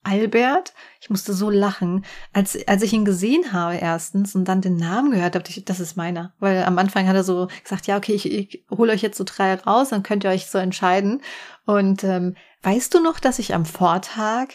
Albert. 0.08 0.72
Ich 1.00 1.10
musste 1.10 1.32
so 1.32 1.50
lachen, 1.50 2.04
als, 2.32 2.58
als 2.66 2.82
ich 2.82 2.92
ihn 2.92 3.04
gesehen 3.04 3.52
habe 3.52 3.76
erstens 3.76 4.34
und 4.34 4.46
dann 4.46 4.60
den 4.60 4.76
Namen 4.76 5.10
gehört 5.10 5.34
habe, 5.34 5.44
das 5.64 5.80
ist 5.80 5.96
meiner. 5.96 6.32
Weil 6.38 6.64
am 6.64 6.78
Anfang 6.78 7.06
hat 7.06 7.16
er 7.16 7.24
so 7.24 7.48
gesagt, 7.62 7.86
ja, 7.86 7.96
okay, 7.96 8.14
ich, 8.14 8.30
ich 8.30 8.64
hole 8.70 8.92
euch 8.92 9.02
jetzt 9.02 9.18
so 9.18 9.24
drei 9.24 9.54
raus, 9.54 9.90
dann 9.90 10.02
könnt 10.02 10.24
ihr 10.24 10.30
euch 10.30 10.46
so 10.46 10.58
entscheiden. 10.58 11.22
Und 11.66 12.04
ähm, 12.04 12.36
weißt 12.62 12.94
du 12.94 13.00
noch, 13.00 13.20
dass 13.20 13.38
ich 13.38 13.54
am 13.54 13.64
Vortag 13.64 14.48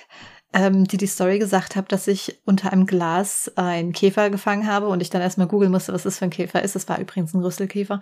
ähm, 0.54 0.86
die 0.86 0.98
die 0.98 1.08
Story 1.08 1.39
gesagt 1.39 1.76
habe, 1.76 1.88
dass 1.88 2.08
ich 2.08 2.38
unter 2.46 2.72
einem 2.72 2.86
Glas 2.86 3.52
einen 3.56 3.92
Käfer 3.92 4.30
gefangen 4.30 4.68
habe 4.68 4.88
und 4.88 5.02
ich 5.02 5.10
dann 5.10 5.22
erstmal 5.22 5.48
googeln 5.48 5.72
musste, 5.72 5.94
was 5.94 6.04
das 6.04 6.20
für 6.20 6.26
ein 6.26 6.32
Käfer 6.32 6.62
ist. 6.62 6.76
Das 6.76 6.88
war 6.88 7.00
übrigens 7.00 7.34
ein 7.34 7.42
Rüsselkäfer. 7.42 8.00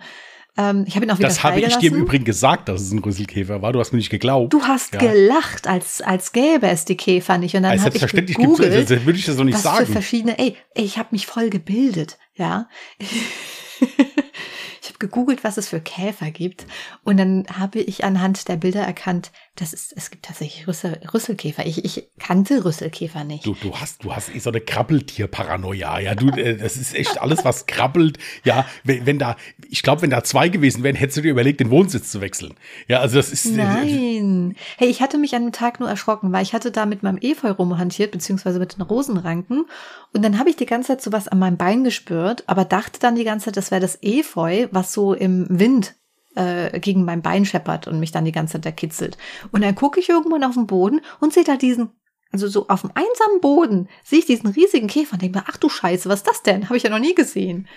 Ähm, 0.58 0.84
ich 0.86 0.94
habe 0.94 1.06
ihn 1.06 1.10
auch 1.10 1.18
wieder 1.18 1.28
Das 1.28 1.42
habe 1.42 1.60
ich 1.60 1.76
dir 1.76 1.92
im 1.92 1.96
Übrigen 1.96 2.24
gesagt, 2.24 2.68
dass 2.68 2.82
es 2.82 2.92
ein 2.92 2.98
Rüsselkäfer 2.98 3.62
war. 3.62 3.72
Du 3.72 3.80
hast 3.80 3.92
mir 3.92 3.98
nicht 3.98 4.10
geglaubt. 4.10 4.52
Du 4.52 4.62
hast 4.62 4.92
ja. 4.92 5.00
gelacht, 5.00 5.66
als, 5.66 6.02
als 6.02 6.32
gäbe 6.32 6.68
es 6.68 6.84
die 6.84 6.96
Käfer 6.96 7.38
nicht. 7.38 7.56
Und 7.56 7.62
dann 7.62 7.72
also 7.72 7.86
habe 7.86 7.96
ich 7.96 8.06
gegoogelt, 8.06 8.88
gibt's, 8.88 9.06
würde 9.06 9.18
ich 9.18 9.24
das 9.24 9.36
noch 9.36 9.44
nicht 9.44 9.54
was 9.54 9.62
sagen. 9.62 9.86
Für 9.86 9.92
verschiedene, 9.92 10.38
ey, 10.38 10.56
ey 10.74 10.84
ich 10.84 10.98
habe 10.98 11.08
mich 11.12 11.26
voll 11.26 11.48
gebildet, 11.48 12.18
ja. 12.34 12.68
ich 13.00 14.88
habe 14.88 14.98
gegoogelt, 14.98 15.42
was 15.42 15.56
es 15.56 15.70
für 15.70 15.80
Käfer 15.80 16.30
gibt. 16.30 16.66
Und 17.02 17.16
dann 17.16 17.46
habe 17.58 17.80
ich 17.80 18.04
anhand 18.04 18.46
der 18.48 18.56
Bilder 18.56 18.82
erkannt, 18.82 19.32
dass 19.56 19.74
es, 19.74 19.92
es 19.92 20.10
gibt 20.10 20.24
tatsächlich 20.24 20.66
Rüssel, 20.66 20.98
Rüsselkäfer. 21.12 21.66
Ich, 21.66 21.84
ich 21.84 22.08
kannte 22.18 22.64
Rüsselkäfer 22.64 23.22
nicht. 23.22 23.44
Du, 23.44 23.54
du 23.60 23.74
hast, 23.76 24.02
du 24.02 24.16
hast 24.16 24.34
eh 24.34 24.38
so 24.38 24.48
eine 24.48 24.62
Krabbeltier-Paranoia. 24.62 25.98
Ja, 26.00 26.14
du, 26.14 26.30
äh, 26.30 26.56
das 26.56 26.78
ist 26.78 26.94
echt 26.94 27.20
alles, 27.20 27.44
was 27.44 27.66
krabbelt. 27.66 28.18
Ja, 28.44 28.64
wenn, 28.82 29.04
wenn 29.04 29.18
da, 29.18 29.36
ich 29.68 29.82
glaube, 29.82 30.00
wenn 30.02 30.10
da 30.10 30.24
zwei 30.24 30.48
gewesen 30.48 30.82
wären, 30.82 30.96
hättest 30.96 31.18
du 31.18 31.22
dir 31.22 31.30
überlegt, 31.30 31.60
den 31.60 31.70
Wohnsitz 31.70 32.10
zu 32.10 32.22
wechseln. 32.22 32.54
Ja, 32.88 33.00
also 33.00 33.16
das 33.16 33.30
ist. 33.30 33.44
Äh, 33.44 33.56
Nein. 33.56 34.56
Hey, 34.78 34.88
ich 34.88 35.02
hatte 35.02 35.18
mich 35.18 35.34
an 35.34 35.42
dem 35.42 35.52
Tag 35.52 35.80
nur 35.80 35.88
erschrocken, 35.88 36.32
weil 36.32 36.42
ich 36.42 36.54
hatte 36.54 36.70
da 36.70 36.86
mit 36.86 37.02
meinem 37.02 37.18
Efeu 37.20 37.50
rumhantiert, 37.50 38.10
beziehungsweise 38.10 38.58
mit 38.58 38.76
den 38.76 38.82
Rosenranken. 38.82 39.66
Und 40.14 40.24
dann 40.24 40.38
habe 40.38 40.48
ich 40.48 40.56
die 40.56 40.66
ganze 40.66 40.88
Zeit 40.88 41.02
so 41.02 41.12
was 41.12 41.28
an 41.28 41.38
meinem 41.38 41.58
Bein 41.58 41.84
gespürt, 41.84 42.44
aber 42.46 42.64
dachte 42.64 43.00
dann 43.00 43.16
die 43.16 43.24
ganze 43.24 43.46
Zeit, 43.46 43.58
das 43.58 43.70
wäre 43.70 43.82
das 43.82 43.98
Efeu, 44.02 44.68
was 44.70 44.94
so 44.94 45.12
im 45.12 45.46
Wind 45.50 45.94
äh, 46.34 46.78
gegen 46.80 47.04
mein 47.04 47.22
Bein 47.22 47.44
scheppert 47.44 47.86
und 47.86 48.00
mich 48.00 48.12
dann 48.12 48.24
die 48.24 48.32
ganze 48.32 48.54
Zeit 48.54 48.66
da 48.66 48.70
kitzelt. 48.70 49.18
Und 49.50 49.62
dann 49.62 49.74
gucke 49.74 50.00
ich 50.00 50.08
irgendwann 50.08 50.44
auf 50.44 50.54
den 50.54 50.66
Boden 50.66 51.00
und 51.20 51.32
sehe 51.32 51.44
da 51.44 51.56
diesen, 51.56 51.90
also 52.30 52.48
so 52.48 52.68
auf 52.68 52.82
dem 52.82 52.90
einsamen 52.94 53.40
Boden, 53.40 53.88
sehe 54.04 54.20
ich 54.20 54.26
diesen 54.26 54.50
riesigen 54.50 54.88
Käfer 54.88 55.14
und 55.14 55.22
denke 55.22 55.38
mir, 55.38 55.44
ach 55.48 55.56
du 55.56 55.68
Scheiße, 55.68 56.08
was 56.08 56.20
ist 56.20 56.28
das 56.28 56.42
denn? 56.42 56.64
Habe 56.64 56.76
ich 56.76 56.82
ja 56.82 56.90
noch 56.90 56.98
nie 56.98 57.14
gesehen. 57.14 57.68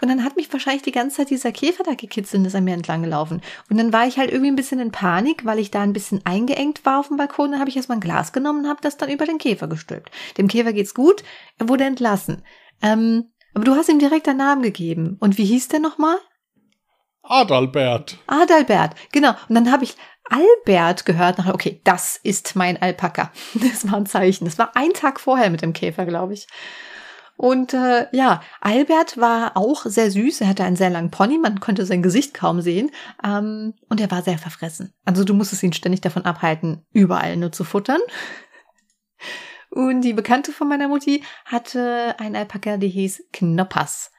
Und 0.00 0.08
dann 0.08 0.24
hat 0.24 0.36
mich 0.36 0.52
wahrscheinlich 0.52 0.82
die 0.82 0.92
ganze 0.92 1.18
Zeit 1.18 1.30
dieser 1.30 1.52
Käfer 1.52 1.84
da 1.84 1.94
gekitzelt 1.94 2.40
und 2.40 2.46
ist 2.46 2.56
an 2.56 2.64
mir 2.64 2.74
entlang 2.74 3.02
gelaufen. 3.02 3.40
Und 3.70 3.78
dann 3.78 3.92
war 3.92 4.06
ich 4.06 4.18
halt 4.18 4.30
irgendwie 4.30 4.50
ein 4.50 4.56
bisschen 4.56 4.80
in 4.80 4.90
Panik, 4.90 5.44
weil 5.44 5.60
ich 5.60 5.70
da 5.70 5.82
ein 5.82 5.92
bisschen 5.92 6.20
eingeengt 6.26 6.84
war 6.84 6.98
auf 6.98 7.08
dem 7.08 7.16
Balkon. 7.16 7.52
Dann 7.52 7.60
habe 7.60 7.70
ich 7.70 7.76
erstmal 7.76 7.98
ein 7.98 8.02
Glas 8.02 8.32
genommen 8.32 8.64
und 8.64 8.68
habe 8.68 8.80
das 8.82 8.96
dann 8.96 9.08
über 9.08 9.24
den 9.24 9.38
Käfer 9.38 9.68
gestülpt. 9.68 10.10
Dem 10.36 10.48
Käfer 10.48 10.72
geht's 10.72 10.94
gut, 10.94 11.22
er 11.58 11.68
wurde 11.68 11.84
entlassen. 11.84 12.42
Ähm, 12.82 13.30
aber 13.54 13.64
du 13.64 13.76
hast 13.76 13.88
ihm 13.88 14.00
direkt 14.00 14.28
einen 14.28 14.38
Namen 14.38 14.62
gegeben. 14.62 15.16
Und 15.20 15.38
wie 15.38 15.44
hieß 15.44 15.68
der 15.68 15.80
nochmal? 15.80 16.18
Adalbert. 17.24 18.18
Adalbert, 18.26 18.94
genau. 19.12 19.30
Und 19.48 19.54
dann 19.54 19.72
habe 19.72 19.84
ich 19.84 19.96
Albert 20.28 21.04
gehört. 21.06 21.38
Nachher, 21.38 21.54
okay, 21.54 21.80
das 21.84 22.18
ist 22.22 22.56
mein 22.56 22.80
Alpaka. 22.80 23.32
Das 23.54 23.90
war 23.90 23.98
ein 23.98 24.06
Zeichen. 24.06 24.44
Das 24.44 24.58
war 24.58 24.76
ein 24.76 24.92
Tag 24.92 25.20
vorher 25.20 25.50
mit 25.50 25.62
dem 25.62 25.72
Käfer, 25.72 26.06
glaube 26.06 26.34
ich. 26.34 26.46
Und 27.36 27.74
äh, 27.74 28.06
ja, 28.12 28.42
Albert 28.60 29.18
war 29.18 29.56
auch 29.56 29.84
sehr 29.86 30.10
süß. 30.10 30.42
Er 30.42 30.48
hatte 30.48 30.64
einen 30.64 30.76
sehr 30.76 30.90
langen 30.90 31.10
Pony, 31.10 31.38
man 31.38 31.58
konnte 31.58 31.84
sein 31.84 32.02
Gesicht 32.02 32.32
kaum 32.32 32.60
sehen. 32.60 32.90
Ähm, 33.24 33.74
und 33.88 34.00
er 34.00 34.10
war 34.10 34.22
sehr 34.22 34.38
verfressen. 34.38 34.92
Also 35.04 35.24
du 35.24 35.34
musstest 35.34 35.62
ihn 35.62 35.72
ständig 35.72 36.00
davon 36.00 36.24
abhalten, 36.24 36.86
überall 36.92 37.36
nur 37.36 37.50
zu 37.50 37.64
futtern. 37.64 38.00
Und 39.70 40.02
die 40.02 40.12
Bekannte 40.12 40.52
von 40.52 40.68
meiner 40.68 40.86
Mutti 40.86 41.24
hatte 41.44 42.14
einen 42.18 42.36
Alpaka, 42.36 42.76
der 42.76 42.88
hieß 42.88 43.24
Knoppers. 43.32 44.12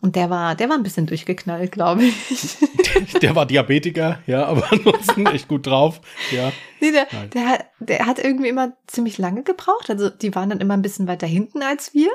Und 0.00 0.14
der 0.14 0.30
war, 0.30 0.54
der 0.54 0.68
war 0.68 0.76
ein 0.76 0.84
bisschen 0.84 1.06
durchgeknallt, 1.06 1.72
glaube 1.72 2.04
ich. 2.04 2.56
Der, 3.22 3.34
war 3.34 3.46
Diabetiker, 3.46 4.20
ja, 4.26 4.46
aber 4.46 4.70
ansonsten 4.70 5.26
echt 5.26 5.48
gut 5.48 5.66
drauf, 5.66 6.00
ja. 6.30 6.52
Nee, 6.80 6.92
der, 6.92 7.06
der, 7.32 7.46
hat, 7.46 7.66
der 7.80 8.06
hat 8.06 8.18
irgendwie 8.18 8.48
immer 8.48 8.76
ziemlich 8.86 9.18
lange 9.18 9.42
gebraucht. 9.42 9.90
Also 9.90 10.08
die 10.08 10.34
waren 10.34 10.50
dann 10.50 10.60
immer 10.60 10.74
ein 10.74 10.82
bisschen 10.82 11.08
weiter 11.08 11.26
hinten 11.26 11.62
als 11.62 11.94
wir. 11.94 12.10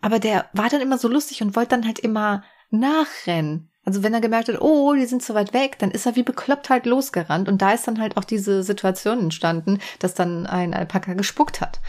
Aber 0.00 0.18
der 0.18 0.46
war 0.52 0.68
dann 0.68 0.80
immer 0.80 0.98
so 0.98 1.08
lustig 1.08 1.42
und 1.42 1.56
wollte 1.56 1.70
dann 1.70 1.86
halt 1.86 1.98
immer 1.98 2.42
nachrennen. 2.70 3.70
Also 3.84 4.02
wenn 4.02 4.14
er 4.14 4.20
gemerkt 4.20 4.48
hat, 4.48 4.60
oh, 4.60 4.94
die 4.94 5.06
sind 5.06 5.22
so 5.22 5.34
weit 5.34 5.52
weg, 5.52 5.78
dann 5.78 5.90
ist 5.90 6.06
er 6.06 6.16
wie 6.16 6.22
bekloppt 6.22 6.70
halt 6.70 6.86
losgerannt. 6.86 7.48
Und 7.48 7.62
da 7.62 7.72
ist 7.72 7.86
dann 7.86 8.00
halt 8.00 8.16
auch 8.16 8.24
diese 8.24 8.62
Situation 8.62 9.20
entstanden, 9.20 9.78
dass 9.98 10.14
dann 10.14 10.46
ein 10.46 10.74
Alpaka 10.74 11.14
gespuckt 11.14 11.60
hat. 11.60 11.80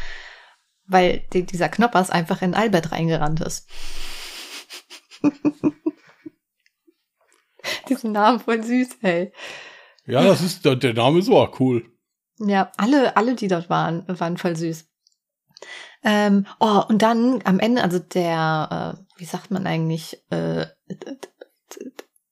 Weil 0.85 1.25
die, 1.33 1.43
dieser 1.43 1.69
Knoppers 1.69 2.09
einfach 2.09 2.41
in 2.41 2.53
Albert 2.53 2.91
reingerannt 2.91 3.41
ist. 3.41 3.67
Diesen 7.89 8.11
Namen 8.11 8.39
voll 8.39 8.63
süß, 8.63 8.97
hey. 9.01 9.31
Ja, 10.05 10.23
das 10.23 10.41
ist, 10.41 10.63
der, 10.63 10.75
der 10.75 10.93
Name 10.93 11.19
ist 11.19 11.29
auch 11.29 11.59
cool. 11.59 11.85
Ja, 12.39 12.71
alle, 12.77 13.17
alle, 13.17 13.35
die 13.35 13.47
dort 13.47 13.69
waren, 13.69 14.05
waren 14.07 14.37
voll 14.37 14.55
süß. 14.55 14.87
Ähm, 16.03 16.45
oh, 16.59 16.83
und 16.87 17.01
dann 17.01 17.41
am 17.43 17.59
Ende, 17.59 17.83
also 17.83 17.99
der, 17.99 18.95
äh, 18.95 19.19
wie 19.19 19.25
sagt 19.25 19.51
man 19.51 19.65
eigentlich, 19.65 20.23
äh, 20.29 20.67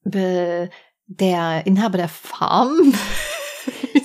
der 0.04 1.66
Inhaber 1.66 1.98
der 1.98 2.08
Farm, 2.08 2.94
wie? 3.94 4.05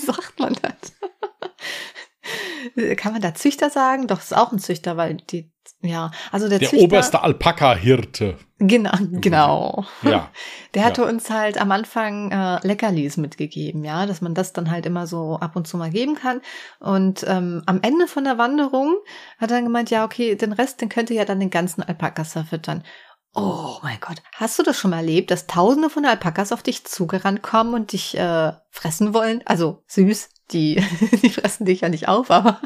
Kann 2.96 3.12
man 3.12 3.22
da 3.22 3.34
Züchter 3.34 3.70
sagen? 3.70 4.06
Doch, 4.06 4.20
ist 4.20 4.36
auch 4.36 4.52
ein 4.52 4.58
Züchter, 4.58 4.96
weil 4.96 5.16
die, 5.16 5.50
ja, 5.82 6.10
also 6.32 6.48
der, 6.48 6.58
der 6.58 6.68
Züchter, 6.68 6.84
oberste 6.84 7.22
Alpaka-Hirte. 7.22 8.36
Genau, 8.58 8.92
genau. 9.12 9.86
Ja. 10.02 10.30
Der 10.74 10.84
hatte 10.84 11.02
ja. 11.02 11.08
uns 11.08 11.30
halt 11.30 11.58
am 11.58 11.72
Anfang 11.72 12.30
äh, 12.30 12.66
Leckerlis 12.66 13.16
mitgegeben, 13.16 13.84
ja, 13.84 14.04
dass 14.04 14.20
man 14.20 14.34
das 14.34 14.52
dann 14.52 14.70
halt 14.70 14.84
immer 14.84 15.06
so 15.06 15.36
ab 15.36 15.56
und 15.56 15.66
zu 15.66 15.78
mal 15.78 15.90
geben 15.90 16.14
kann. 16.14 16.42
Und 16.78 17.24
ähm, 17.26 17.62
am 17.64 17.80
Ende 17.80 18.06
von 18.06 18.24
der 18.24 18.36
Wanderung 18.36 18.96
hat 19.38 19.50
er 19.50 19.56
dann 19.56 19.64
gemeint, 19.64 19.90
ja, 19.90 20.04
okay, 20.04 20.34
den 20.34 20.52
Rest, 20.52 20.82
den 20.82 20.90
könnt 20.90 21.08
ihr 21.08 21.16
ja 21.16 21.24
dann 21.24 21.40
den 21.40 21.48
ganzen 21.48 21.82
Alpakas 21.82 22.32
verfüttern. 22.32 22.84
Oh 23.34 23.78
mein 23.82 23.98
Gott, 24.00 24.22
hast 24.34 24.58
du 24.58 24.62
das 24.62 24.76
schon 24.76 24.90
mal 24.90 24.98
erlebt, 24.98 25.30
dass 25.30 25.46
Tausende 25.46 25.88
von 25.88 26.04
Alpakas 26.04 26.52
auf 26.52 26.62
dich 26.62 26.84
zugerannt 26.84 27.42
kommen 27.42 27.74
und 27.74 27.92
dich 27.92 28.16
äh, 28.18 28.52
fressen 28.70 29.14
wollen? 29.14 29.42
Also 29.46 29.84
süß, 29.86 30.28
die, 30.52 30.82
die 31.22 31.30
fressen 31.30 31.66
dich 31.66 31.80
ja 31.80 31.88
nicht 31.88 32.08
auf, 32.08 32.30
aber 32.30 32.60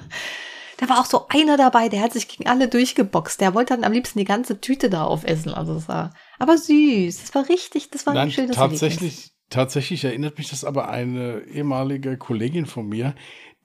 da 0.79 0.89
war 0.89 1.01
auch 1.01 1.07
so 1.07 1.27
einer 1.29 1.57
dabei, 1.57 1.89
der 1.89 2.01
hat 2.01 2.13
sich 2.13 2.29
gegen 2.29 2.49
alle 2.49 2.69
durchgeboxt. 2.69 3.41
Der 3.41 3.55
wollte 3.55 3.75
dann 3.75 3.85
am 3.85 3.93
liebsten 3.93 4.19
die 4.19 4.25
ganze 4.25 4.61
Tüte 4.61 4.91
da 4.91 5.05
aufessen. 5.05 5.55
Also 5.55 5.75
es 5.75 5.89
war 5.89 6.13
aber 6.39 6.59
süß. 6.59 7.21
Das 7.21 7.35
war 7.35 7.49
richtig, 7.49 7.91
das 7.91 8.07
war 8.07 8.15
Nein, 8.15 8.29
ein 8.29 8.33
schönes 8.33 8.57
tatsächlich, 8.57 9.13
Erlebnis. 9.13 9.37
tatsächlich 9.51 10.05
erinnert 10.05 10.39
mich 10.39 10.51
das 10.51 10.65
aber 10.65 10.89
eine 10.89 11.43
ehemalige 11.43 12.17
Kollegin 12.19 12.67
von 12.67 12.89
mir. 12.89 13.15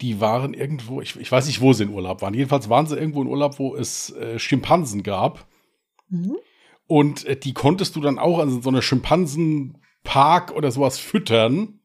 Die 0.01 0.21
waren 0.21 0.53
irgendwo, 0.53 1.01
ich, 1.01 1.15
ich 1.15 1.31
weiß 1.31 1.47
nicht, 1.47 1.61
wo 1.61 1.73
sie 1.73 1.83
in 1.83 1.89
Urlaub 1.89 2.21
waren. 2.21 2.33
Jedenfalls 2.33 2.69
waren 2.69 2.85
sie 2.85 2.95
irgendwo 2.95 3.21
in 3.21 3.27
Urlaub, 3.27 3.59
wo 3.59 3.75
es 3.75 4.11
äh, 4.11 4.37
Schimpansen 4.39 5.03
gab. 5.03 5.47
Mhm. 6.09 6.37
Und 6.87 7.25
äh, 7.25 7.35
die 7.35 7.53
konntest 7.53 7.95
du 7.95 8.01
dann 8.01 8.19
auch 8.19 8.39
an 8.39 8.61
so 8.61 8.69
einer 8.69 8.81
Schimpansenpark 8.81 10.51
oder 10.51 10.71
sowas 10.71 10.99
füttern. 10.99 11.78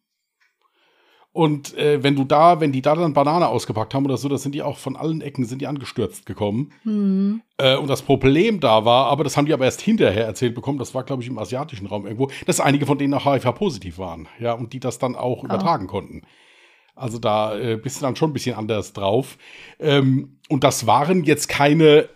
Und 1.35 1.77
äh, 1.77 2.01
wenn 2.01 2.15
du 2.15 2.23
da, 2.23 2.61
wenn 2.61 2.71
die 2.71 2.81
da 2.81 2.95
dann 2.95 3.13
Banane 3.13 3.49
ausgepackt 3.49 3.93
haben 3.93 4.05
oder 4.05 4.17
so, 4.17 4.29
das 4.29 4.45
sind 4.45 4.55
die 4.55 4.63
auch 4.63 4.79
von 4.79 4.95
allen 4.95 5.21
Ecken 5.21 5.45
sind 5.45 5.61
die 5.61 5.67
angestürzt 5.67 6.27
gekommen. 6.27 6.73
Mhm. 6.85 7.43
Äh, 7.59 7.77
und 7.77 7.89
das 7.89 8.03
Problem 8.03 8.61
da 8.61 8.85
war, 8.85 9.07
aber 9.07 9.25
das 9.25 9.37
haben 9.37 9.47
die 9.47 9.53
aber 9.53 9.65
erst 9.65 9.81
hinterher 9.81 10.27
erzählt 10.27 10.55
bekommen, 10.55 10.79
das 10.79 10.95
war, 10.95 11.03
glaube 11.03 11.25
ich, 11.25 11.29
im 11.29 11.37
asiatischen 11.37 11.89
Raum 11.89 12.07
irgendwo, 12.07 12.31
dass 12.47 12.61
einige 12.61 12.87
von 12.87 12.99
denen 12.99 13.15
auch 13.15 13.25
HIV-positiv 13.25 13.99
waren, 13.99 14.29
ja, 14.39 14.53
und 14.53 14.73
die 14.73 14.79
das 14.79 15.01
dann 15.01 15.17
auch 15.17 15.43
übertragen 15.43 15.89
konnten. 15.89 16.23
Also 16.95 17.19
da 17.19 17.59
äh, 17.59 17.79
bist 17.79 17.97
du 17.97 18.03
dann 18.03 18.15
schon 18.15 18.31
ein 18.31 18.33
bisschen 18.33 18.55
anders 18.55 18.93
drauf. 18.93 19.37
Ähm, 19.81 20.39
und 20.49 20.63
das 20.63 20.87
waren 20.87 21.25
jetzt 21.25 21.49
keine 21.49 22.11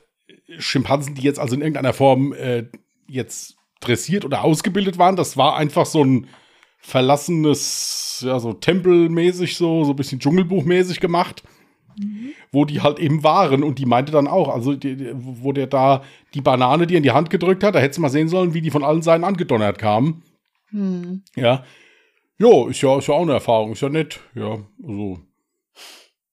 Schimpansen, 0.61 1.17
die 1.17 1.23
jetzt 1.23 1.41
also 1.41 1.57
in 1.57 1.63
irgendeiner 1.63 1.93
Form 1.93 2.33
äh, 2.35 2.67
jetzt 3.09 3.57
dressiert 3.81 4.25
oder 4.25 4.45
ausgebildet 4.45 4.97
waren. 4.97 5.17
Das 5.17 5.37
war 5.37 5.57
einfach 5.57 5.87
so 5.87 6.05
ein 6.05 6.29
verlassenes, 6.79 8.23
ja, 8.27 8.39
so 8.39 8.53
tempelmäßig, 8.53 9.57
so, 9.57 9.85
so 9.85 9.91
ein 9.91 9.97
bisschen 9.97 10.21
Dschungelbuchmäßig 10.21 11.01
gemacht. 11.01 11.43
Wo 12.53 12.65
die 12.65 12.81
halt 12.81 13.01
eben 13.01 13.25
waren 13.25 13.65
und 13.65 13.81
die 13.81 13.85
meinte 13.85 14.13
dann 14.13 14.29
auch, 14.29 14.49
also 14.55 14.75
die, 14.75 14.97
die, 14.97 15.11
wo 15.15 15.53
der 15.53 15.67
da 15.67 16.05
die 16.33 16.41
Banane 16.41 16.87
dir 16.87 16.97
in 16.97 17.03
die 17.03 17.11
Hand 17.11 17.29
gedrückt 17.29 17.65
hat, 17.65 17.75
da 17.75 17.81
hättest 17.81 17.99
du 17.99 18.03
mal 18.03 18.09
sehen 18.09 18.29
sollen, 18.29 18.55
wie 18.55 18.61
die 18.61 18.71
von 18.71 18.85
allen 18.85 19.03
Seiten 19.03 19.25
angedonnert 19.25 19.79
kamen. 19.79 20.23
Hm. 20.71 21.23
Ja. 21.35 21.65
Jo, 22.39 22.69
ist 22.69 22.81
ja, 22.83 22.99
ist 22.99 23.09
ja 23.09 23.15
auch 23.15 23.23
eine 23.23 23.33
Erfahrung, 23.33 23.73
ist 23.73 23.83
ja 23.83 23.89
nett. 23.89 24.21
Ja, 24.37 24.59
also. 24.81 25.19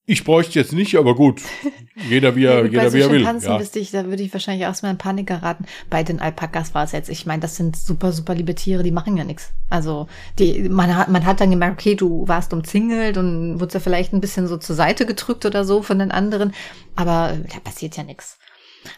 Ich 0.07 0.23
bräuchte 0.23 0.59
jetzt 0.59 0.71
nicht, 0.71 0.97
aber 0.97 1.15
gut. 1.15 1.41
Jeder 2.09 2.35
wie 2.35 2.45
er, 2.45 2.59
Ja, 2.59 2.65
jeder 2.65 2.93
wie 2.93 2.99
er 3.01 3.09
will. 3.09 3.19
Schimpansen 3.19 3.49
Ja. 3.49 3.61
ich, 3.73 3.91
da 3.91 4.05
würde 4.05 4.21
ich 4.21 4.31
wahrscheinlich 4.33 4.61
erstmal 4.63 4.91
in 4.91 4.97
Panik 4.99 5.27
geraten. 5.27 5.65
Bei 5.89 6.03
den 6.03 6.19
Alpakas 6.19 6.75
war 6.75 6.83
es 6.83 6.91
jetzt. 6.91 7.09
Ich 7.09 7.25
meine, 7.25 7.41
das 7.41 7.55
sind 7.55 7.75
super, 7.75 8.11
super 8.11 8.35
liebe 8.35 8.53
Tiere, 8.53 8.83
die 8.83 8.91
machen 8.91 9.17
ja 9.17 9.23
nichts. 9.23 9.53
Also, 9.69 10.07
die, 10.37 10.69
man 10.69 10.95
hat, 10.95 11.07
man 11.07 11.25
hat 11.25 11.41
dann 11.41 11.49
gemerkt, 11.49 11.79
okay, 11.81 11.95
du 11.95 12.27
warst 12.27 12.53
umzingelt 12.53 13.17
und 13.17 13.59
wurdest 13.59 13.73
ja 13.73 13.79
vielleicht 13.79 14.13
ein 14.13 14.21
bisschen 14.21 14.47
so 14.47 14.57
zur 14.57 14.75
Seite 14.75 15.05
gedrückt 15.07 15.45
oder 15.45 15.65
so 15.65 15.81
von 15.81 15.97
den 15.97 16.11
anderen. 16.11 16.53
Aber 16.95 17.37
da 17.51 17.59
passiert 17.63 17.97
ja 17.97 18.03
nichts. 18.03 18.37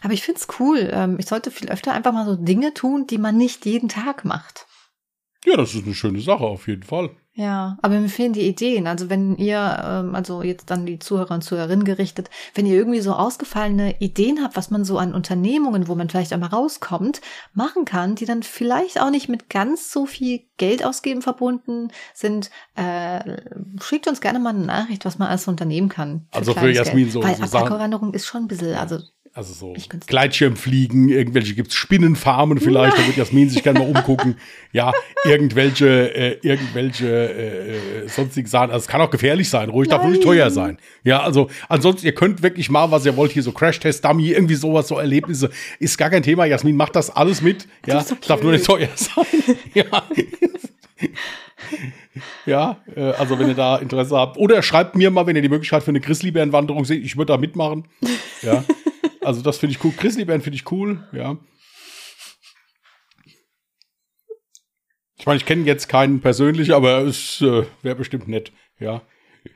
Aber 0.02 0.12
ich 0.12 0.22
find's 0.22 0.46
cool. 0.60 0.90
Ähm, 0.92 1.16
Ich 1.18 1.26
sollte 1.26 1.50
viel 1.50 1.70
öfter 1.70 1.92
einfach 1.94 2.12
mal 2.12 2.26
so 2.26 2.36
Dinge 2.36 2.74
tun, 2.74 3.06
die 3.06 3.16
man 3.18 3.38
nicht 3.38 3.64
jeden 3.64 3.88
Tag 3.88 4.26
macht. 4.26 4.66
ja, 5.46 5.56
das 5.56 5.74
ist 5.74 5.86
eine 5.86 5.94
schöne 5.94 6.20
Sache 6.20 6.44
auf 6.44 6.68
jeden 6.68 6.82
Fall. 6.82 7.10
Ja, 7.40 7.78
aber 7.82 8.00
mir 8.00 8.08
fehlen 8.08 8.32
die 8.32 8.48
Ideen. 8.48 8.88
Also 8.88 9.08
wenn 9.10 9.36
ihr, 9.36 9.58
ähm, 9.84 10.16
also 10.16 10.42
jetzt 10.42 10.70
dann 10.72 10.86
die 10.86 10.98
Zuhörer 10.98 11.34
und 11.34 11.42
Zuhörerinnen 11.44 11.84
gerichtet, 11.84 12.30
wenn 12.56 12.66
ihr 12.66 12.74
irgendwie 12.74 12.98
so 13.00 13.12
ausgefallene 13.12 14.00
Ideen 14.00 14.40
habt, 14.42 14.56
was 14.56 14.72
man 14.72 14.84
so 14.84 14.98
an 14.98 15.14
Unternehmungen, 15.14 15.86
wo 15.86 15.94
man 15.94 16.08
vielleicht 16.10 16.32
einmal 16.32 16.48
rauskommt, 16.48 17.20
machen 17.54 17.84
kann, 17.84 18.16
die 18.16 18.24
dann 18.24 18.42
vielleicht 18.42 19.00
auch 19.00 19.10
nicht 19.10 19.28
mit 19.28 19.48
ganz 19.50 19.92
so 19.92 20.04
viel 20.04 20.40
Geld 20.56 20.84
ausgeben 20.84 21.22
verbunden 21.22 21.92
sind, 22.12 22.50
äh, 22.74 23.20
schickt 23.80 24.08
uns 24.08 24.20
gerne 24.20 24.40
mal 24.40 24.50
eine 24.50 24.66
Nachricht, 24.66 25.04
was 25.04 25.18
man 25.20 25.28
alles 25.28 25.44
so 25.44 25.52
unternehmen 25.52 25.88
kann. 25.88 26.26
Also 26.32 26.54
für 26.54 26.68
Jasmin 26.70 27.04
Geld. 27.04 27.12
so- 27.12 27.22
Weil 27.22 27.36
so 27.36 27.46
Sachen- 27.46 27.66
Aquaranderung 27.68 28.14
ist 28.14 28.26
schon 28.26 28.42
ein 28.42 28.48
bisschen, 28.48 28.74
also 28.74 28.98
Also 29.34 29.52
so 29.54 29.74
Gleitschirmfliegen, 30.06 31.08
irgendwelche 31.08 31.54
gibt's 31.54 31.74
Spinnenfarmen 31.74 32.58
vielleicht, 32.58 32.98
da 32.98 33.06
wird 33.06 33.16
Jasmin 33.16 33.48
sich 33.48 33.62
gerne 33.62 33.78
mal 33.78 33.88
umgucken. 33.88 34.36
Ja, 34.72 34.92
irgendwelche, 35.24 36.14
äh, 36.14 36.38
irgendwelche 36.42 37.06
äh, 37.06 37.76
äh, 38.04 38.08
sonstigen 38.08 38.48
Sachen. 38.48 38.70
Also 38.70 38.84
es 38.84 38.88
kann 38.88 39.00
auch 39.00 39.10
gefährlich 39.10 39.48
sein, 39.48 39.68
ruhig, 39.68 39.88
darf 39.88 40.02
nicht 40.04 40.14
Nein. 40.14 40.22
teuer 40.22 40.50
sein. 40.50 40.78
Ja, 41.04 41.22
also 41.22 41.48
ansonsten, 41.68 42.06
ihr 42.06 42.14
könnt 42.14 42.42
wirklich 42.42 42.68
mal, 42.68 42.90
was 42.90 43.06
ihr 43.06 43.16
wollt, 43.16 43.32
hier 43.32 43.42
so 43.42 43.52
Crash-Test-Dummy, 43.52 44.30
irgendwie 44.30 44.56
sowas, 44.56 44.88
so 44.88 44.98
Erlebnisse, 44.98 45.50
ist 45.78 45.96
gar 45.98 46.10
kein 46.10 46.22
Thema. 46.22 46.44
Jasmin 46.44 46.76
macht 46.76 46.96
das 46.96 47.10
alles 47.10 47.40
mit. 47.40 47.68
Ja, 47.86 48.00
so 48.00 48.16
darf 48.26 48.42
nur 48.42 48.52
nicht 48.52 48.64
teuer 48.64 48.88
sein. 48.94 49.26
ja. 49.74 49.84
Ja, 52.46 52.78
äh, 52.96 53.12
also 53.12 53.38
wenn 53.38 53.48
ihr 53.48 53.54
da 53.54 53.76
Interesse 53.76 54.16
habt. 54.16 54.36
Oder 54.36 54.62
schreibt 54.62 54.96
mir 54.96 55.10
mal, 55.10 55.26
wenn 55.26 55.36
ihr 55.36 55.42
die 55.42 55.48
Möglichkeit 55.48 55.82
für 55.82 55.90
eine 55.90 56.00
Grizzlybärenwanderung 56.00 56.84
seht. 56.84 57.04
Ich 57.04 57.16
würde 57.16 57.32
da 57.32 57.38
mitmachen. 57.38 57.84
Ja. 58.42 58.64
Also 59.28 59.42
das 59.42 59.58
finde 59.58 59.76
ich 59.76 59.84
cool. 59.84 59.92
Grizzlybären 59.94 60.40
finde 60.40 60.56
ich 60.56 60.72
cool, 60.72 61.06
ja. 61.12 61.36
Ich 65.18 65.26
meine, 65.26 65.36
ich 65.36 65.44
kenne 65.44 65.66
jetzt 65.66 65.86
keinen 65.86 66.22
persönlich, 66.22 66.72
aber 66.72 67.00
es 67.02 67.42
äh, 67.42 67.66
wäre 67.82 67.96
bestimmt 67.96 68.26
nett, 68.26 68.52
ja. 68.80 69.02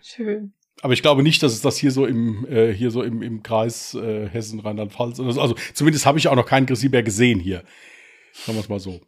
schön. 0.02 0.52
Aber 0.82 0.92
ich 0.92 1.00
glaube 1.00 1.22
nicht, 1.22 1.42
dass 1.42 1.54
es 1.54 1.62
das 1.62 1.78
hier 1.78 1.90
so 1.90 2.04
im, 2.04 2.46
äh, 2.50 2.74
hier 2.74 2.90
so 2.90 3.02
im, 3.02 3.22
im 3.22 3.42
Kreis 3.42 3.94
äh, 3.94 4.28
Hessen, 4.28 4.60
Rheinland-Pfalz 4.60 5.18
oder 5.20 5.32
so. 5.32 5.40
Also 5.40 5.54
zumindest 5.72 6.04
habe 6.04 6.18
ich 6.18 6.28
auch 6.28 6.36
noch 6.36 6.44
keinen 6.44 6.66
Grizzlybär 6.66 7.02
gesehen 7.02 7.40
hier. 7.40 7.64
Sagen 8.34 8.58
wir 8.58 8.60
es 8.60 8.68
mal 8.68 8.78
so. 8.78 9.00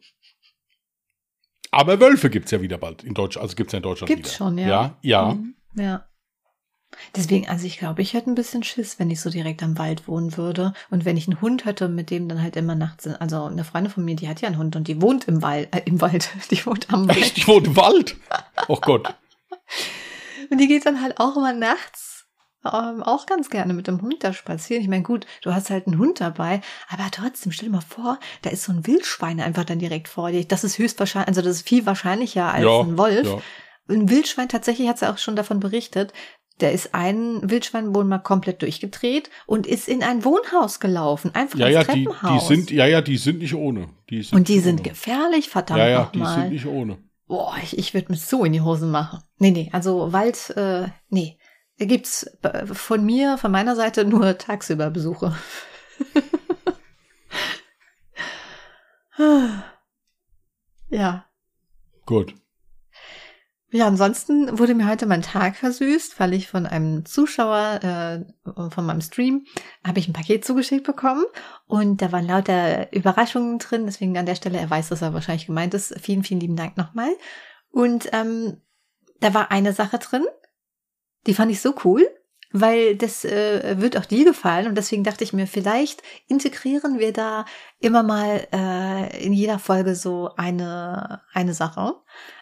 Aber 1.69 1.99
Wölfe 1.99 2.31
gibt's 2.31 2.49
ja 2.49 2.59
wieder 2.59 2.79
bald 2.79 3.03
in 3.03 3.13
Deutschland. 3.13 3.43
Also 3.43 3.55
gibt's 3.55 3.73
ja 3.73 3.77
in 3.77 3.83
Deutschland 3.83 4.07
Gibt's 4.07 4.29
wieder. 4.31 4.37
schon, 4.37 4.57
ja. 4.57 4.67
Ja, 4.67 4.97
ja. 5.03 5.33
Mhm, 5.35 5.55
Ja. 5.75 6.07
Deswegen, 7.15 7.47
also 7.47 7.65
ich 7.65 7.77
glaube, 7.77 8.01
ich 8.01 8.13
hätte 8.13 8.29
ein 8.29 8.35
bisschen 8.35 8.63
Schiss, 8.63 8.99
wenn 8.99 9.09
ich 9.09 9.21
so 9.21 9.29
direkt 9.29 9.63
am 9.63 9.77
Wald 9.77 10.07
wohnen 10.07 10.37
würde. 10.37 10.73
Und 10.89 11.05
wenn 11.05 11.17
ich 11.17 11.27
einen 11.27 11.41
Hund 11.41 11.65
hätte, 11.65 11.87
mit 11.87 12.09
dem 12.09 12.27
dann 12.27 12.41
halt 12.41 12.55
immer 12.55 12.75
nachts, 12.75 13.07
also 13.07 13.43
eine 13.45 13.63
Freundin 13.63 13.91
von 13.91 14.05
mir, 14.05 14.15
die 14.15 14.27
hat 14.27 14.41
ja 14.41 14.47
einen 14.47 14.57
Hund 14.57 14.75
und 14.75 14.87
die 14.87 15.01
wohnt 15.01 15.27
im 15.27 15.41
Wald, 15.41 15.73
äh, 15.75 15.81
im 15.85 16.01
Wald, 16.01 16.29
die 16.51 16.65
wohnt 16.65 16.91
am 16.93 17.07
Wald. 17.07 17.17
Echt, 17.17 17.37
ich 17.37 17.47
wohne 17.47 17.67
im 17.67 17.75
Wald. 17.75 18.15
Oh 18.67 18.79
Gott. 18.81 19.13
Und 20.51 20.59
die 20.59 20.67
geht 20.67 20.85
dann 20.85 21.01
halt 21.01 21.19
auch 21.19 21.35
immer 21.37 21.53
nachts 21.53 22.15
ähm, 22.71 23.03
auch 23.03 23.25
ganz 23.25 23.49
gerne 23.49 23.73
mit 23.73 23.87
dem 23.87 24.01
Hund 24.01 24.23
da 24.23 24.33
spazieren. 24.33 24.81
Ich 24.81 24.89
meine, 24.89 25.03
gut, 25.03 25.25
du 25.41 25.53
hast 25.53 25.69
halt 25.69 25.87
einen 25.87 25.99
Hund 25.99 26.21
dabei, 26.21 26.61
aber 26.89 27.09
trotzdem, 27.11 27.51
stell 27.51 27.69
dir 27.69 27.75
mal 27.75 27.81
vor, 27.81 28.19
da 28.41 28.49
ist 28.49 28.63
so 28.63 28.71
ein 28.71 28.87
Wildschwein 28.87 29.39
einfach 29.39 29.65
dann 29.65 29.79
direkt 29.79 30.07
vor 30.07 30.31
dir. 30.31 30.43
Das 30.45 30.63
ist 30.63 30.77
höchstwahrscheinlich, 30.77 31.27
also 31.29 31.41
das 31.41 31.57
ist 31.57 31.67
viel 31.67 31.85
wahrscheinlicher 31.85 32.51
als 32.51 32.63
Ja, 32.63 32.79
ein 32.81 32.97
Wolf. 32.97 33.27
ja. 33.27 33.41
Ein 33.87 34.09
Wildschwein, 34.09 34.49
tatsächlich 34.49 34.87
hat 34.87 34.97
sie 34.97 35.09
auch 35.09 35.19
schon 35.19 35.35
davon 35.35 35.59
berichtet, 35.59 36.11
da 36.59 36.69
ist 36.69 36.95
ein 36.95 37.49
Wildschwein 37.49 37.93
wohl 37.93 38.05
mal 38.05 38.19
komplett 38.19 38.61
durchgedreht 38.61 39.29
und 39.45 39.67
ist 39.67 39.89
in 39.89 40.03
ein 40.03 40.23
Wohnhaus 40.23 40.79
gelaufen, 40.79 41.35
einfach 41.35 41.59
Ja, 41.59 41.67
ins 41.67 41.75
ja, 41.75 41.83
die, 41.83 41.91
die 41.99 42.05
Treppenhaus. 42.05 42.47
sind, 42.47 42.71
ja, 42.71 42.85
ja, 42.85 43.01
die 43.01 43.17
sind 43.17 43.39
nicht 43.39 43.55
ohne. 43.55 43.89
Die 44.09 44.21
sind 44.23 44.37
und 44.37 44.47
die 44.47 44.59
sind 44.59 44.79
ohne. 44.81 44.89
gefährlich, 44.89 45.49
verdammt 45.49 45.79
Ja, 45.79 45.87
ja, 45.87 46.09
die 46.13 46.19
sind 46.19 46.27
nochmal. 46.27 46.49
nicht 46.49 46.65
ohne. 46.65 46.97
Boah, 47.27 47.55
ich, 47.61 47.77
ich 47.77 47.93
würde 47.93 48.11
mich 48.11 48.21
so 48.21 48.45
in 48.45 48.53
die 48.53 48.61
Hosen 48.61 48.91
machen. 48.91 49.19
Nee, 49.39 49.51
nee, 49.51 49.69
also 49.73 50.13
Wald, 50.13 50.51
äh, 50.55 50.87
nee. 51.09 51.37
Da 51.77 51.85
gibt's 51.85 52.23
äh, 52.43 52.65
von 52.67 53.05
mir, 53.05 53.37
von 53.37 53.51
meiner 53.51 53.75
Seite 53.75 54.05
nur 54.05 54.37
tagsüber 54.37 54.89
Besuche. 54.91 55.35
ja. 60.89 61.25
Gut. 62.05 62.35
Ja, 63.75 63.87
ansonsten 63.87 64.57
wurde 64.57 64.73
mir 64.73 64.87
heute 64.87 65.05
mein 65.05 65.21
Tag 65.21 65.57
versüßt, 65.57 66.17
weil 66.17 66.33
ich 66.33 66.47
von 66.47 66.65
einem 66.65 67.03
Zuschauer 67.03 67.81
äh, 67.83 68.69
von 68.69 68.85
meinem 68.85 69.01
Stream 69.01 69.45
habe 69.85 69.99
ich 69.99 70.07
ein 70.07 70.13
Paket 70.13 70.45
zugeschickt 70.45 70.85
bekommen 70.85 71.25
und 71.67 72.01
da 72.01 72.13
waren 72.13 72.25
lauter 72.25 72.93
Überraschungen 72.93 73.59
drin. 73.59 73.85
Deswegen 73.85 74.17
an 74.17 74.25
der 74.25 74.35
Stelle, 74.35 74.59
er 74.59 74.69
weiß, 74.69 74.87
dass 74.87 75.01
er 75.01 75.13
wahrscheinlich 75.13 75.47
gemeint 75.47 75.73
ist. 75.73 75.93
Vielen, 75.99 76.23
vielen 76.23 76.39
lieben 76.39 76.55
Dank 76.55 76.77
nochmal. 76.77 77.09
Und 77.69 78.07
ähm, 78.13 78.61
da 79.19 79.33
war 79.33 79.51
eine 79.51 79.73
Sache 79.73 79.99
drin, 79.99 80.23
die 81.27 81.33
fand 81.33 81.51
ich 81.51 81.59
so 81.59 81.75
cool, 81.83 82.07
weil 82.61 82.95
das 82.95 83.25
äh, 83.25 83.75
wird 83.79 83.97
auch 83.97 84.05
dir 84.05 84.23
gefallen 84.23 84.67
und 84.67 84.75
deswegen 84.75 85.03
dachte 85.03 85.23
ich 85.23 85.33
mir, 85.33 85.45
vielleicht 85.45 86.01
integrieren 86.27 86.99
wir 86.99 87.11
da 87.11 87.45
immer 87.81 88.01
mal 88.01 88.47
äh, 88.53 89.23
in 89.23 89.33
jeder 89.33 89.59
Folge 89.59 89.95
so 89.95 90.29
eine 90.37 91.21
eine 91.33 91.53
Sache. 91.53 91.95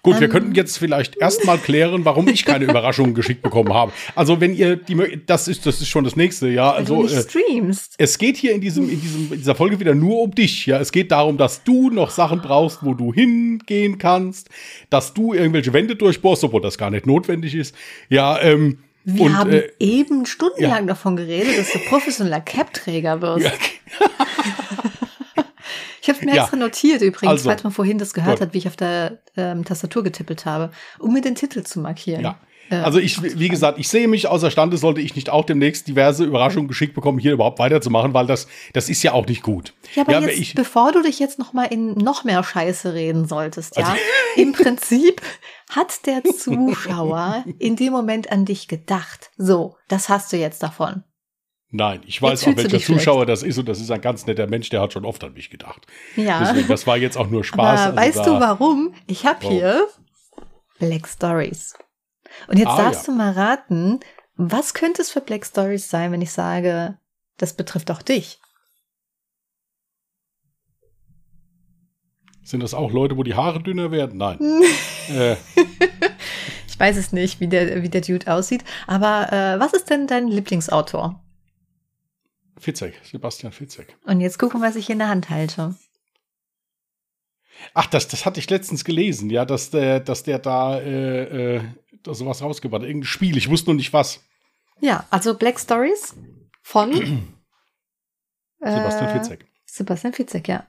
Gut, 0.04 0.20
wir 0.20 0.28
Ähm. 0.28 0.32
könnten 0.32 0.56
jetzt 0.56 0.78
vielleicht 0.78 1.18
erstmal 1.18 1.58
klären, 1.58 2.06
warum 2.06 2.28
ich 2.28 2.46
keine 2.46 2.66
Überraschungen 2.70 3.16
geschickt 3.16 3.42
bekommen 3.42 3.74
habe. 3.74 3.92
Also, 4.16 4.40
wenn 4.40 4.54
ihr 4.54 4.76
die 4.76 5.24
das 5.26 5.48
ist 5.48 5.66
das 5.66 5.82
ist 5.82 5.88
schon 5.88 6.04
das 6.04 6.16
nächste, 6.16 6.48
ja, 6.50 6.72
also 6.72 7.06
äh, 7.06 7.10
streamst. 7.24 7.96
es 7.98 8.18
geht 8.20 8.38
hier 8.38 8.54
in 8.54 8.62
diesem 8.62 8.88
in 8.90 9.02
diesem 9.02 9.34
in 9.34 9.40
dieser 9.40 9.56
Folge 9.56 9.80
wieder 9.80 9.96
nur 9.96 10.22
um 10.22 10.32
dich, 10.32 10.68
ja. 10.68 10.80
Es 10.80 10.92
geht 10.92 11.12
darum, 11.12 11.38
dass 11.38 11.64
du 11.64 11.90
noch 11.90 12.12
Sachen 12.12 12.42
brauchst, 12.42 12.86
wo 12.86 12.94
du 12.94 13.12
hingehen 13.12 13.98
kannst, 13.98 14.50
dass 14.92 15.16
du 15.16 15.34
irgendwelche 15.34 15.74
Wände 15.74 15.96
durchbohrst, 15.96 16.44
obwohl 16.44 16.62
das 16.62 16.78
gar 16.78 16.92
nicht 16.92 17.08
notwendig 17.08 17.56
ist. 17.56 17.76
Ja, 18.10 18.40
ähm 18.40 18.78
Wir 19.06 19.26
und, 19.26 19.38
haben 19.38 19.52
äh, 19.52 19.70
eben 19.80 20.26
stundenlang 20.26 20.88
davon 20.88 21.16
geredet, 21.16 21.58
dass 21.58 21.72
du 21.72 21.80
professioneller 21.90 22.42
Cap-Träger 22.42 23.22
wirst. 23.22 23.46
ja, 23.46 23.52
Ich 26.02 26.10
habe 26.10 26.26
mir 26.26 26.36
Ja. 26.36 26.42
extra 26.44 26.58
notiert 26.58 27.02
übrigens, 27.02 27.32
Also. 27.32 27.50
falls 27.50 27.64
man 27.64 27.72
vorhin 27.72 27.98
das 27.98 28.14
gehört 28.14 28.40
Gut. 28.40 28.42
hat, 28.48 28.54
wie 28.54 28.58
ich 28.58 28.68
auf 28.68 28.76
der 28.76 29.20
ähm, 29.38 29.64
Tastatur 29.64 30.04
getippelt 30.04 30.46
habe, 30.46 30.72
um 31.00 31.14
mir 31.14 31.22
den 31.22 31.36
Titel 31.36 31.64
zu 31.64 31.80
markieren. 31.80 32.22
Ja. 32.24 32.38
Also 32.70 32.98
ich, 32.98 33.22
wie 33.22 33.50
gesagt, 33.50 33.78
ich 33.78 33.88
sehe 33.88 34.08
mich 34.08 34.28
außerstande, 34.28 34.78
sollte 34.78 35.00
ich 35.02 35.16
nicht 35.16 35.30
auch 35.30 35.46
demnächst 35.46 35.88
diverse 35.88 36.24
Überraschungen 36.24 36.68
geschickt 36.68 36.96
bekommen, 36.96 37.20
hier 37.20 37.34
überhaupt 37.34 37.60
weiterzumachen, 37.60 38.14
weil 38.16 38.26
das, 38.26 38.48
das 38.74 38.90
ist 38.90 39.04
ja 39.04 39.12
auch 39.12 39.28
nicht 39.28 39.44
gut. 39.44 39.74
Ja, 39.94 40.04
aber 40.04 40.18
aber 40.18 40.30
jetzt, 40.30 40.40
ich, 40.40 40.56
bevor 40.56 40.92
du 40.92 41.04
dich 41.04 41.20
jetzt 41.20 41.38
noch 41.38 41.54
mal 41.54 41.66
in 41.66 41.94
noch 41.94 42.24
mehr 42.24 42.44
Scheiße 42.44 42.94
reden 42.96 43.28
solltest, 43.28 43.78
ja, 43.78 43.84
Also- 43.86 43.98
im 44.38 44.54
Prinzip 44.54 45.22
hat 45.70 46.06
der 46.08 46.24
Zuschauer 46.24 47.44
in 47.60 47.76
dem 47.76 47.94
Moment 47.94 48.32
an 48.32 48.46
dich 48.46 48.68
gedacht. 48.68 49.30
So, 49.38 49.76
das 49.88 50.10
hast 50.10 50.34
du 50.34 50.38
jetzt 50.38 50.64
davon. 50.64 51.04
nein, 51.70 52.02
ich 52.08 52.22
weiß 52.22 52.44
auch, 52.44 52.48
welcher 52.56 52.70
dich 52.70 52.86
schlecht. 52.86 53.02
Zuschauer 53.02 53.26
das 53.28 53.44
ist 53.44 53.58
und 53.60 53.68
das 53.70 53.80
ist 53.82 53.92
ein 53.92 54.02
ganz 54.02 54.26
netter 54.26 54.48
Mensch, 54.48 54.70
der 54.70 54.82
hat 54.82 54.94
schon 54.94 55.06
oft 55.06 55.24
an 55.24 55.34
mich 55.34 55.50
gedacht. 55.52 55.86
Ja. 56.16 56.40
Deswegen, 56.40 56.68
das 56.68 56.88
war 56.88 56.98
jetzt 56.98 57.18
auch 57.18 57.28
nur 57.30 57.44
Spaß. 57.44 57.80
Aber 57.82 57.98
also 58.02 58.18
weißt 58.18 58.18
da- 58.20 58.24
du 58.26 58.40
warum? 58.40 58.94
Ich 59.08 59.26
habe 59.26 59.46
Oh. 59.46 59.50
hier 59.50 59.88
Black 60.80 61.08
Stories. 61.08 61.76
Und 62.48 62.58
jetzt 62.58 62.70
Ah, 62.70 62.78
darfst 62.78 63.08
ja. 63.08 63.14
du 63.14 63.18
mal 63.18 63.32
raten, 63.32 64.00
was 64.36 64.74
könnte 64.74 65.02
es 65.02 65.12
für 65.12 65.22
Black 65.22 65.46
Stories 65.46 65.90
sein, 65.90 66.12
wenn 66.12 66.22
ich 66.22 66.32
sage, 66.32 66.98
das 67.38 67.54
betrifft 67.54 67.92
auch 67.92 68.02
dich? 68.02 68.40
Sind 72.44 72.62
das 72.62 72.74
auch 72.74 72.92
Leute, 72.92 73.18
wo 73.18 73.24
die 73.24 73.36
Haare 73.36 73.62
dünner 73.64 73.92
werden? 73.92 74.18
Nein. 74.18 74.38
äh, 75.10 75.36
Ich 76.68 76.80
weiß 76.80 76.98
es 76.98 77.14
nicht, 77.14 77.40
wie 77.40 77.48
der, 77.48 77.82
wie 77.84 77.90
der 77.90 78.02
Dude 78.02 78.32
aussieht. 78.34 78.64
Aber 78.88 79.32
äh, 79.32 79.60
was 79.60 79.74
ist 79.74 79.90
denn 79.90 80.08
dein 80.08 80.28
Lieblingsautor? 80.28 81.24
Fitzek, 82.58 83.00
Sebastian 83.04 83.54
Fitzek. 83.54 83.96
Und 84.06 84.20
jetzt 84.22 84.40
gucken, 84.40 84.62
was 84.62 84.76
ich 84.76 84.88
hier 84.88 84.94
in 84.94 85.00
der 85.00 85.10
Hand 85.10 85.30
halte. 85.30 85.76
Ach, 87.74 87.86
das, 87.86 88.08
das 88.08 88.26
hatte 88.26 88.40
ich 88.40 88.50
letztens 88.50 88.84
gelesen, 88.84 89.30
ja, 89.30 89.46
dass 89.46 89.70
der, 89.70 90.00
dass 90.00 90.24
der 90.24 90.40
da, 90.40 90.80
äh, 90.80 91.56
äh, 91.58 91.62
da 92.04 92.14
sowas 92.14 92.42
rausgebracht 92.42 92.82
hat. 92.82 92.88
Irgendein 92.88 93.08
Spiel, 93.08 93.38
ich 93.38 93.50
wusste 93.50 93.70
nur 93.70 93.76
nicht 93.76 93.94
was. 93.94 94.24
Ja, 94.80 95.06
also 95.10 95.36
Black 95.38 95.60
Stories 95.60 96.16
von 96.62 96.92
Sebastian 98.60 99.10
äh, 99.10 99.14
Fitzek. 99.14 99.46
Sebastian 99.66 100.14
Fitzek, 100.14 100.48
ja. 100.48 100.68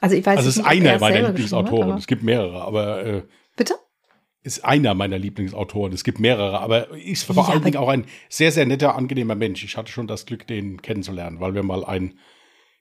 Also 0.00 0.16
ich 0.16 0.24
weiß 0.26 0.36
Also 0.38 0.48
es 0.50 0.56
ist 0.58 0.62
er 0.64 0.70
einer 0.70 0.98
meiner 0.98 1.28
Lieblingsautoren. 1.28 1.92
hat, 1.92 1.98
Es 1.98 2.06
gibt 2.06 2.22
mehrere, 2.22 2.62
aber 2.62 3.04
äh, 3.04 3.22
Bitte? 3.56 3.74
ist 4.42 4.64
einer 4.64 4.94
meiner 4.94 5.18
Lieblingsautoren. 5.18 5.92
Es 5.92 6.04
gibt 6.04 6.20
mehrere, 6.20 6.60
aber 6.60 6.90
ist 6.96 7.24
vor 7.24 7.34
Ja, 7.36 7.42
allen 7.44 7.62
Dingen 7.64 7.76
auch 7.78 7.88
ein 7.88 8.06
sehr, 8.28 8.52
sehr 8.52 8.66
netter, 8.66 8.94
angenehmer 8.94 9.34
Mensch. 9.34 9.64
Ich 9.64 9.76
hatte 9.76 9.90
schon 9.90 10.06
das 10.06 10.26
Glück, 10.26 10.46
den 10.46 10.82
kennenzulernen, 10.82 11.40
weil 11.40 11.54
wir 11.54 11.62
mal 11.62 11.84
ein 11.84 12.18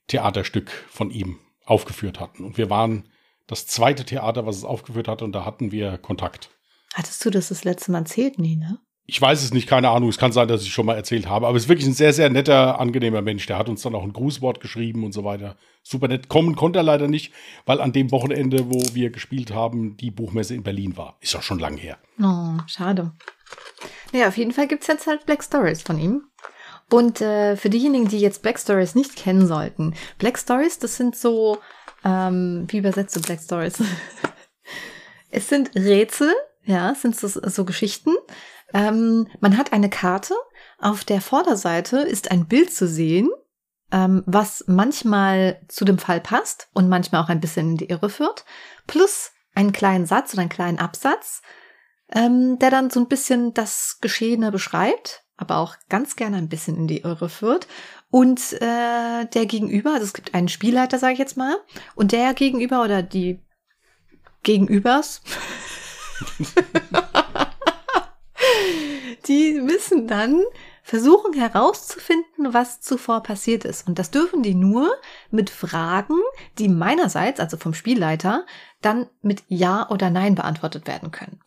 Theaterstück 0.07 0.69
von 0.89 1.09
ihm 1.09 1.39
aufgeführt 1.65 2.19
hatten. 2.19 2.43
Und 2.43 2.57
wir 2.57 2.69
waren 2.69 3.09
das 3.47 3.65
zweite 3.65 4.05
Theater, 4.05 4.45
was 4.45 4.57
es 4.57 4.63
aufgeführt 4.63 5.07
hatte, 5.07 5.23
und 5.25 5.31
da 5.31 5.45
hatten 5.45 5.71
wir 5.71 5.97
Kontakt. 5.97 6.49
Hattest 6.95 7.25
du 7.25 7.29
das 7.29 7.49
das 7.49 7.65
letzte 7.65 7.91
Mal 7.91 7.99
erzählt? 7.99 8.39
Nee, 8.39 8.55
ne? 8.55 8.79
Ich 9.05 9.21
weiß 9.21 9.43
es 9.43 9.53
nicht, 9.53 9.67
keine 9.67 9.89
Ahnung. 9.89 10.07
Es 10.07 10.17
kann 10.17 10.31
sein, 10.31 10.47
dass 10.47 10.63
ich 10.63 10.71
schon 10.71 10.85
mal 10.85 10.95
erzählt 10.95 11.27
habe, 11.27 11.45
aber 11.45 11.57
es 11.57 11.63
ist 11.63 11.69
wirklich 11.69 11.85
ein 11.85 11.93
sehr, 11.93 12.13
sehr 12.13 12.29
netter, 12.29 12.79
angenehmer 12.79 13.21
Mensch. 13.21 13.45
Der 13.47 13.57
hat 13.57 13.67
uns 13.67 13.81
dann 13.81 13.93
auch 13.93 14.03
ein 14.03 14.13
Grußwort 14.13 14.61
geschrieben 14.61 15.03
und 15.03 15.11
so 15.11 15.25
weiter. 15.25 15.57
Super 15.83 16.07
nett. 16.07 16.29
Kommen 16.29 16.55
konnte 16.55 16.79
er 16.79 16.83
leider 16.83 17.09
nicht, 17.09 17.33
weil 17.65 17.81
an 17.81 17.91
dem 17.91 18.11
Wochenende, 18.11 18.71
wo 18.71 18.81
wir 18.93 19.09
gespielt 19.09 19.53
haben, 19.53 19.97
die 19.97 20.09
Buchmesse 20.09 20.55
in 20.55 20.63
Berlin 20.63 20.95
war. 20.95 21.17
Ist 21.19 21.35
doch 21.35 21.43
schon 21.43 21.59
lang 21.59 21.75
her. 21.75 21.97
Oh, 22.17 22.57
schade. 22.65 23.11
Naja, 24.13 24.29
auf 24.29 24.37
jeden 24.37 24.53
Fall 24.53 24.67
gibt's 24.67 24.87
jetzt 24.87 25.05
halt 25.05 25.25
Black 25.25 25.43
Stories 25.43 25.81
von 25.81 25.99
ihm. 25.99 26.23
Und 26.89 27.19
äh, 27.19 27.57
für 27.57 27.69
diejenigen, 27.69 28.07
die 28.07 28.19
jetzt 28.19 28.41
Black 28.41 28.57
Stories 28.57 28.95
nicht 28.95 29.17
kennen 29.17 29.47
sollten, 29.47 29.95
Black 30.17 30.39
Stories, 30.39 30.79
das 30.79 30.95
sind 30.95 31.17
so, 31.17 31.57
ähm, 32.05 32.65
wie 32.69 32.77
übersetzt 32.77 33.17
du 33.17 33.21
Black 33.21 33.41
Stories? 33.41 33.83
es 35.29 35.49
sind 35.49 35.75
Rätsel, 35.75 36.33
ja, 36.65 36.93
sind 36.95 37.15
so, 37.15 37.27
so 37.27 37.65
Geschichten. 37.65 38.11
Ähm, 38.73 39.27
man 39.39 39.57
hat 39.57 39.73
eine 39.73 39.89
Karte, 39.89 40.33
auf 40.79 41.03
der 41.03 41.21
Vorderseite 41.21 41.99
ist 41.99 42.31
ein 42.31 42.47
Bild 42.47 42.73
zu 42.73 42.87
sehen, 42.87 43.29
ähm, 43.91 44.23
was 44.25 44.65
manchmal 44.67 45.61
zu 45.67 45.85
dem 45.85 45.99
Fall 45.99 46.19
passt 46.19 46.69
und 46.73 46.89
manchmal 46.89 47.23
auch 47.23 47.29
ein 47.29 47.39
bisschen 47.39 47.71
in 47.71 47.77
die 47.77 47.89
Irre 47.89 48.09
führt, 48.09 48.45
plus 48.87 49.31
einen 49.53 49.71
kleinen 49.71 50.05
Satz 50.05 50.33
oder 50.33 50.41
einen 50.41 50.49
kleinen 50.49 50.79
Absatz, 50.79 51.41
ähm, 52.11 52.59
der 52.59 52.71
dann 52.71 52.89
so 52.89 52.99
ein 52.99 53.07
bisschen 53.07 53.53
das 53.53 53.99
Geschehene 54.01 54.51
beschreibt, 54.51 55.23
aber 55.37 55.57
auch 55.57 55.75
ganz 55.89 56.15
gerne 56.15 56.37
ein 56.37 56.49
bisschen 56.49 56.75
in 56.75 56.87
die 56.87 57.01
Irre 57.01 57.29
führt. 57.29 57.67
Und 58.09 58.53
äh, 58.53 59.25
der 59.25 59.45
Gegenüber, 59.45 59.93
also 59.93 60.05
es 60.05 60.13
gibt 60.13 60.33
einen 60.33 60.47
Spielleiter, 60.47 60.99
sage 60.99 61.13
ich 61.13 61.19
jetzt 61.19 61.37
mal, 61.37 61.55
und 61.95 62.11
der 62.11 62.33
Gegenüber 62.33 62.83
oder 62.83 63.01
die 63.01 63.41
Gegenübers, 64.43 65.21
die 69.27 69.59
müssen 69.61 70.07
dann 70.07 70.43
versuchen 70.83 71.33
herauszufinden, 71.33 72.53
was 72.53 72.79
zuvor 72.79 73.23
passiert 73.23 73.65
ist. 73.65 73.87
Und 73.87 73.97
das 73.97 74.11
dürfen 74.11 74.43
die 74.43 74.53
nur 74.53 74.91
mit 75.31 75.49
Fragen, 75.49 76.19
die 76.59 76.69
meinerseits, 76.69 77.39
also 77.39 77.57
vom 77.57 77.73
Spielleiter, 77.73 78.45
dann 78.81 79.07
mit 79.23 79.43
Ja 79.47 79.89
oder 79.89 80.11
Nein 80.11 80.35
beantwortet 80.35 80.85
werden 80.87 81.09
können. 81.11 81.39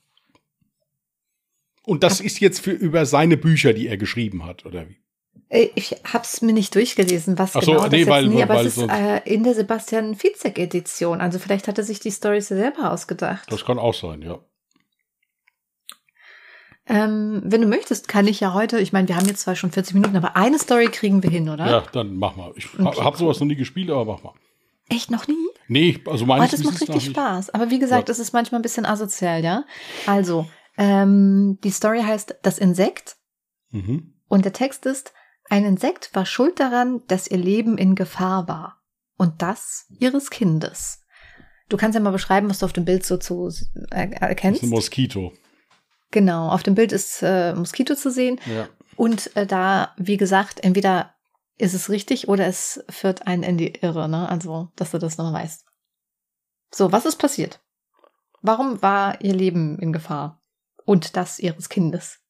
Und 1.84 2.02
das 2.02 2.20
ist 2.20 2.40
jetzt 2.40 2.60
für 2.60 2.72
über 2.72 3.06
seine 3.06 3.36
Bücher, 3.36 3.72
die 3.72 3.86
er 3.86 3.96
geschrieben 3.96 4.44
hat, 4.44 4.66
oder 4.66 4.88
wie? 4.88 4.96
Äh, 5.48 5.68
Ich 5.76 5.92
hab's 6.12 6.42
mir 6.42 6.52
nicht 6.52 6.74
durchgelesen, 6.74 7.38
was 7.38 7.54
Ach 7.54 7.62
so, 7.62 7.70
genau 7.70 7.82
das 7.84 7.92
nee, 7.92 7.98
jetzt, 8.00 8.08
weil- 8.08 8.26
nee, 8.26 8.42
aber 8.42 8.54
weil 8.56 8.66
es 8.66 8.76
ist 8.76 8.90
äh, 8.90 9.18
in 9.24 9.44
der 9.44 9.54
Sebastian 9.54 10.16
Fitzek 10.16 10.58
Edition. 10.58 11.20
Also 11.20 11.38
vielleicht 11.38 11.68
hat 11.68 11.78
er 11.78 11.84
sich 11.84 12.00
die 12.00 12.10
Storys 12.10 12.48
selber 12.48 12.90
ausgedacht. 12.92 13.50
Das 13.52 13.64
kann 13.64 13.78
auch 13.78 13.94
sein, 13.94 14.20
ja. 14.22 14.40
Ähm, 16.88 17.42
wenn 17.44 17.60
du 17.60 17.66
möchtest, 17.68 18.08
kann 18.08 18.26
ich 18.26 18.40
ja 18.40 18.54
heute, 18.54 18.78
ich 18.80 18.92
meine, 18.92 19.08
wir 19.08 19.16
haben 19.16 19.26
jetzt 19.26 19.40
zwar 19.42 19.54
schon 19.56 19.70
40 19.70 19.94
Minuten, 19.94 20.16
aber 20.16 20.36
eine 20.36 20.58
Story 20.58 20.86
kriegen 20.86 21.22
wir 21.22 21.30
hin, 21.30 21.48
oder? 21.48 21.66
Ja, 21.68 21.82
dann 21.92 22.16
mach 22.16 22.34
mal. 22.36 22.52
Ich 22.56 22.66
Okay, 22.78 23.00
habe 23.02 23.16
sowas 23.16 23.38
noch 23.40 23.46
nie 23.46 23.56
gespielt, 23.56 23.90
aber 23.90 24.04
mach 24.04 24.22
mal. 24.22 24.32
Echt 24.88 25.10
noch 25.10 25.28
nie? 25.28 25.36
Nee, 25.68 26.00
also 26.06 26.24
Oh, 26.24 26.28
meines 26.28 26.50
das 26.50 26.62
macht 26.64 26.80
richtig. 26.80 27.04
Spaß. 27.10 27.50
Aber 27.50 27.70
wie 27.70 27.78
gesagt, 27.78 28.08
Ja. 28.08 28.12
es 28.12 28.18
ist 28.18 28.32
manchmal 28.32 28.60
ein 28.60 28.62
bisschen 28.62 28.86
asozial, 28.86 29.44
ja? 29.44 29.64
Also, 30.06 30.48
ähm, 30.78 31.58
die 31.62 31.70
Story 31.70 32.00
heißt 32.02 32.36
Das 32.42 32.58
Insekt 32.58 33.16
Mhm. 33.70 34.14
und 34.28 34.46
der 34.46 34.54
Text 34.54 34.86
ist, 34.86 35.12
ein 35.50 35.66
Insekt 35.66 36.10
war 36.14 36.24
schuld 36.24 36.58
daran, 36.58 37.02
dass 37.06 37.30
ihr 37.30 37.36
Leben 37.38 37.76
in 37.76 37.94
Gefahr 37.96 38.48
war. 38.48 38.76
Und 39.18 39.42
das 39.42 39.86
ihres 39.98 40.30
Kindes. 40.30 41.02
Du 41.68 41.76
kannst 41.76 41.94
ja 41.96 42.00
mal 42.00 42.12
beschreiben, 42.12 42.48
was 42.48 42.60
du 42.60 42.66
auf 42.66 42.72
dem 42.72 42.84
Bild 42.86 43.04
so 43.04 43.18
zu 43.18 43.48
äh, 43.90 44.08
Das 44.08 44.20
erkennst. 44.20 44.62
ist 44.62 44.68
ein 44.68 44.70
Moskito. 44.70 45.32
Genau, 46.10 46.48
auf 46.48 46.62
dem 46.62 46.74
Bild 46.74 46.92
ist 46.92 47.22
äh, 47.22 47.54
Moskito 47.54 47.94
zu 47.94 48.10
sehen. 48.10 48.40
Ja. 48.46 48.68
Und 48.96 49.34
äh, 49.36 49.46
da, 49.46 49.92
wie 49.96 50.16
gesagt, 50.16 50.64
entweder 50.64 51.14
ist 51.58 51.74
es 51.74 51.90
richtig 51.90 52.28
oder 52.28 52.46
es 52.46 52.84
führt 52.88 53.26
einen 53.26 53.42
in 53.42 53.58
die 53.58 53.74
Irre, 53.80 54.08
ne? 54.08 54.28
Also, 54.28 54.68
dass 54.76 54.92
du 54.92 54.98
das 54.98 55.18
noch 55.18 55.32
weißt. 55.32 55.66
So, 56.72 56.92
was 56.92 57.06
ist 57.06 57.16
passiert? 57.16 57.60
Warum 58.40 58.80
war 58.82 59.22
ihr 59.22 59.34
Leben 59.34 59.78
in 59.78 59.92
Gefahr? 59.92 60.40
Und 60.84 61.16
das 61.16 61.38
ihres 61.38 61.68
Kindes? 61.68 62.20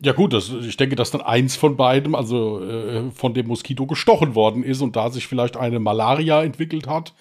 Ja 0.00 0.12
gut, 0.12 0.32
das, 0.32 0.48
ich 0.48 0.76
denke, 0.76 0.94
dass 0.94 1.10
dann 1.10 1.20
eins 1.20 1.56
von 1.56 1.76
beidem, 1.76 2.14
also 2.14 2.62
äh, 2.62 3.10
von 3.10 3.34
dem 3.34 3.48
Moskito 3.48 3.86
gestochen 3.86 4.34
worden 4.36 4.62
ist 4.62 4.80
und 4.80 4.94
da 4.94 5.10
sich 5.10 5.26
vielleicht 5.26 5.56
eine 5.56 5.80
Malaria 5.80 6.42
entwickelt 6.42 6.86
hat 6.86 7.14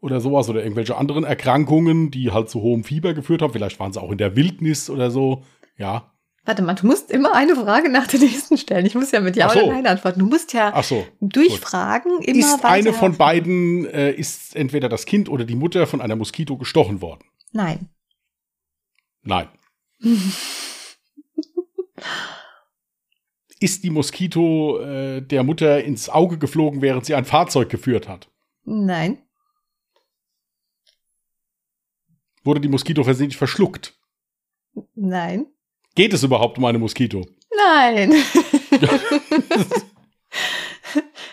oder 0.00 0.20
sowas 0.20 0.48
oder 0.48 0.62
irgendwelche 0.62 0.96
anderen 0.96 1.24
Erkrankungen, 1.24 2.10
die 2.10 2.30
halt 2.30 2.48
zu 2.48 2.60
hohem 2.62 2.84
Fieber 2.84 3.14
geführt 3.14 3.42
haben. 3.42 3.52
Vielleicht 3.52 3.78
waren 3.78 3.92
sie 3.92 4.00
auch 4.00 4.10
in 4.10 4.18
der 4.18 4.34
Wildnis 4.36 4.88
oder 4.88 5.10
so. 5.10 5.42
Ja. 5.76 6.10
Warte 6.44 6.62
mal, 6.62 6.74
du 6.74 6.86
musst 6.86 7.10
immer 7.10 7.34
eine 7.34 7.54
Frage 7.54 7.90
nach 7.90 8.06
der 8.06 8.20
nächsten 8.20 8.56
stellen. 8.56 8.86
Ich 8.86 8.94
muss 8.94 9.10
ja 9.12 9.20
mit 9.20 9.36
Ja 9.36 9.50
so. 9.50 9.60
oder 9.60 9.74
Nein 9.74 9.86
antworten. 9.86 10.20
Du 10.20 10.26
musst 10.26 10.54
ja 10.54 10.82
so. 10.82 11.06
durchfragen, 11.20 12.22
immer 12.22 12.38
Ist 12.38 12.64
weiter. 12.64 12.68
eine 12.68 12.92
von 12.94 13.16
beiden, 13.16 13.84
äh, 13.86 14.12
ist 14.12 14.56
entweder 14.56 14.88
das 14.88 15.04
Kind 15.04 15.28
oder 15.28 15.44
die 15.44 15.54
Mutter 15.54 15.86
von 15.86 16.00
einer 16.00 16.16
Moskito 16.16 16.56
gestochen 16.56 17.02
worden? 17.02 17.24
Nein. 17.52 17.90
Nein. 19.22 19.48
ist 23.60 23.84
die 23.84 23.90
Moskito 23.90 24.80
äh, 24.80 25.20
der 25.20 25.42
Mutter 25.42 25.84
ins 25.84 26.08
Auge 26.08 26.38
geflogen, 26.38 26.80
während 26.80 27.04
sie 27.04 27.14
ein 27.14 27.26
Fahrzeug 27.26 27.68
geführt 27.68 28.08
hat? 28.08 28.30
Nein. 28.64 29.18
Wurde 32.42 32.60
die 32.60 32.68
Moskito 32.68 33.04
versehentlich 33.04 33.36
verschluckt? 33.36 33.98
Nein. 34.94 35.46
Geht 35.94 36.12
es 36.12 36.22
überhaupt 36.22 36.58
um 36.58 36.64
eine 36.64 36.78
Moskito? 36.78 37.26
Nein. 37.56 38.12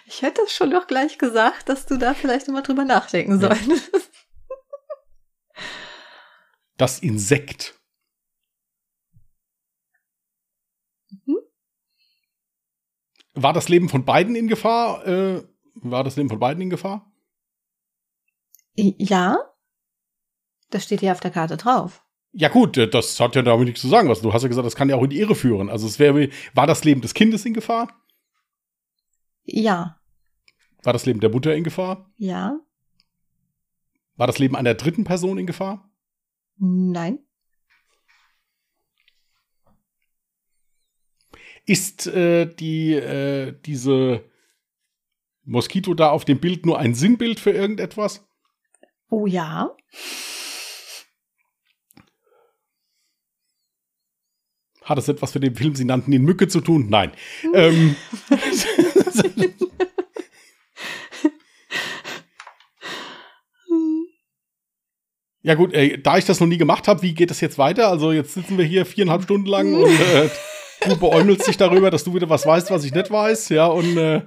ich 0.05 0.21
hätte 0.21 0.41
es 0.41 0.51
schon 0.53 0.71
doch 0.71 0.87
gleich 0.87 1.17
gesagt, 1.17 1.69
dass 1.69 1.85
du 1.85 1.97
da 1.97 2.13
vielleicht 2.13 2.47
immer 2.47 2.61
drüber 2.63 2.83
nachdenken 2.85 3.39
Ja. 3.39 3.55
solltest. 3.55 3.91
Das 6.79 6.99
Insekt. 6.99 7.73
Mhm. 11.25 11.37
War 13.33 13.51
das 13.53 13.67
Leben 13.67 13.89
von 13.89 14.05
beiden 14.05 14.35
in 14.35 14.47
Gefahr? 14.47 15.03
Äh, 15.07 15.43
war 15.73 16.03
das 16.03 16.17
Leben 16.17 16.29
von 16.29 16.37
beiden 16.37 16.61
in 16.61 16.69
Gefahr? 16.69 17.11
Ja. 18.75 19.39
Das 20.69 20.83
steht 20.83 20.99
hier 20.99 21.11
auf 21.11 21.19
der 21.19 21.31
Karte 21.31 21.57
drauf. 21.57 22.03
Ja 22.33 22.49
gut, 22.49 22.77
äh, 22.77 22.87
das 22.87 23.19
hat 23.19 23.35
ja 23.35 23.41
damit 23.41 23.67
nichts 23.67 23.81
zu 23.81 23.87
sagen. 23.87 24.09
Was 24.09 24.21
du 24.21 24.33
hast 24.33 24.43
ja 24.43 24.47
gesagt, 24.47 24.65
das 24.65 24.75
kann 24.75 24.89
ja 24.89 24.95
auch 24.95 25.03
in 25.03 25.09
die 25.09 25.19
Irre 25.19 25.35
führen. 25.35 25.69
Also 25.69 25.87
es 25.87 25.99
wäre, 25.99 26.29
war 26.53 26.67
das 26.67 26.83
Leben 26.83 27.01
des 27.01 27.13
Kindes 27.13 27.45
in 27.45 27.53
Gefahr? 27.53 27.89
Ja. 29.43 29.99
War 30.83 30.93
das 30.93 31.05
Leben 31.05 31.19
der 31.19 31.29
Mutter 31.29 31.55
in 31.55 31.63
Gefahr? 31.63 32.11
Ja. 32.17 32.59
War 34.15 34.27
das 34.27 34.39
Leben 34.39 34.55
einer 34.55 34.73
dritten 34.73 35.03
Person 35.03 35.37
in 35.37 35.47
Gefahr? 35.47 35.89
Nein. 36.57 37.19
Ist 41.65 42.07
äh, 42.07 42.45
die 42.45 42.93
äh, 42.93 43.53
diese 43.65 44.23
Moskito 45.43 45.93
da 45.93 46.11
auf 46.11 46.25
dem 46.25 46.39
Bild 46.39 46.65
nur 46.65 46.79
ein 46.79 46.93
Sinnbild 46.93 47.39
für 47.39 47.51
irgendetwas? 47.51 48.25
Oh 49.09 49.25
ja. 49.25 49.75
Hat 54.87 54.97
es 54.97 55.09
etwas 55.09 55.33
für 55.33 55.41
den 55.41 55.53
Film, 55.53 55.75
sie 55.75 55.83
nannten 55.83 56.13
ihn 56.13 56.23
Mücke 56.23 56.47
zu 56.47 56.61
tun? 56.61 56.87
Nein. 56.89 57.11
ähm, 57.53 57.97
ja 65.41 65.55
gut, 65.55 65.73
äh, 65.73 65.97
da 65.97 66.17
ich 66.17 66.23
das 66.23 66.39
noch 66.39 66.47
nie 66.47 66.57
gemacht 66.57 66.87
habe, 66.87 67.01
wie 67.01 67.13
geht 67.13 67.31
das 67.31 67.41
jetzt 67.41 67.57
weiter? 67.57 67.89
Also 67.89 68.13
jetzt 68.13 68.33
sitzen 68.33 68.57
wir 68.57 68.63
hier 68.63 68.85
viereinhalb 68.85 69.23
Stunden 69.23 69.47
lang 69.47 69.73
und 69.73 69.91
äh, 69.91 70.29
du 70.85 70.97
beäumelst 70.97 71.47
dich 71.47 71.57
darüber, 71.57 71.89
dass 71.91 72.03
du 72.03 72.13
wieder 72.13 72.29
was 72.29 72.45
weißt, 72.45 72.71
was 72.71 72.83
ich 72.83 72.93
nicht 72.93 73.09
weiß. 73.11 73.49
Ja, 73.49 73.67
und 73.67 73.97
äh, 73.97 74.21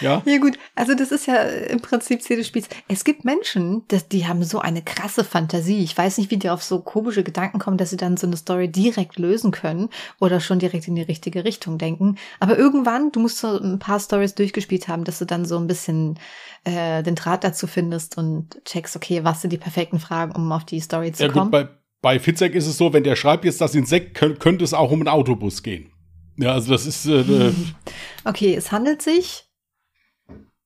ja. 0.00 0.22
Ja 0.24 0.38
gut, 0.38 0.58
also 0.74 0.94
das 0.94 1.12
ist 1.12 1.26
ja 1.26 1.36
im 1.36 1.80
Prinzip 1.80 2.22
Ziel 2.22 2.36
des 2.36 2.46
Spiels. 2.46 2.68
Es 2.88 3.04
gibt 3.04 3.24
Menschen, 3.24 3.82
das, 3.88 4.08
die 4.08 4.26
haben 4.26 4.42
so 4.44 4.60
eine 4.60 4.82
krasse 4.82 5.24
Fantasie. 5.24 5.82
Ich 5.82 5.96
weiß 5.96 6.18
nicht, 6.18 6.30
wie 6.30 6.36
die 6.36 6.50
auf 6.50 6.62
so 6.62 6.80
komische 6.80 7.22
Gedanken 7.22 7.58
kommen, 7.58 7.76
dass 7.76 7.90
sie 7.90 7.96
dann 7.96 8.16
so 8.16 8.26
eine 8.26 8.36
Story 8.36 8.68
direkt 8.68 9.18
lösen 9.18 9.50
können 9.50 9.88
oder 10.18 10.40
schon 10.40 10.58
direkt 10.58 10.88
in 10.88 10.94
die 10.94 11.02
richtige 11.02 11.44
Richtung 11.44 11.78
denken. 11.78 12.16
Aber 12.38 12.56
irgendwann, 12.58 13.12
du 13.12 13.20
musst 13.20 13.38
so 13.38 13.58
ein 13.58 13.78
paar 13.78 14.00
Stories 14.00 14.34
durchgespielt 14.34 14.88
haben, 14.88 15.04
dass 15.04 15.18
du 15.18 15.26
dann 15.26 15.44
so 15.44 15.58
ein 15.58 15.66
bisschen 15.66 16.18
äh, 16.64 17.02
den 17.02 17.14
Draht 17.14 17.44
dazu 17.44 17.66
findest 17.66 18.18
und 18.18 18.62
checkst, 18.64 18.96
okay, 18.96 19.24
was 19.24 19.40
sind 19.40 19.50
die 19.50 19.58
perfekten 19.58 19.98
Fragen, 19.98 20.32
um 20.32 20.50
auf 20.52 20.64
die 20.64 20.80
Story 20.80 21.12
zu 21.12 21.22
Ja 21.22 21.28
gut, 21.28 21.36
kommen. 21.38 21.50
bei, 21.50 21.68
bei 22.02 22.18
Fitzek 22.18 22.54
ist 22.54 22.66
es 22.66 22.78
so, 22.78 22.92
wenn 22.92 23.04
der 23.04 23.16
schreibt 23.16 23.44
jetzt 23.44 23.60
das 23.60 23.74
Insekt, 23.74 24.14
könnt, 24.14 24.40
könnte 24.40 24.64
es 24.64 24.74
auch 24.74 24.90
um 24.90 25.00
einen 25.00 25.08
Autobus 25.08 25.62
gehen. 25.62 25.92
Ja, 26.36 26.52
also 26.54 26.72
das 26.72 26.86
ist. 26.86 27.06
Äh, 27.06 27.20
äh 27.20 27.54
Okay, 28.24 28.54
es 28.54 28.72
handelt 28.72 29.02
sich 29.02 29.44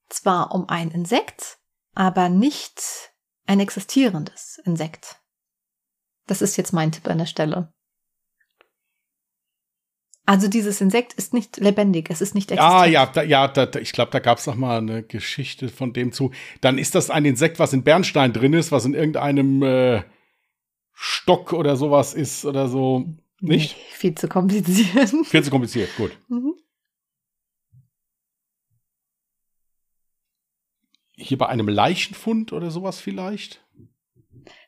zwar 0.09 0.55
um 0.55 0.69
ein 0.69 0.91
Insekt, 0.91 1.59
aber 1.95 2.29
nicht 2.29 2.81
ein 3.47 3.61
existierendes 3.61 4.61
Insekt. 4.65 5.21
Das 6.27 6.43
ist 6.43 6.57
jetzt 6.57 6.73
mein 6.73 6.93
Tipp 6.93 7.07
an 7.09 7.19
der 7.19 7.27
Stelle. 7.27 7.73
Also 10.27 10.49
dieses 10.49 10.81
Insekt 10.81 11.13
ist 11.13 11.35
nicht 11.35 11.59
lebendig, 11.59 12.09
es 12.09 12.23
ist 12.23 12.35
nicht 12.35 12.51
existent. 12.51 12.75
Ah 12.75 12.87
ja, 12.87 13.05
da, 13.05 13.23
ja, 13.23 13.47
da, 13.47 13.79
ich 13.79 13.93
glaube, 13.93 14.11
da 14.11 14.21
gab 14.21 14.39
es 14.39 14.47
noch 14.47 14.55
mal 14.55 14.79
eine 14.79 15.03
Geschichte 15.03 15.69
von 15.69 15.93
dem 15.93 16.13
zu. 16.13 16.31
Dann 16.63 16.79
ist 16.79 16.95
das 16.95 17.11
ein 17.11 17.27
Insekt, 17.27 17.59
was 17.59 17.75
in 17.75 17.83
Bernstein 17.83 18.33
drin 18.33 18.55
ist, 18.55 18.73
was 18.73 18.87
in 18.87 18.95
irgendeinem 18.95 19.63
äh, 19.63 20.03
Stock 20.95 21.53
oder 21.53 21.77
sowas 21.77 22.15
ist 22.15 22.45
oder 22.45 22.69
so. 22.69 23.07
Nicht? 23.41 23.77
Nee, 23.77 23.83
viel 23.93 24.15
zu 24.15 24.29
kompliziert. 24.29 25.11
Viel 25.27 25.45
zu 25.45 25.51
kompliziert, 25.51 25.91
gut. 25.97 26.17
Mhm. 26.29 26.55
Hier 31.17 31.39
bei 31.39 31.47
einem 31.47 31.69
Leichenfund 31.69 32.53
oder 32.53 32.71
sowas 32.71 32.99
vielleicht? 32.99 33.65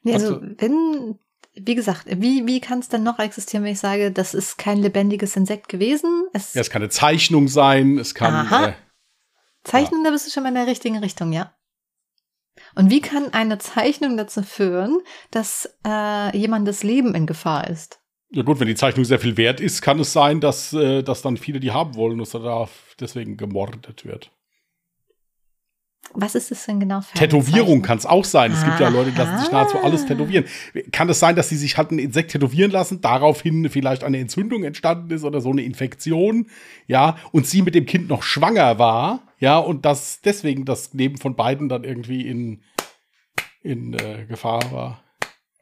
Nee, 0.02 0.14
also, 0.14 0.40
wenn 0.42 1.18
wie 1.56 1.74
gesagt, 1.74 2.04
wie, 2.06 2.46
wie 2.46 2.60
kann 2.60 2.80
es 2.80 2.88
denn 2.88 3.02
noch 3.02 3.18
existieren, 3.18 3.64
wenn 3.64 3.72
ich 3.72 3.78
sage, 3.78 4.12
das 4.12 4.34
ist 4.34 4.58
kein 4.58 4.78
lebendiges 4.78 5.36
Insekt 5.36 5.68
gewesen? 5.68 6.26
Es, 6.32 6.54
ja, 6.54 6.60
es 6.60 6.70
kann 6.70 6.82
eine 6.82 6.90
Zeichnung 6.90 7.48
sein, 7.48 7.98
es 7.98 8.14
kann. 8.14 8.34
Aha. 8.34 8.68
Äh, 8.68 8.72
Zeichnung, 9.64 10.02
ja. 10.02 10.10
da 10.10 10.12
bist 10.12 10.26
du 10.26 10.30
schon 10.30 10.42
mal 10.42 10.50
in 10.50 10.54
der 10.54 10.66
richtigen 10.66 10.98
Richtung, 10.98 11.32
ja. 11.32 11.55
Und 12.74 12.90
wie 12.90 13.00
kann 13.00 13.32
eine 13.32 13.58
Zeichnung 13.58 14.16
dazu 14.16 14.42
führen, 14.42 15.00
dass 15.30 15.68
äh, 15.86 16.36
jemandes 16.36 16.82
Leben 16.82 17.14
in 17.14 17.26
Gefahr 17.26 17.68
ist? 17.68 18.00
Ja 18.30 18.42
gut, 18.42 18.58
wenn 18.60 18.66
die 18.66 18.74
Zeichnung 18.74 19.04
sehr 19.04 19.20
viel 19.20 19.36
wert 19.36 19.60
ist, 19.60 19.82
kann 19.82 20.00
es 20.00 20.12
sein, 20.12 20.40
dass, 20.40 20.72
äh, 20.72 21.02
dass 21.02 21.22
dann 21.22 21.36
viele 21.36 21.60
die 21.60 21.72
haben 21.72 21.94
wollen, 21.94 22.18
dass 22.18 22.34
er 22.34 22.40
da 22.40 22.68
deswegen 22.98 23.36
gemordet 23.36 24.04
wird. 24.04 24.32
Was 26.14 26.34
ist 26.34 26.50
das 26.50 26.64
denn 26.64 26.80
genau 26.80 27.00
für 27.02 27.14
Tätowierung 27.14 27.82
kann 27.82 27.98
es 27.98 28.06
auch 28.06 28.24
sein. 28.24 28.52
Es 28.52 28.64
gibt 28.64 28.80
ja 28.80 28.88
Leute, 28.88 29.10
die 29.10 29.18
lassen 29.18 29.38
sich 29.38 29.50
nahezu 29.50 29.78
alles 29.78 30.06
tätowieren. 30.06 30.46
Kann 30.92 31.08
es 31.08 31.20
sein, 31.20 31.36
dass 31.36 31.48
sie 31.48 31.56
sich 31.56 31.76
halt 31.76 31.90
ein 31.90 31.98
Insekt 31.98 32.32
tätowieren 32.32 32.70
lassen, 32.70 33.00
daraufhin 33.00 33.68
vielleicht 33.68 34.02
eine 34.02 34.18
Entzündung 34.18 34.64
entstanden 34.64 35.10
ist 35.10 35.24
oder 35.24 35.40
so 35.40 35.50
eine 35.50 35.62
Infektion, 35.62 36.46
ja, 36.86 37.16
und 37.32 37.46
sie 37.46 37.62
mit 37.62 37.74
dem 37.74 37.86
Kind 37.86 38.08
noch 38.08 38.22
schwanger 38.22 38.78
war, 38.78 39.22
ja, 39.38 39.58
und 39.58 39.84
dass 39.84 40.20
deswegen 40.22 40.64
das 40.64 40.94
Leben 40.94 41.18
von 41.18 41.36
beiden 41.36 41.68
dann 41.68 41.84
irgendwie 41.84 42.26
in, 42.26 42.62
in 43.62 43.94
äh, 43.94 44.24
Gefahr 44.26 44.72
war. 44.72 45.02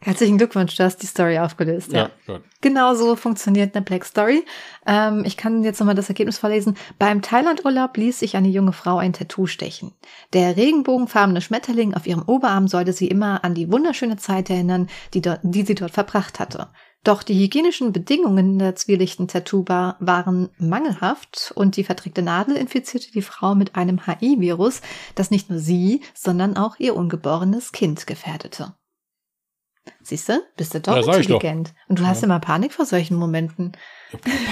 Herzlichen 0.05 0.37
Glückwunsch, 0.37 0.77
du 0.77 0.85
hast 0.85 0.99
die 0.99 1.07
Story 1.07 1.39
aufgelöst. 1.39 1.91
Ja, 1.91 2.11
ja. 2.27 2.41
Genau 2.61 2.95
so 2.95 3.17
funktioniert 3.17 3.75
eine 3.75 3.83
Black 3.83 4.05
Story. 4.05 4.45
Ähm, 4.87 5.23
ich 5.25 5.39
kann 5.39 5.65
jetzt 5.65 5.81
nochmal 5.81 5.95
das 5.95 6.11
Ergebnis 6.11 6.37
vorlesen. 6.37 6.77
Beim 6.99 7.23
Thailandurlaub 7.23 7.97
ließ 7.97 8.19
sich 8.19 8.37
eine 8.37 8.49
junge 8.49 8.75
Frau 8.75 8.99
ein 8.99 9.15
Tattoo 9.15 9.47
stechen. 9.47 9.93
Der 10.35 10.59
regenbogenfarbene 10.59 11.41
Schmetterling 11.41 11.95
auf 11.95 12.07
ihrem 12.07 12.23
Oberarm 12.23 12.69
sollte 12.69 12.93
sie 12.93 13.09
immer 13.09 13.45
an 13.45 13.55
die 13.55 13.73
wunderschöne 13.73 14.19
Zeit 14.19 14.51
erinnern, 14.51 14.89
die, 15.15 15.23
dort, 15.23 15.41
die 15.43 15.63
sie 15.63 15.75
dort 15.75 15.93
verbracht 15.93 16.39
hatte. 16.39 16.69
Doch 17.03 17.23
die 17.23 17.43
hygienischen 17.43 17.93
Bedingungen 17.93 18.59
der 18.59 18.77
zwielichten 18.77 19.27
Tattoo-Bar 19.27 19.97
waren 20.01 20.51
mangelhaft 20.59 21.51
und 21.55 21.79
die 21.79 21.85
verdreckte 21.85 22.21
Nadel 22.21 22.57
infizierte 22.57 23.11
die 23.11 23.23
Frau 23.23 23.55
mit 23.55 23.75
einem 23.75 24.07
HI-Virus, 24.07 24.83
das 25.15 25.31
nicht 25.31 25.49
nur 25.49 25.61
sie, 25.61 26.03
sondern 26.13 26.59
auch 26.59 26.77
ihr 26.79 26.95
ungeborenes 26.95 27.73
Kind 27.73 28.07
gefährdete. 28.07 28.75
Siehst 30.03 30.29
du? 30.29 30.43
Bist 30.57 30.75
du 30.75 30.81
doch 30.81 30.97
ja, 31.07 31.17
intelligent. 31.17 31.69
Doch. 31.69 31.89
Und 31.89 31.99
du 31.99 32.07
hast 32.07 32.21
ja. 32.21 32.27
immer 32.27 32.39
Panik 32.41 32.73
vor 32.73 32.85
solchen 32.85 33.17
Momenten. 33.17 33.73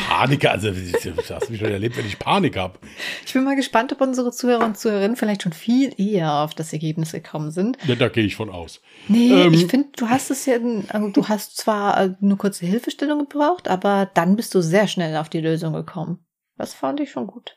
Panik, 0.09 0.47
also 0.47 0.71
das 0.71 1.31
hast 1.31 1.49
du 1.49 1.53
mich 1.53 1.61
schon 1.61 1.71
erlebt, 1.71 1.97
wenn 1.97 2.07
ich 2.07 2.19
Panik 2.19 2.57
habe. 2.57 2.79
Ich 3.25 3.33
bin 3.33 3.45
mal 3.45 3.55
gespannt, 3.55 3.93
ob 3.93 4.01
unsere 4.01 4.33
Zuhörer 4.33 4.65
und 4.65 4.79
Zuhörerinnen 4.79 5.17
vielleicht 5.17 5.43
schon 5.43 5.53
viel 5.53 5.95
eher 5.99 6.33
auf 6.41 6.55
das 6.55 6.73
Ergebnis 6.73 7.13
gekommen 7.13 7.51
sind. 7.51 7.79
Ja, 7.87 7.95
da 7.95 8.09
gehe 8.09 8.25
ich 8.25 8.35
von 8.35 8.51
aus. 8.51 8.81
Nee, 9.09 9.31
ähm, 9.31 9.53
ich 9.53 9.67
finde, 9.67 9.89
du 9.97 10.09
hast 10.09 10.31
es 10.31 10.47
ja, 10.47 10.57
also 10.89 11.09
du 11.09 11.29
hast 11.29 11.57
zwar 11.57 11.97
eine 11.97 12.37
kurze 12.37 12.67
Hilfestellung 12.67 13.21
gebraucht, 13.21 13.69
aber 13.69 14.11
dann 14.15 14.37
bist 14.37 14.55
du 14.55 14.63
sehr 14.63 14.89
schnell 14.89 15.17
auf 15.17 15.29
die 15.29 15.41
Lösung 15.41 15.73
gekommen. 15.75 16.25
Das 16.57 16.75
fand 16.75 17.01
ich 17.01 17.11
schon 17.11 17.27
gut. 17.27 17.57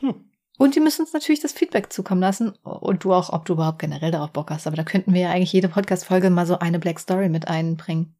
Hm. 0.00 0.27
Und 0.58 0.74
die 0.74 0.80
müssen 0.80 1.02
uns 1.02 1.12
natürlich 1.12 1.40
das 1.40 1.52
Feedback 1.52 1.92
zukommen 1.92 2.20
lassen 2.20 2.50
und 2.64 3.04
du 3.04 3.14
auch, 3.14 3.32
ob 3.32 3.44
du 3.44 3.54
überhaupt 3.54 3.78
generell 3.78 4.10
darauf 4.10 4.32
Bock 4.32 4.50
hast. 4.50 4.66
Aber 4.66 4.76
da 4.76 4.82
könnten 4.82 5.14
wir 5.14 5.22
ja 5.22 5.30
eigentlich 5.30 5.52
jede 5.52 5.68
Podcast-Folge 5.68 6.30
mal 6.30 6.46
so 6.46 6.58
eine 6.58 6.80
Black 6.80 6.98
Story 6.98 7.28
mit 7.28 7.46
einbringen. 7.46 8.16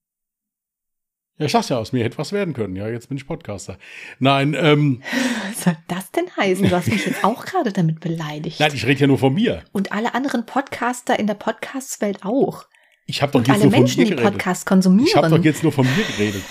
Ja, 1.36 1.46
ich 1.46 1.52
sag's 1.52 1.68
ja, 1.68 1.78
aus 1.78 1.92
mir 1.92 2.04
hätte 2.04 2.18
was 2.18 2.32
werden 2.32 2.54
können. 2.54 2.74
Ja, 2.76 2.88
jetzt 2.88 3.08
bin 3.08 3.16
ich 3.16 3.26
Podcaster. 3.26 3.76
Nein, 4.18 4.54
ähm. 4.58 5.02
Was 5.48 5.64
soll 5.64 5.76
das 5.88 6.10
denn 6.12 6.26
heißen? 6.36 6.68
Du 6.68 6.76
hast 6.76 6.88
mich 6.88 7.06
jetzt 7.06 7.24
auch 7.24 7.44
gerade 7.44 7.72
damit 7.72 8.00
beleidigt. 8.00 8.58
Nein, 8.60 8.72
ich 8.74 8.86
rede 8.86 9.00
ja 9.02 9.06
nur 9.08 9.18
von 9.18 9.34
mir. 9.34 9.62
Und 9.72 9.92
alle 9.92 10.14
anderen 10.14 10.46
Podcaster 10.46 11.18
in 11.18 11.26
der 11.26 11.34
Podcast-Welt 11.34 12.24
auch. 12.24 12.66
Ich 13.06 13.22
habe 13.22 13.32
doch 13.32 13.38
und 13.38 13.48
jetzt 13.48 13.54
alle 13.54 13.64
nur 13.64 13.72
von 13.72 13.80
Menschen, 13.80 14.00
mir 14.00 14.06
die 14.06 14.16
geredet. 14.16 14.32
Podcast 14.32 14.66
konsumieren. 14.66 15.08
Ich 15.08 15.16
habe 15.16 15.28
doch 15.28 15.44
jetzt 15.44 15.62
nur 15.62 15.72
von 15.72 15.86
mir 15.86 16.04
geredet. 16.16 16.42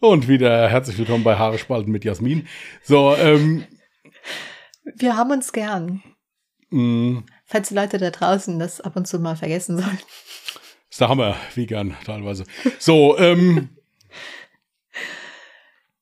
Und 0.00 0.28
wieder 0.28 0.68
herzlich 0.68 0.96
willkommen 0.96 1.24
bei 1.24 1.36
Haare 1.36 1.58
spalten 1.58 1.90
mit 1.90 2.04
Jasmin. 2.04 2.46
So, 2.84 3.16
ähm. 3.16 3.64
Wir 4.94 5.16
haben 5.16 5.32
uns 5.32 5.52
gern. 5.52 6.04
Mm. 6.70 7.18
Falls 7.44 7.68
die 7.68 7.74
Leute 7.74 7.98
da 7.98 8.10
draußen 8.10 8.60
das 8.60 8.80
ab 8.80 8.94
und 8.94 9.08
zu 9.08 9.18
mal 9.18 9.34
vergessen 9.34 9.76
sollen. 9.76 9.98
Das 9.98 10.90
ist 10.90 11.00
der 11.00 11.08
Hammer, 11.08 11.36
wie 11.56 11.66
gern 11.66 11.96
teilweise. 12.06 12.44
So, 12.78 13.18
ähm. 13.18 13.70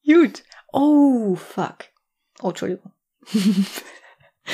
Gut. 0.04 0.42
Oh, 0.74 1.34
fuck. 1.34 1.86
Oh, 2.42 2.50
Entschuldigung. 2.50 2.92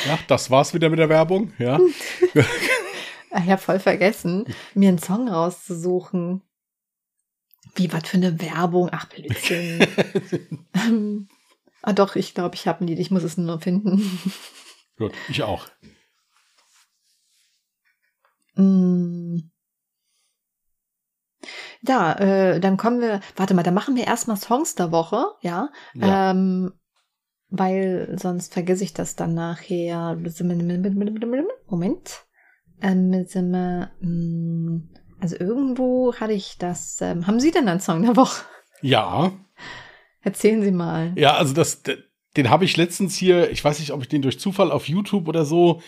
Ja, 0.07 0.19
das 0.29 0.53
war's 0.53 0.73
wieder 0.73 0.89
mit 0.89 1.01
der 1.01 1.09
Werbung, 1.09 1.53
ja. 1.59 1.81
ich 2.35 3.51
habe 3.51 3.59
voll 3.59 3.81
vergessen, 3.81 4.47
mir 4.75 4.89
einen 4.89 4.99
Song 4.99 5.29
rauszusuchen. 5.29 6.43
Wie, 7.75 7.93
was 7.93 8.09
für 8.09 8.19
eine 8.19 8.41
Werbung? 8.41 8.89
Ach, 8.93 9.07
Blödsinn. 9.07 9.87
ähm, 10.75 11.29
ah, 11.83 11.93
doch, 11.93 12.17
ich 12.17 12.35
glaube, 12.35 12.55
ich 12.55 12.67
habe 12.69 12.85
ein 12.85 12.89
Lied. 12.89 12.99
Ich 12.99 13.11
muss 13.11 13.23
es 13.23 13.39
nur 13.39 13.61
finden. 13.61 14.19
Gut, 14.99 15.13
ich 15.29 15.43
auch. 15.43 15.67
Mm. 18.57 19.39
Ja, 21.87 22.13
äh, 22.13 22.61
dann 22.61 22.77
kommen 22.77 23.01
wir, 23.01 23.21
warte 23.37 23.55
mal, 23.55 23.63
dann 23.63 23.75
machen 23.75 23.97
wir 23.97 24.07
erstmal 24.07 24.37
Songs 24.37 24.75
der 24.75 24.93
Woche, 24.93 25.25
ja. 25.41 25.71
ja. 25.95 26.31
Ähm, 26.31 26.73
weil 27.49 28.17
sonst 28.19 28.53
vergesse 28.53 28.85
ich 28.85 28.95
das 28.95 29.17
dann 29.17 29.35
nachher. 29.35 30.17
Moment. 31.67 32.25
Ähm, 34.01 34.89
also 35.23 35.37
irgendwo 35.39 36.13
hatte 36.17 36.33
ich 36.33 36.57
das. 36.59 37.01
Ähm, 37.01 37.29
haben 37.29 37.39
Sie 37.39 37.53
denn 37.53 37.69
einen 37.69 37.79
Song 37.79 38.03
der 38.03 38.17
Woche? 38.17 38.45
Ja. 38.81 39.33
Erzählen 40.21 40.63
Sie 40.63 40.73
mal. 40.73 41.13
Ja, 41.15 41.37
also 41.37 41.55
das, 41.55 41.83
den 42.37 42.51
habe 42.51 42.65
ich 42.65 42.77
letztens 42.77 43.17
hier, 43.17 43.49
ich 43.53 43.65
weiß 43.65 43.79
nicht, 43.79 43.93
ob 43.93 44.03
ich 44.03 44.09
den 44.09 44.23
durch 44.23 44.41
Zufall 44.41 44.73
auf 44.73 44.89
YouTube 44.89 45.29
oder 45.29 45.45
so 45.45 45.81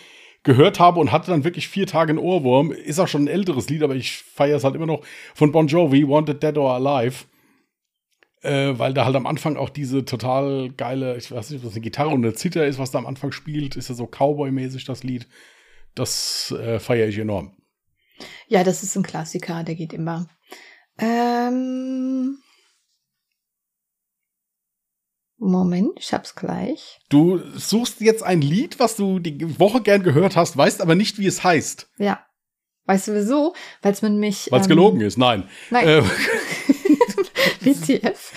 gehört 0.45 0.78
habe 0.78 1.01
und 1.01 1.11
hatte 1.11 1.32
dann 1.32 1.43
wirklich 1.43 1.66
vier 1.66 1.89
Tage 1.89 2.11
einen 2.11 2.20
Ohrwurm. 2.20 2.70
Ist 2.70 3.01
auch 3.01 3.09
schon 3.09 3.24
ein 3.24 3.28
älteres 3.28 3.68
Lied, 3.68 3.82
aber 3.82 3.97
ich 3.97 4.18
feiere 4.22 4.57
es 4.57 4.62
halt 4.62 4.76
immer 4.76 4.87
noch 4.87 5.05
von 5.35 5.51
Bon 5.51 5.66
Jovi, 5.66 6.09
Wanted 6.09 6.41
Dead 6.41 6.57
or 6.57 6.74
Alive. 6.74 7.24
Äh, 8.43 8.78
weil 8.78 8.95
da 8.95 9.05
halt 9.05 9.16
am 9.16 9.26
Anfang 9.26 9.57
auch 9.57 9.70
diese 9.70 10.05
total 10.05 10.70
geile, 10.76 11.16
ich 11.16 11.32
weiß 11.32 11.51
nicht, 11.51 11.59
ob 11.59 11.64
das 11.64 11.74
eine 11.74 11.82
Gitarre 11.82 12.11
und 12.11 12.24
eine 12.24 12.35
Zither 12.35 12.66
ist, 12.66 12.78
was 12.78 12.93
da 12.93 12.99
am 12.99 13.07
Anfang 13.07 13.32
spielt. 13.32 13.74
Ist 13.74 13.89
ja 13.89 13.97
so 13.97 14.07
Cowboy-mäßig 14.07 14.85
das 14.85 15.03
Lied. 15.03 15.26
Das 15.97 16.53
äh, 16.53 16.78
feiere 16.78 17.09
ich 17.09 17.18
enorm. 17.18 17.57
Ja, 18.48 18.64
das 18.64 18.82
ist 18.82 18.96
ein 18.96 19.02
Klassiker, 19.02 19.64
der 19.64 19.74
geht 19.74 19.92
immer. 19.92 20.28
Ähm 20.98 22.38
Moment, 25.38 25.98
ich 25.98 26.12
hab's 26.12 26.34
gleich. 26.34 27.00
Du 27.10 27.38
suchst 27.54 28.00
jetzt 28.00 28.22
ein 28.22 28.40
Lied, 28.40 28.78
was 28.78 28.96
du 28.96 29.18
die 29.18 29.58
Woche 29.58 29.82
gern 29.82 30.02
gehört 30.02 30.36
hast, 30.36 30.56
weißt 30.56 30.80
aber 30.80 30.94
nicht, 30.94 31.18
wie 31.18 31.26
es 31.26 31.44
heißt. 31.44 31.90
Ja. 31.98 32.24
Weißt 32.86 33.08
du 33.08 33.14
wieso? 33.14 33.54
Weil 33.82 33.92
es 33.92 34.02
mit 34.02 34.12
mich. 34.12 34.50
Weil 34.50 34.60
es 34.60 34.66
ähm, 34.66 34.70
gelogen 34.70 35.00
ist, 35.00 35.18
nein. 35.18 35.48
Nein. 35.70 35.88
Äh. 35.88 36.02
WTF. 37.60 38.32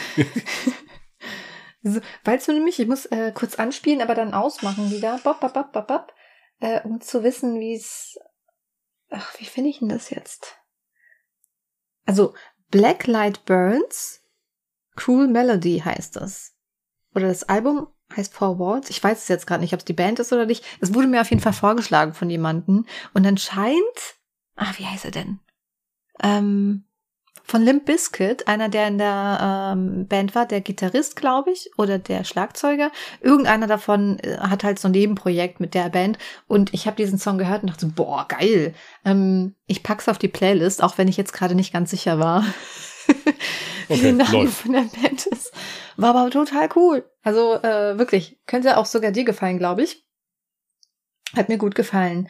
so, 1.83 1.99
Weil 2.23 2.37
es 2.37 2.47
mit 2.47 2.63
mich, 2.63 2.79
ich 2.79 2.87
muss 2.87 3.05
äh, 3.07 3.31
kurz 3.33 3.55
anspielen, 3.55 4.01
aber 4.01 4.15
dann 4.15 4.33
ausmachen 4.33 4.91
wieder. 4.91 5.19
Bop, 5.23 5.39
bop, 5.39 5.53
bop, 5.53 5.71
bop, 5.71 5.87
bop, 5.87 6.13
äh, 6.59 6.81
um 6.81 7.01
zu 7.01 7.23
wissen, 7.23 7.59
wie 7.59 7.75
es 7.75 8.17
Ach, 9.09 9.39
wie 9.39 9.45
finde 9.45 9.69
ich 9.69 9.79
denn 9.79 9.89
das 9.89 10.09
jetzt? 10.09 10.57
Also, 12.05 12.33
Blacklight 12.69 13.45
Burns, 13.45 14.21
Cruel 14.95 15.27
Melody 15.27 15.81
heißt 15.83 16.15
das. 16.15 16.53
Oder 17.15 17.27
das 17.27 17.43
Album 17.43 17.87
heißt 18.15 18.33
Four 18.33 18.59
Walls. 18.59 18.89
Ich 18.89 19.03
weiß 19.03 19.23
es 19.23 19.27
jetzt 19.27 19.47
gerade 19.47 19.61
nicht, 19.61 19.73
ob 19.73 19.79
es 19.79 19.85
die 19.85 19.93
Band 19.93 20.19
ist 20.19 20.31
oder 20.33 20.45
nicht. 20.45 20.65
Es 20.79 20.93
wurde 20.93 21.07
mir 21.07 21.21
auf 21.21 21.29
jeden 21.29 21.41
Fall 21.41 21.53
vorgeschlagen 21.53 22.13
von 22.13 22.29
jemandem. 22.29 22.85
Und 23.13 23.25
anscheinend, 23.25 24.15
ach, 24.55 24.77
wie 24.79 24.85
heißt 24.85 25.05
er 25.05 25.11
denn? 25.11 25.39
Ähm, 26.21 26.86
von 27.47 27.61
Limp 27.61 27.85
Bizkit, 27.85 28.47
einer, 28.47 28.67
der 28.67 28.87
in 28.89 28.97
der 28.97 29.73
ähm, 29.73 30.05
Band 30.07 30.35
war, 30.35 30.45
der 30.45 30.59
Gitarrist, 30.59 31.15
glaube 31.15 31.51
ich, 31.51 31.71
oder 31.77 31.97
der 31.97 32.25
Schlagzeuger. 32.25 32.91
Irgendeiner 33.21 33.67
davon 33.67 34.19
äh, 34.19 34.37
hat 34.39 34.65
halt 34.65 34.79
so 34.79 34.89
ein 34.89 34.91
Nebenprojekt 34.91 35.61
mit 35.61 35.73
der 35.73 35.89
Band. 35.89 36.17
Und 36.47 36.73
ich 36.73 36.87
habe 36.87 36.97
diesen 36.97 37.17
Song 37.17 37.37
gehört 37.37 37.63
und 37.63 37.69
dachte 37.69 37.85
so, 37.85 37.91
boah, 37.95 38.27
geil. 38.27 38.73
Ähm, 39.05 39.55
ich 39.65 39.81
pack's 39.81 40.09
auf 40.09 40.17
die 40.17 40.27
Playlist, 40.27 40.83
auch 40.83 40.97
wenn 40.97 41.07
ich 41.07 41.15
jetzt 41.15 41.31
gerade 41.31 41.55
nicht 41.55 41.71
ganz 41.71 41.89
sicher 41.89 42.19
war. 42.19 42.43
wie 43.87 43.93
Okay, 43.93 44.01
der 44.01 44.13
Name 44.13 44.31
läuft. 44.43 44.53
von 44.63 44.73
der 44.73 44.81
Band 44.81 45.25
ist. 45.27 45.53
War 45.95 46.13
aber 46.13 46.29
total 46.29 46.67
cool. 46.75 47.09
Also 47.23 47.53
äh, 47.63 47.97
wirklich, 47.97 48.39
könnte 48.45 48.75
auch 48.77 48.85
sogar 48.85 49.11
dir 49.11 49.23
gefallen, 49.23 49.57
glaube 49.57 49.83
ich. 49.83 50.05
Hat 51.33 51.47
mir 51.47 51.57
gut 51.57 51.75
gefallen. 51.75 52.27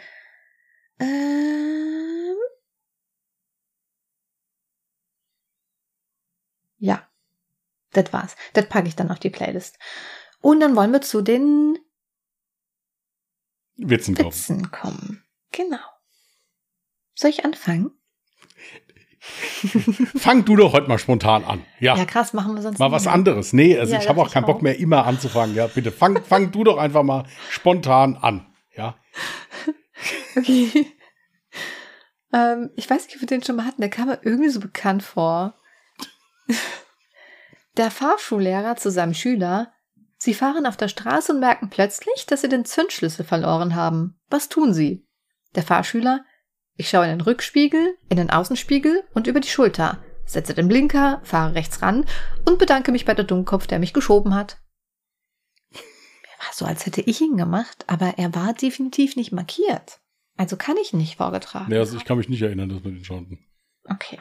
Ähm, 1.00 1.97
ja, 6.78 7.08
das 7.92 8.12
war's. 8.14 8.36
Das 8.54 8.68
packe 8.70 8.88
ich 8.88 8.96
dann 8.96 9.12
auf 9.12 9.20
die 9.20 9.30
Playlist. 9.30 9.78
Und 10.42 10.60
dann 10.60 10.76
wollen 10.76 10.92
wir 10.92 11.02
zu 11.02 11.22
den 11.22 11.78
Witzen 13.76 14.16
kommen. 14.16 14.28
Witzen 14.30 14.72
kommen. 14.72 15.24
Genau. 15.52 15.80
Soll 17.16 17.30
ich 17.32 17.46
anfangen? 17.46 17.92
Fang 20.18 20.46
du 20.46 20.56
doch 20.56 20.74
heute 20.74 20.88
mal 20.88 21.00
spontan 21.00 21.44
an. 21.44 21.66
Ja. 21.80 21.98
Ja, 21.98 22.06
krass, 22.06 22.34
machen 22.34 22.56
wir 22.56 22.62
sonst 22.62 22.80
Mal 22.80 22.92
was 22.92 23.06
mehr. 23.06 23.14
anderes. 23.14 23.52
Nee, 23.54 23.78
also 23.78 23.94
Ja, 23.94 24.00
ich 24.00 24.08
habe 24.08 24.22
auch 24.22 24.32
keinen 24.32 24.46
Bock 24.46 24.62
mehr, 24.62 24.78
immer 24.78 25.06
anzufangen. 25.06 25.56
Ja, 25.56 25.68
bitte 25.68 25.92
fang, 25.92 26.24
fang 26.24 26.52
du 26.52 26.64
doch 26.64 26.78
einfach 26.78 27.04
mal 27.04 27.26
spontan 27.50 28.16
an. 28.16 28.46
Ja. 28.76 28.96
Okay. 30.38 30.94
ähm, 32.32 32.70
ich 32.76 32.88
weiß 32.88 33.06
nicht, 33.08 33.16
ob 33.16 33.22
wir 33.22 33.28
den 33.28 33.42
schon 33.42 33.56
mal 33.56 33.66
hatten. 33.66 33.82
Der 33.82 33.90
kam 33.90 34.08
mir 34.08 34.20
irgendwie 34.22 34.50
so 34.50 34.60
bekannt 34.60 35.02
vor. 35.02 35.56
Der 37.78 37.92
Fahrschullehrer 37.92 38.76
zu 38.76 38.90
seinem 38.90 39.14
Schüler. 39.14 39.72
Sie 40.18 40.34
fahren 40.34 40.66
auf 40.66 40.78
der 40.78 40.88
Straße 40.88 41.32
und 41.32 41.40
merken 41.40 41.70
plötzlich, 41.70 42.26
dass 42.26 42.42
sie 42.42 42.50
den 42.50 42.66
Zündschlüssel 42.66 43.24
verloren 43.24 43.76
haben. 43.76 44.20
Was 44.30 44.50
tun 44.50 44.74
sie? 44.74 45.08
Der 45.56 45.64
Fahrschüler. 45.64 46.26
Ich 46.76 46.90
schaue 46.90 47.06
in 47.06 47.12
den 47.12 47.22
Rückspiegel, 47.22 47.98
in 48.10 48.18
den 48.18 48.30
Außenspiegel 48.30 49.04
und 49.14 49.28
über 49.28 49.40
die 49.40 49.48
Schulter, 49.48 50.04
setze 50.26 50.54
den 50.54 50.68
Blinker, 50.68 51.22
fahre 51.24 51.56
rechts 51.56 51.82
ran 51.82 52.06
und 52.46 52.60
bedanke 52.60 52.92
mich 52.92 53.06
bei 53.06 53.14
der 53.14 53.26
Dummkopf, 53.26 53.68
der 53.68 53.80
mich 53.80 53.94
geschoben 53.94 54.36
hat. 54.36 54.60
Er 55.72 56.46
war 56.46 56.54
so, 56.54 56.66
als 56.66 56.86
hätte 56.86 57.02
ich 57.02 57.20
ihn 57.22 57.38
gemacht, 57.38 57.84
aber 57.88 58.18
er 58.18 58.34
war 58.36 58.54
definitiv 58.54 59.16
nicht 59.16 59.32
markiert. 59.32 60.00
Also 60.36 60.56
kann 60.56 60.78
ich 60.78 60.94
ihn 60.94 61.00
nicht 61.00 61.18
vorgetragen. 61.18 61.68
Nee, 61.70 61.80
also 61.80 61.98
ich 61.98 62.06
kann 62.06 62.18
mich 62.18 62.30
nicht 62.30 62.44
erinnern, 62.44 62.70
dass 62.70 62.84
wir 62.84 62.92
den 62.92 63.04
schauten. 63.04 63.40
Okay. 63.86 64.20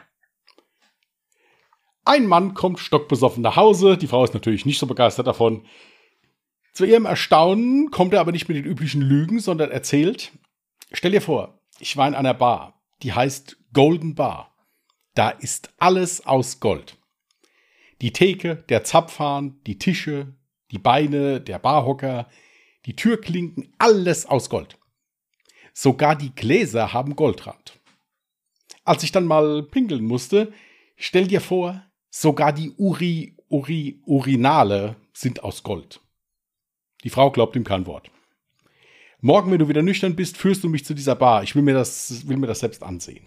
Ein 2.07 2.25
Mann 2.25 2.53
kommt 2.53 2.79
stockbesoffen 2.79 3.43
nach 3.43 3.57
Hause. 3.57 3.97
Die 3.97 4.07
Frau 4.07 4.23
ist 4.23 4.33
natürlich 4.33 4.65
nicht 4.65 4.79
so 4.79 4.87
begeistert 4.87 5.27
davon. 5.27 5.65
Zu 6.71 6.85
ihrem 6.85 7.03
Erstaunen 7.03 7.91
kommt 7.91 8.13
er 8.13 8.21
aber 8.21 8.31
nicht 8.31 8.47
mit 8.47 8.55
den 8.55 8.63
üblichen 8.63 9.01
Lügen, 9.01 9.41
sondern 9.41 9.71
erzählt: 9.71 10.31
Stell 10.93 11.11
dir 11.11 11.21
vor, 11.21 11.59
ich 11.79 11.97
war 11.97 12.07
in 12.07 12.15
einer 12.15 12.33
Bar, 12.33 12.81
die 13.03 13.11
heißt 13.11 13.57
Golden 13.73 14.15
Bar. 14.15 14.55
Da 15.15 15.31
ist 15.31 15.73
alles 15.79 16.25
aus 16.25 16.61
Gold. 16.61 16.95
Die 17.99 18.13
Theke, 18.13 18.55
der 18.55 18.85
Zapfhahn, 18.85 19.59
die 19.67 19.77
Tische, 19.77 20.33
die 20.71 20.79
Beine, 20.79 21.41
der 21.41 21.59
Barhocker, 21.59 22.29
die 22.85 22.95
Türklinken, 22.95 23.75
alles 23.79 24.25
aus 24.25 24.49
Gold. 24.49 24.77
Sogar 25.73 26.15
die 26.15 26.33
Gläser 26.33 26.93
haben 26.93 27.17
Goldrand. 27.17 27.81
Als 28.85 29.03
ich 29.03 29.11
dann 29.11 29.25
mal 29.25 29.61
pinkeln 29.63 30.05
musste, 30.05 30.53
stell 30.95 31.27
dir 31.27 31.41
vor, 31.41 31.83
sogar 32.09 32.53
die 32.53 32.71
Uri, 32.71 33.35
Uri, 33.49 34.01
Urinale 34.05 34.95
sind 35.13 35.43
aus 35.43 35.63
Gold. 35.63 36.01
Die 37.03 37.09
Frau 37.09 37.31
glaubt 37.31 37.55
ihm 37.55 37.63
kein 37.63 37.85
Wort. 37.85 38.11
Morgen, 39.19 39.51
wenn 39.51 39.59
du 39.59 39.67
wieder 39.67 39.81
nüchtern 39.81 40.15
bist, 40.15 40.37
führst 40.37 40.63
du 40.63 40.69
mich 40.69 40.85
zu 40.85 40.93
dieser 40.93 41.15
Bar. 41.15 41.43
Ich 41.43 41.55
will 41.55 41.63
mir 41.63 41.73
das, 41.73 42.27
will 42.27 42.37
mir 42.37 42.47
das 42.47 42.59
selbst 42.59 42.83
ansehen. 42.83 43.25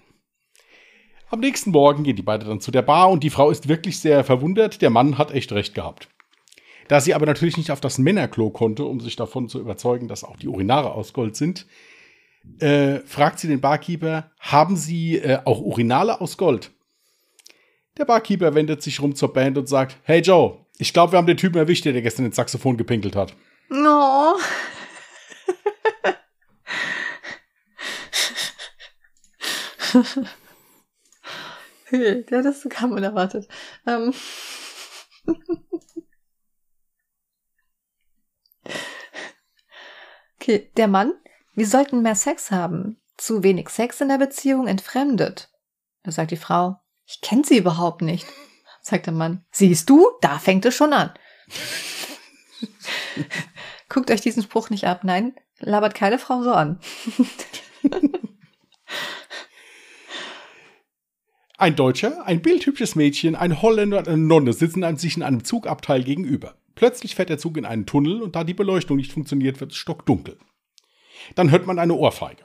Am 1.28 1.40
nächsten 1.40 1.70
Morgen 1.70 2.02
gehen 2.02 2.16
die 2.16 2.22
beiden 2.22 2.48
dann 2.48 2.60
zu 2.60 2.70
der 2.70 2.82
Bar 2.82 3.10
und 3.10 3.22
die 3.22 3.30
Frau 3.30 3.50
ist 3.50 3.68
wirklich 3.68 4.00
sehr 4.00 4.24
verwundert. 4.24 4.82
Der 4.82 4.90
Mann 4.90 5.18
hat 5.18 5.30
echt 5.30 5.52
recht 5.52 5.74
gehabt. 5.74 6.08
Da 6.88 7.00
sie 7.00 7.14
aber 7.14 7.26
natürlich 7.26 7.56
nicht 7.56 7.70
auf 7.70 7.80
das 7.80 7.98
Männerklo 7.98 8.50
konnte, 8.50 8.84
um 8.84 8.98
sich 8.98 9.14
davon 9.14 9.48
zu 9.48 9.60
überzeugen, 9.60 10.08
dass 10.08 10.24
auch 10.24 10.36
die 10.36 10.48
Urinare 10.48 10.92
aus 10.92 11.12
Gold 11.12 11.36
sind, 11.36 11.66
äh, 12.58 13.00
fragt 13.00 13.38
sie 13.38 13.48
den 13.48 13.60
Barkeeper, 13.60 14.32
haben 14.40 14.76
Sie 14.76 15.18
äh, 15.18 15.38
auch 15.44 15.60
Urinale 15.60 16.20
aus 16.20 16.36
Gold? 16.36 16.72
Der 18.00 18.06
Barkeeper 18.06 18.54
wendet 18.54 18.82
sich 18.82 19.02
rum 19.02 19.14
zur 19.14 19.30
Band 19.30 19.58
und 19.58 19.68
sagt, 19.68 19.98
hey 20.04 20.22
Joe, 20.22 20.64
ich 20.78 20.94
glaube, 20.94 21.12
wir 21.12 21.18
haben 21.18 21.26
den 21.26 21.36
Typen 21.36 21.58
erwischt, 21.58 21.84
der 21.84 22.00
gestern 22.00 22.24
ins 22.24 22.36
Saxophon 22.36 22.78
gepinkelt 22.78 23.14
hat. 23.14 23.36
No. 23.68 24.38
Hat 29.92 30.06
das 32.30 32.62
sogar 32.62 32.84
unerwartet. 32.90 33.46
Ähm. 33.86 34.14
Okay, 40.40 40.70
der 40.78 40.88
Mann, 40.88 41.12
wir 41.54 41.66
sollten 41.66 42.00
mehr 42.00 42.14
Sex 42.14 42.50
haben. 42.50 42.98
Zu 43.18 43.42
wenig 43.42 43.68
Sex 43.68 44.00
in 44.00 44.08
der 44.08 44.16
Beziehung 44.16 44.68
entfremdet. 44.68 45.50
Da 46.02 46.12
sagt 46.12 46.30
die 46.30 46.38
Frau, 46.38 46.79
ich 47.10 47.20
kenne 47.20 47.42
sie 47.44 47.58
überhaupt 47.58 48.02
nicht. 48.02 48.24
Sagt 48.82 49.06
der 49.06 49.12
Mann, 49.12 49.44
siehst 49.50 49.90
du, 49.90 50.06
da 50.20 50.38
fängt 50.38 50.64
es 50.64 50.74
schon 50.74 50.92
an. 50.92 51.12
Guckt 53.88 54.10
euch 54.10 54.20
diesen 54.20 54.42
Spruch 54.44 54.70
nicht 54.70 54.84
ab. 54.84 55.02
Nein, 55.02 55.34
labert 55.58 55.94
keine 55.96 56.18
Frau 56.18 56.42
so 56.42 56.52
an. 56.52 56.78
Ein 61.58 61.76
Deutscher, 61.76 62.26
ein 62.26 62.40
bildhübsches 62.40 62.94
Mädchen, 62.94 63.36
ein 63.36 63.60
Holländer 63.60 63.98
und 63.98 64.08
eine 64.08 64.16
Nonne 64.16 64.54
sitzen 64.54 64.82
einem- 64.82 64.96
sich 64.96 65.18
in 65.18 65.22
einem 65.22 65.44
Zugabteil 65.44 66.02
gegenüber. 66.02 66.54
Plötzlich 66.74 67.14
fährt 67.14 67.28
der 67.28 67.36
Zug 67.36 67.58
in 67.58 67.66
einen 67.66 67.84
Tunnel 67.84 68.22
und 68.22 68.34
da 68.34 68.44
die 68.44 68.54
Beleuchtung 68.54 68.96
nicht 68.96 69.12
funktioniert, 69.12 69.60
wird 69.60 69.72
es 69.72 69.76
stockdunkel. 69.76 70.38
Dann 71.34 71.50
hört 71.50 71.66
man 71.66 71.78
eine 71.78 71.92
Ohrfeige. 71.92 72.44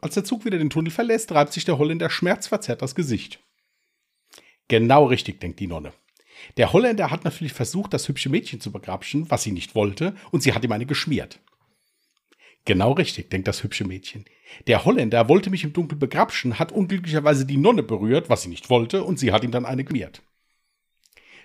Als 0.00 0.14
der 0.14 0.24
Zug 0.24 0.46
wieder 0.46 0.56
den 0.56 0.70
Tunnel 0.70 0.90
verlässt, 0.90 1.32
reibt 1.32 1.52
sich 1.52 1.66
der 1.66 1.76
Holländer 1.76 2.08
schmerzverzerrt 2.08 2.80
das 2.80 2.94
Gesicht. 2.94 3.40
Genau 4.68 5.06
richtig, 5.06 5.40
denkt 5.40 5.60
die 5.60 5.66
Nonne. 5.66 5.92
Der 6.56 6.72
Holländer 6.72 7.10
hat 7.10 7.24
natürlich 7.24 7.52
versucht, 7.52 7.94
das 7.94 8.08
hübsche 8.08 8.28
Mädchen 8.28 8.60
zu 8.60 8.72
begrapschen, 8.72 9.30
was 9.30 9.42
sie 9.42 9.52
nicht 9.52 9.74
wollte, 9.74 10.14
und 10.30 10.42
sie 10.42 10.52
hat 10.52 10.64
ihm 10.64 10.72
eine 10.72 10.86
geschmiert. 10.86 11.40
Genau 12.64 12.92
richtig, 12.92 13.30
denkt 13.30 13.46
das 13.46 13.62
hübsche 13.62 13.84
Mädchen. 13.84 14.24
Der 14.66 14.84
Holländer 14.84 15.28
wollte 15.28 15.50
mich 15.50 15.64
im 15.64 15.72
Dunkeln 15.72 16.00
begrapschen, 16.00 16.58
hat 16.58 16.72
unglücklicherweise 16.72 17.46
die 17.46 17.56
Nonne 17.56 17.82
berührt, 17.82 18.28
was 18.28 18.42
sie 18.42 18.48
nicht 18.48 18.70
wollte, 18.70 19.04
und 19.04 19.18
sie 19.18 19.32
hat 19.32 19.44
ihm 19.44 19.52
dann 19.52 19.64
eine 19.64 19.84
geschmiert. 19.84 20.22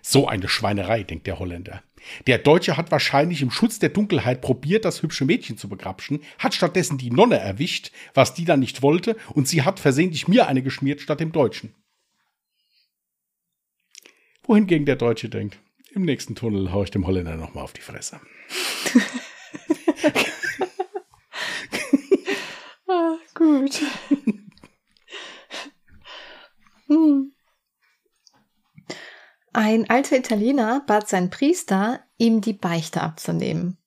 So 0.01 0.27
eine 0.27 0.47
Schweinerei, 0.49 1.03
denkt 1.03 1.27
der 1.27 1.37
Holländer. 1.37 1.83
Der 2.25 2.39
Deutsche 2.39 2.75
hat 2.75 2.89
wahrscheinlich 2.89 3.43
im 3.43 3.51
Schutz 3.51 3.77
der 3.77 3.89
Dunkelheit 3.89 4.41
probiert, 4.41 4.83
das 4.83 5.03
hübsche 5.03 5.25
Mädchen 5.25 5.57
zu 5.57 5.69
begrapschen, 5.69 6.21
hat 6.39 6.55
stattdessen 6.55 6.97
die 6.97 7.11
Nonne 7.11 7.37
erwischt, 7.37 7.91
was 8.15 8.33
die 8.33 8.45
dann 8.45 8.59
nicht 8.59 8.81
wollte, 8.81 9.15
und 9.35 9.47
sie 9.47 9.61
hat 9.61 9.79
versehentlich 9.79 10.27
mir 10.27 10.47
eine 10.47 10.63
geschmiert 10.63 11.01
statt 11.01 11.19
dem 11.19 11.31
Deutschen. 11.31 11.75
Wohingegen 14.43 14.85
der 14.85 14.95
Deutsche 14.95 15.29
denkt, 15.29 15.59
im 15.93 16.03
nächsten 16.03 16.35
Tunnel 16.35 16.71
hau 16.71 16.83
ich 16.83 16.91
dem 16.91 17.05
Holländer 17.05 17.35
nochmal 17.35 17.63
auf 17.63 17.73
die 17.73 17.81
Fresse. 17.81 18.19
Ah, 22.87 23.15
gut. 23.35 23.81
hm. 26.87 27.31
Ein 29.53 29.89
alter 29.89 30.17
Italiener 30.17 30.83
bat 30.87 31.07
seinen 31.07 31.29
Priester, 31.29 32.01
ihm 32.17 32.41
die 32.41 32.53
Beichte 32.53 33.01
abzunehmen. 33.01 33.77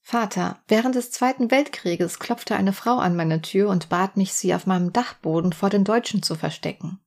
Vater, 0.00 0.62
während 0.68 0.94
des 0.94 1.10
Zweiten 1.10 1.50
Weltkrieges 1.50 2.18
klopfte 2.18 2.56
eine 2.56 2.72
Frau 2.72 2.96
an 2.98 3.16
meine 3.16 3.42
Tür 3.42 3.68
und 3.68 3.90
bat 3.90 4.16
mich, 4.16 4.32
sie 4.32 4.54
auf 4.54 4.66
meinem 4.66 4.92
Dachboden 4.92 5.52
vor 5.52 5.68
den 5.68 5.84
Deutschen 5.84 6.22
zu 6.22 6.34
verstecken. 6.34 7.00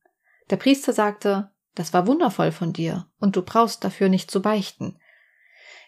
Der 0.50 0.56
Priester 0.56 0.92
sagte, 0.92 1.51
das 1.74 1.92
war 1.92 2.06
wundervoll 2.06 2.52
von 2.52 2.72
dir, 2.72 3.06
und 3.18 3.36
du 3.36 3.42
brauchst 3.42 3.84
dafür 3.84 4.08
nicht 4.08 4.30
zu 4.30 4.42
beichten. 4.42 4.98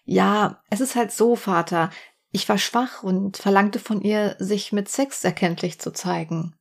Ja, 0.05 0.63
es 0.71 0.81
ist 0.81 0.97
halt 0.97 1.13
so, 1.13 1.37
Vater, 1.37 1.91
ich 2.31 2.49
war 2.49 2.59
schwach 2.59 3.03
und 3.03 3.37
verlangte 3.37 3.79
von 3.79 4.01
ihr, 4.01 4.37
sich 4.39 4.73
mit 4.73 4.89
Sex 4.89 5.25
erkenntlich 5.25 5.79
zu 5.79 5.93
zeigen. 5.93 6.57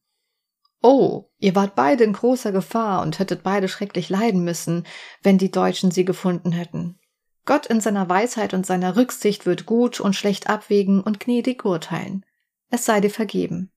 Oh, 0.81 1.29
ihr 1.39 1.55
wart 1.55 1.75
beide 1.75 2.03
in 2.03 2.13
großer 2.13 2.51
Gefahr 2.51 3.01
und 3.01 3.17
hättet 3.17 3.41
beide 3.41 3.69
schrecklich 3.69 4.09
leiden 4.09 4.43
müssen, 4.43 4.85
wenn 5.21 5.37
die 5.37 5.51
Deutschen 5.51 5.91
sie 5.91 6.05
gefunden 6.05 6.51
hätten. 6.51 6.99
Gott 7.45 7.65
in 7.65 7.81
seiner 7.81 8.07
Weisheit 8.09 8.53
und 8.53 8.65
seiner 8.65 8.95
Rücksicht 8.95 9.45
wird 9.45 9.65
gut 9.65 9.99
und 9.99 10.13
schlecht 10.15 10.49
abwägen 10.49 11.01
und 11.01 11.19
gnädig 11.19 11.65
urteilen. 11.65 12.25
Es 12.69 12.85
sei 12.85 13.01
dir 13.01 13.09
vergeben. 13.09 13.71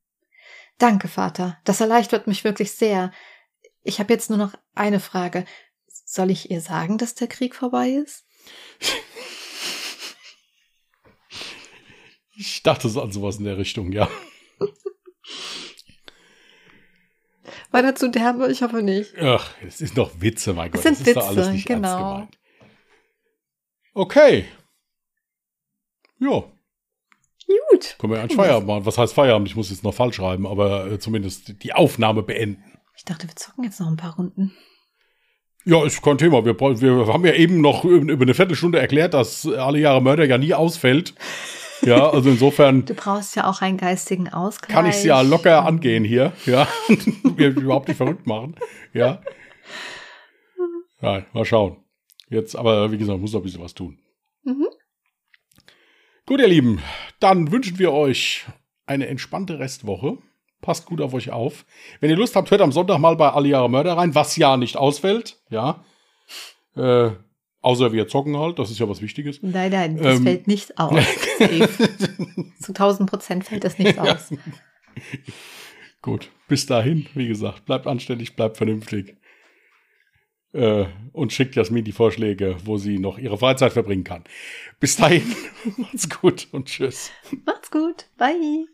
Danke, 0.79 1.09
Vater. 1.09 1.59
Das 1.65 1.81
erleichtert 1.81 2.27
mich 2.27 2.45
wirklich 2.45 2.73
sehr. 2.73 3.13
Ich 3.87 4.01
habe 4.01 4.12
jetzt 4.12 4.30
nur 4.30 4.39
noch 4.39 4.55
eine 4.74 4.99
Frage. 4.99 5.45
Soll 5.87 6.32
ich 6.32 6.51
ihr 6.51 6.61
sagen, 6.61 6.99
dass 6.99 7.14
der 7.14 7.28
Krieg 7.28 7.55
vorbei 7.55 7.91
ist? 7.91 8.24
Ich 12.37 12.64
dachte 12.64 12.89
so 12.89 13.01
an 13.01 13.12
sowas 13.12 13.37
in 13.37 13.45
der 13.45 13.59
Richtung, 13.59 13.93
ja. 13.93 14.11
War 17.70 17.82
dazu 17.82 18.09
derbe? 18.09 18.51
Ich 18.51 18.62
hoffe 18.62 18.82
nicht. 18.82 19.16
Ach, 19.18 19.55
es 19.64 19.80
ist 19.80 19.97
doch 19.97 20.11
Witze, 20.20 20.53
mein 20.53 20.72
Gott. 20.72 20.84
Es 20.84 20.99
sind 20.99 21.01
das 21.01 21.07
ist 21.07 21.16
doch 21.16 21.30
Witze, 21.30 21.41
alles 21.41 21.53
nicht 21.53 21.70
ernst 21.70 21.84
genau. 21.84 22.12
gemeint. 22.12 22.39
Okay. 23.95 24.47
Ja, 26.18 26.45
Gut. 27.70 27.97
können 27.99 28.12
wir 28.12 28.20
einen 28.20 28.30
Feierabend 28.30 28.66
machen. 28.66 28.84
Was 28.84 28.99
heißt 28.99 29.14
Feierabend? 29.14 29.49
Ich 29.49 29.57
muss 29.57 29.70
jetzt 29.70 29.84
noch 29.84 29.95
falsch 29.95 30.16
schreiben, 30.16 30.47
aber 30.47 30.91
äh, 30.91 30.99
zumindest 30.99 31.62
die 31.62 31.72
Aufnahme 31.72 32.22
beenden. 32.22 32.76
Ich 32.97 33.05
dachte, 33.05 33.29
wir 33.29 33.37
zocken 33.37 33.65
jetzt 33.65 33.79
noch 33.81 33.89
ein 33.89 33.97
paar 33.97 34.17
Runden. 34.17 34.53
Ja, 35.65 35.85
ist 35.85 36.03
kein 36.03 36.17
Thema. 36.19 36.45
Wir, 36.45 36.59
wir 36.59 37.13
haben 37.13 37.27
ja 37.27 37.35
eben 37.35 37.61
noch 37.61 37.85
über 37.85 38.13
über 38.13 38.23
eine 38.23 38.35
Viertelstunde 38.35 38.79
erklärt, 38.79 39.15
dass 39.15 39.47
alle 39.47 39.79
Jahre 39.79 40.01
Mörder 40.01 40.25
ja 40.25 40.39
nie 40.39 40.55
ausfällt. 40.55 41.15
Ja, 41.83 42.09
also 42.13 42.31
insofern 42.31 42.85
Du 42.85 42.95
brauchst 42.95 43.37
ja 43.37 43.49
auch 43.49 43.61
einen 43.63 43.77
geistigen 43.77 44.29
Ausgleich. 44.29 44.75
kann 44.75 44.87
ich 44.87 44.97
es 44.97 45.05
ja 45.05 45.21
locker 45.23 45.65
angehen 45.67 46.05
hier. 46.05 46.33
Ja, 46.47 46.69
wir 47.37 47.49
überhaupt 47.49 47.89
nicht 47.89 47.97
verrückt 47.97 48.27
machen. 48.27 48.55
Ja. 48.93 49.21
Nein, 51.01 51.27
mal 51.33 51.45
schauen. 51.45 51.77
Jetzt, 52.29 52.57
aber 52.57 52.91
wie 52.91 52.99
gesagt, 52.99 53.21
muss 53.21 53.33
noch 53.33 53.41
ein 53.41 53.45
bisschen 53.45 53.63
was 53.63 53.75
tun. 53.75 53.99
Mhm. 54.45 54.67
Gut, 56.27 56.41
ihr 56.41 56.49
Lieben, 56.49 56.81
dann 57.21 57.53
wünschen 57.53 57.79
wir 57.79 57.93
euch 57.93 58.47
eine 58.87 59.07
entspannte 59.09 59.59
Restwoche. 59.59 60.19
Passt 60.67 60.85
gut 60.87 61.01
auf 61.01 61.14
euch 61.14 61.31
auf. 61.31 61.64
Wenn 62.01 62.11
ihr 62.11 62.17
Lust 62.17 62.35
habt, 62.35 62.51
hört 62.51 62.61
am 62.61 62.73
Sonntag 62.73 62.99
mal 62.99 63.14
bei 63.14 63.41
Jahre 63.43 63.71
Mörder 63.71 63.97
rein, 63.97 64.17
was 64.17 64.35
ja 64.37 64.57
nicht 64.57 64.77
ausfällt. 64.77 65.39
Ja. 65.49 65.85
Äh, 66.75 67.11
außer 67.61 67.93
wir 67.93 68.09
zocken 68.09 68.37
halt, 68.37 68.59
das 68.59 68.73
ist 68.73 68.81
ja 68.81 68.89
was 68.89 69.01
Wichtiges. 69.01 69.39
Nein, 69.43 69.71
nein, 69.71 69.97
das 69.97 70.17
Ähm. 70.19 70.25
fällt 70.25 70.49
nicht 70.49 70.77
aus. 70.81 71.05
Zu 72.61 72.73
1000 72.73 73.09
Prozent 73.09 73.45
fällt 73.45 73.62
das 73.62 73.79
nicht 73.79 73.97
aus. 74.01 74.31
Gut, 76.03 76.33
bis 76.49 76.67
dahin, 76.67 77.07
wie 77.14 77.29
gesagt, 77.29 77.64
bleibt 77.64 77.87
anständig, 77.87 78.35
bleibt 78.35 78.57
vernünftig. 78.57 79.17
Äh, 80.53 80.87
und 81.12 81.33
schickt 81.33 81.55
Jasmin 81.55 81.85
die 81.85 81.93
Vorschläge, 81.93 82.57
wo 82.64 82.77
sie 82.77 82.99
noch 82.99 83.19
ihre 83.19 83.39
Freizeit 83.39 83.73
verbringen 83.73 84.03
kann. 84.03 84.25
Bis 84.81 84.97
dahin, 84.97 85.33
macht's 85.77 86.11
gut 86.11 86.49
und 86.51 86.67
tschüss. 86.67 87.12
Macht's 87.45 87.71
gut. 87.71 88.07
Bye. 88.19 88.67